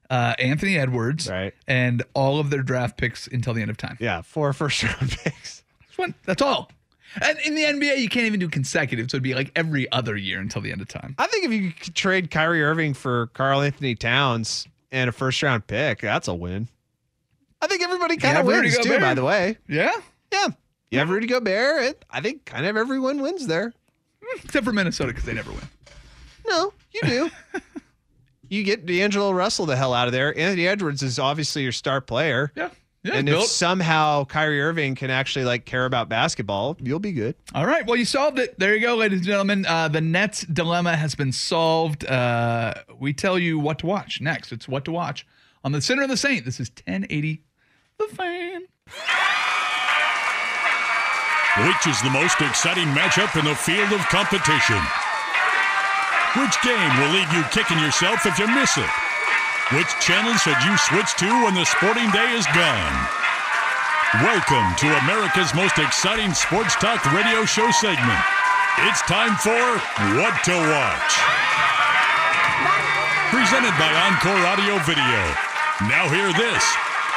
uh, 0.09 0.33
Anthony 0.39 0.77
Edwards, 0.77 1.29
Right. 1.29 1.53
and 1.67 2.03
all 2.13 2.39
of 2.39 2.49
their 2.49 2.63
draft 2.63 2.97
picks 2.97 3.27
until 3.27 3.53
the 3.53 3.61
end 3.61 3.69
of 3.69 3.77
time. 3.77 3.97
yeah, 3.99 4.21
four 4.21 4.51
first 4.53 4.81
round 4.83 5.11
picks. 5.23 5.63
That's 5.81 5.97
one- 5.97 6.15
That's 6.25 6.41
all. 6.41 6.71
And 7.21 7.37
in 7.45 7.55
the 7.55 7.63
NBA, 7.63 7.99
you 7.99 8.09
can't 8.09 8.25
even 8.25 8.39
do 8.39 8.49
consecutive, 8.49 9.09
so 9.09 9.15
it'd 9.15 9.23
be 9.23 9.33
like 9.35 9.51
every 9.55 9.91
other 9.91 10.15
year 10.17 10.39
until 10.39 10.61
the 10.61 10.71
end 10.71 10.81
of 10.81 10.87
time. 10.87 11.15
I 11.17 11.27
think 11.27 11.45
if 11.45 11.51
you 11.51 11.71
could 11.71 11.95
trade 11.95 12.31
Kyrie 12.31 12.63
Irving 12.63 12.93
for 12.93 13.27
Karl-Anthony 13.27 13.95
Towns 13.95 14.67
and 14.91 15.09
a 15.09 15.11
first 15.13 15.41
round 15.43 15.67
pick, 15.67 16.01
that's 16.01 16.27
a 16.27 16.33
win. 16.33 16.67
I 17.61 17.67
think 17.67 17.81
everybody 17.81 18.17
kind 18.17 18.37
of 18.37 18.45
Rudy 18.45 18.69
wins 18.69 18.77
too, 18.79 18.99
by 18.99 19.13
the 19.13 19.23
way. 19.23 19.57
Yeah, 19.67 19.91
Yeah. 20.31 20.47
You 20.91 20.99
have 20.99 21.09
Rudy 21.09 21.27
Gobert. 21.27 21.83
and 21.83 21.95
I 22.09 22.21
think 22.21 22.45
kind 22.45 22.65
of 22.65 22.77
everyone 22.77 23.21
wins 23.21 23.47
there. 23.47 23.73
Hmm, 24.23 24.39
except 24.45 24.65
for 24.65 24.71
Minnesota 24.71 25.07
because 25.09 25.23
they 25.25 25.33
never 25.33 25.51
win. 25.51 25.67
No, 26.47 26.73
you 26.93 27.01
do. 27.01 27.29
you 28.49 28.63
get 28.63 28.85
D'Angelo 28.85 29.31
Russell 29.31 29.65
the 29.65 29.75
hell 29.75 29.93
out 29.93 30.07
of 30.07 30.13
there. 30.13 30.37
Anthony 30.37 30.67
Edwards 30.67 31.01
is 31.01 31.17
obviously 31.17 31.63
your 31.63 31.71
star 31.71 32.01
player. 32.01 32.51
Yeah, 32.55 32.69
yeah. 33.05 33.13
and 33.13 33.27
built. 33.27 33.43
if 33.43 33.49
somehow 33.49 34.25
Kyrie 34.25 34.61
Irving 34.61 34.95
can 34.95 35.11
actually 35.11 35.45
like 35.45 35.65
care 35.65 35.85
about 35.85 36.09
basketball, 36.09 36.75
you'll 36.81 36.99
be 36.99 37.11
good. 37.11 37.35
All 37.53 37.65
right. 37.65 37.85
Well, 37.85 37.97
you 37.97 38.05
solved 38.05 38.39
it. 38.39 38.57
There 38.57 38.73
you 38.73 38.81
go, 38.81 38.95
ladies 38.95 39.19
and 39.19 39.27
gentlemen. 39.27 39.65
Uh, 39.65 39.87
the 39.87 40.01
Nets 40.01 40.41
dilemma 40.41 40.95
has 40.95 41.13
been 41.13 41.31
solved. 41.31 42.05
Uh, 42.05 42.73
we 42.99 43.13
tell 43.13 43.37
you 43.37 43.59
what 43.59 43.79
to 43.79 43.85
watch 43.85 44.21
next. 44.21 44.51
It's 44.51 44.67
what 44.67 44.85
to 44.85 44.91
watch 44.91 45.25
on 45.63 45.71
the 45.71 45.81
Sinner 45.81 46.03
of 46.03 46.09
the 46.09 46.17
Saint. 46.17 46.45
This 46.45 46.59
is 46.59 46.69
1080 46.69 47.43
The 47.97 48.07
Fan. 48.07 48.61
Which 51.67 51.87
is 51.87 52.01
the 52.01 52.09
most 52.09 52.41
exciting 52.41 52.87
matchup 52.87 53.39
in 53.39 53.45
the 53.45 53.55
field 53.55 53.93
of 53.93 54.01
competition? 54.09 54.81
Which 56.35 56.59
game 56.61 56.99
will 56.99 57.13
leave 57.13 57.31
you 57.31 57.43
kicking 57.51 57.79
yourself 57.79 58.25
if 58.25 58.37
you 58.37 58.47
miss 58.47 58.77
it? 58.77 59.04
Which 59.73 59.89
channel 59.97 60.37
should 60.37 60.61
you 60.61 60.77
switch 60.77 61.17
to 61.17 61.25
when 61.41 61.57
the 61.57 61.65
sporting 61.65 62.05
day 62.13 62.37
is 62.37 62.45
gone? 62.53 62.95
Welcome 64.21 64.77
to 64.77 64.85
America's 65.01 65.57
most 65.57 65.81
exciting 65.81 66.37
sports 66.37 66.77
talk 66.77 67.01
radio 67.09 67.49
show 67.49 67.65
segment. 67.81 68.21
It's 68.85 69.01
time 69.09 69.33
for 69.41 69.65
What 70.21 70.37
to 70.45 70.53
Watch. 70.53 71.11
Presented 73.33 73.73
by 73.81 73.89
Encore 74.05 74.45
Audio 74.53 74.77
Video. 74.85 75.21
Now 75.89 76.13
hear 76.13 76.29
this. 76.37 76.63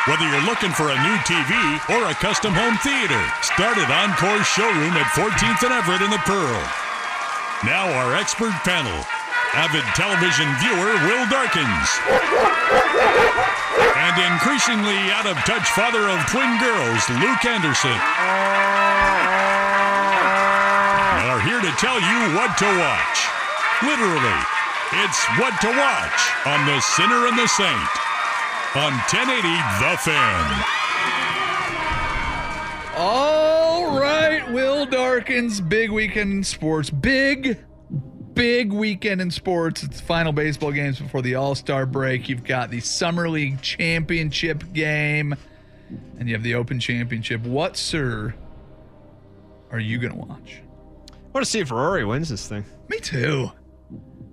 Whether 0.09 0.25
you're 0.33 0.49
looking 0.49 0.73
for 0.73 0.89
a 0.89 1.03
new 1.05 1.17
TV 1.29 1.53
or 1.93 2.09
a 2.09 2.17
custom 2.17 2.57
home 2.57 2.81
theater, 2.81 3.21
start 3.45 3.77
at 3.77 3.93
Encore's 3.93 4.49
showroom 4.49 4.97
at 4.97 5.13
14th 5.13 5.69
and 5.69 5.77
Everett 5.77 6.01
in 6.01 6.09
the 6.09 6.25
Pearl. 6.25 6.65
Now 7.69 7.93
our 7.93 8.17
expert 8.17 8.57
panel. 8.65 9.05
Avid 9.55 9.85
television 9.95 10.49
viewer 10.61 10.93
Will 11.09 11.25
Darkins, 11.31 11.89
and 13.97 14.17
increasingly 14.33 14.99
out 15.15 15.27
of 15.27 15.37
touch 15.49 15.69
father 15.73 16.09
of 16.09 16.21
twin 16.29 16.59
girls 16.61 17.03
Luke 17.21 17.45
Anderson 17.45 17.99
are 21.39 21.41
here 21.41 21.61
to 21.61 21.71
tell 21.77 22.01
you 22.01 22.35
what 22.35 22.57
to 22.59 22.67
watch. 22.67 23.19
Literally, 23.83 24.41
it's 25.05 25.25
what 25.39 25.55
to 25.61 25.69
watch 25.69 26.21
on 26.47 26.67
The 26.67 26.81
Sinner 26.81 27.29
and 27.29 27.39
the 27.39 27.47
Saint 27.47 28.09
on 28.75 28.93
1080 29.07 29.47
The 29.79 29.97
Fan. 29.99 30.65
All 32.97 33.97
right, 34.01 34.51
Will 34.51 34.85
Darkins, 34.85 35.61
big 35.61 35.91
weekend 35.91 36.33
in 36.33 36.43
sports. 36.43 36.91
Big, 36.91 37.59
big 38.39 38.73
weekend 38.73 39.21
in 39.21 39.31
sports. 39.33 39.83
It's 39.83 39.97
the 40.01 40.07
final 40.07 40.33
baseball 40.33 40.71
games 40.71 41.01
before 41.01 41.23
the 41.23 41.35
All 41.35 41.55
Star 41.57 41.85
break. 41.87 42.29
You've 42.29 42.45
got 42.45 42.71
the 42.71 42.79
Summer 42.81 43.29
League 43.29 43.61
Championship 43.61 44.73
game, 44.73 45.35
and 46.19 46.29
you 46.29 46.35
have 46.37 46.45
the 46.45 46.55
Open 46.55 46.79
Championship. 46.79 47.43
What, 47.43 47.77
sir, 47.77 48.33
are 49.73 49.81
you 49.81 49.99
going 49.99 50.13
to 50.13 50.19
watch? 50.19 50.61
I 51.11 51.31
want 51.35 51.45
to 51.45 51.51
see 51.51 51.59
if 51.59 51.71
Rory 51.73 52.05
wins 52.05 52.29
this 52.29 52.47
thing. 52.49 52.65
Me 52.89 53.01
too. 53.01 53.51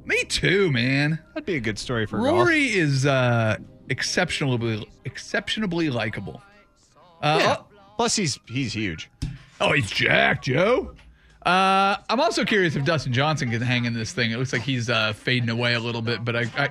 Me 0.05 0.23
too, 0.25 0.71
man. 0.71 1.19
That'd 1.33 1.47
be 1.47 1.55
a 1.55 1.59
good 1.59 1.79
story 1.79 2.05
for 2.05 2.17
golf. 2.17 2.31
Rory 2.47 2.65
is 2.65 3.07
uh, 3.07 3.57
exceptionally, 3.89 4.87
exceptionally 5.03 5.89
likable. 5.89 6.41
Uh, 7.21 7.37
Yeah. 7.41 7.57
Plus, 7.95 8.15
he's 8.15 8.37
he's 8.47 8.73
huge. 8.73 9.09
Oh, 9.61 9.71
he's 9.71 9.89
jacked, 9.89 10.43
Joe. 10.45 10.94
Uh, 11.45 11.97
I'm 12.09 12.19
also 12.19 12.43
curious 12.43 12.75
if 12.75 12.83
Dustin 12.85 13.13
Johnson 13.13 13.51
can 13.51 13.61
hang 13.61 13.85
in 13.85 13.93
this 13.93 14.11
thing. 14.13 14.31
It 14.31 14.37
looks 14.37 14.51
like 14.51 14.63
he's 14.63 14.89
uh, 14.89 15.13
fading 15.13 15.49
away 15.49 15.75
a 15.75 15.79
little 15.79 16.01
bit, 16.01 16.25
but 16.25 16.35
I, 16.35 16.45
I, 16.57 16.69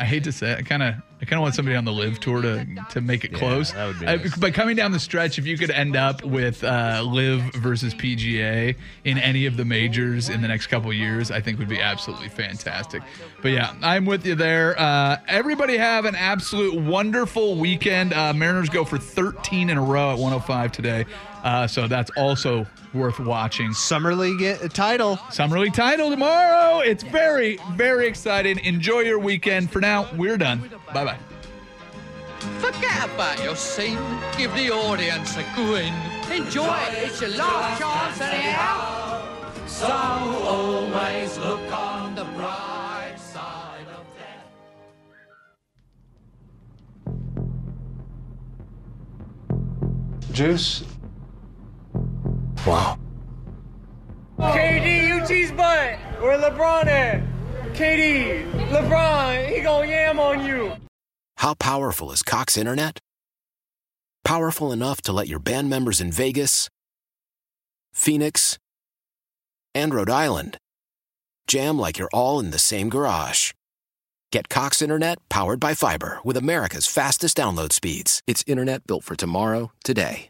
I 0.00 0.04
hate 0.04 0.24
to 0.24 0.32
say 0.32 0.50
it. 0.52 0.58
I 0.58 0.62
kind 0.62 0.82
of, 0.82 0.94
I 1.20 1.24
kind 1.26 1.34
of 1.34 1.42
want 1.42 1.54
somebody 1.54 1.76
on 1.76 1.84
the 1.84 1.92
LIV 1.92 2.18
tour 2.18 2.42
to 2.42 2.66
to 2.90 3.00
make 3.00 3.24
it 3.24 3.30
Yeah, 3.32 3.38
close. 3.38 3.72
that 3.72 3.86
would 3.86 4.00
be 4.00 4.06
Uh, 4.06 4.16
nice. 4.16 4.36
But 4.36 4.52
coming 4.54 4.74
down 4.74 4.90
the 4.90 4.98
stretch, 4.98 5.38
if 5.38 5.46
you 5.46 5.56
could 5.56 5.70
end 5.70 5.94
up 5.94 6.24
with 6.24 6.64
uh, 6.64 7.02
LIV 7.06 7.54
versus 7.56 7.94
PGA 7.94 8.74
in 9.04 9.18
any 9.18 9.46
of 9.46 9.56
the 9.56 9.64
majors 9.64 10.28
in 10.28 10.40
the 10.42 10.48
next 10.48 10.66
couple 10.68 10.92
years, 10.92 11.30
I 11.30 11.40
think 11.40 11.58
would 11.60 11.68
be 11.68 11.80
absolutely 11.80 12.30
fantastic. 12.30 13.02
But 13.42 13.50
yeah, 13.50 13.74
I'm 13.82 14.06
with 14.06 14.26
you 14.26 14.34
there. 14.34 14.74
Uh, 14.80 15.18
everybody 15.28 15.76
have 15.76 16.04
an 16.04 16.16
absolute 16.16 16.74
wonderful 16.80 17.56
weekend. 17.56 18.12
Uh, 18.12 18.32
Mariners 18.32 18.70
go 18.70 18.84
for 18.84 18.98
13 18.98 19.70
in 19.70 19.78
a 19.78 19.82
row 19.82 20.10
at 20.12 20.18
105 20.18 20.72
today. 20.72 21.04
Uh, 21.42 21.66
so 21.66 21.88
that's 21.88 22.10
also 22.16 22.66
worth 22.92 23.18
watching. 23.18 23.72
Summer 23.72 24.14
League 24.14 24.42
uh, 24.42 24.68
title. 24.68 25.18
Summer 25.30 25.58
League 25.58 25.74
title 25.74 26.10
tomorrow. 26.10 26.80
It's 26.80 27.02
very, 27.02 27.58
very 27.72 28.06
exciting. 28.06 28.58
Enjoy 28.60 29.00
your 29.00 29.18
weekend. 29.18 29.70
For 29.70 29.80
now, 29.80 30.08
we're 30.16 30.36
done. 30.36 30.70
Bye 30.92 31.04
bye. 31.04 31.18
Forget 32.58 33.04
about 33.06 33.42
your 33.42 33.56
scene. 33.56 33.98
Give 34.36 34.54
the 34.54 34.70
audience 34.70 35.36
a 35.36 35.44
grin. 35.54 35.94
Enjoy 36.32 36.64
it. 36.64 37.08
It's 37.08 37.20
your 37.20 37.30
last 37.30 37.80
chance 37.80 38.20
anyhow. 38.20 39.22
So 39.66 39.86
always 39.86 41.38
look 41.38 41.72
on 41.72 42.14
the 42.14 42.24
bright 42.24 43.16
side 43.18 43.86
of 43.94 44.04
death. 50.28 50.32
Juice? 50.32 50.84
Wow. 52.66 52.98
KD, 54.38 55.08
you 55.08 55.26
cheese 55.26 55.52
butt. 55.52 55.98
Where 56.20 56.38
LeBron 56.38 56.86
at? 56.86 57.22
KD, 57.74 58.50
LeBron, 58.68 59.48
he 59.48 59.60
gon' 59.60 59.88
yam 59.88 60.20
on 60.20 60.44
you. 60.44 60.76
How 61.36 61.54
powerful 61.54 62.12
is 62.12 62.22
Cox 62.22 62.56
Internet? 62.58 62.98
Powerful 64.24 64.72
enough 64.72 65.00
to 65.02 65.12
let 65.12 65.28
your 65.28 65.38
band 65.38 65.70
members 65.70 66.00
in 66.00 66.12
Vegas, 66.12 66.68
Phoenix, 67.94 68.58
and 69.74 69.94
Rhode 69.94 70.10
Island 70.10 70.58
jam 71.46 71.78
like 71.78 71.98
you're 71.98 72.10
all 72.12 72.38
in 72.38 72.52
the 72.52 72.58
same 72.58 72.88
garage. 72.88 73.52
Get 74.30 74.48
Cox 74.48 74.80
Internet 74.80 75.18
powered 75.28 75.58
by 75.58 75.74
fiber 75.74 76.20
with 76.22 76.36
America's 76.36 76.86
fastest 76.86 77.36
download 77.36 77.72
speeds. 77.72 78.22
It's 78.26 78.44
internet 78.46 78.86
built 78.86 79.02
for 79.02 79.16
tomorrow, 79.16 79.72
today. 79.82 80.29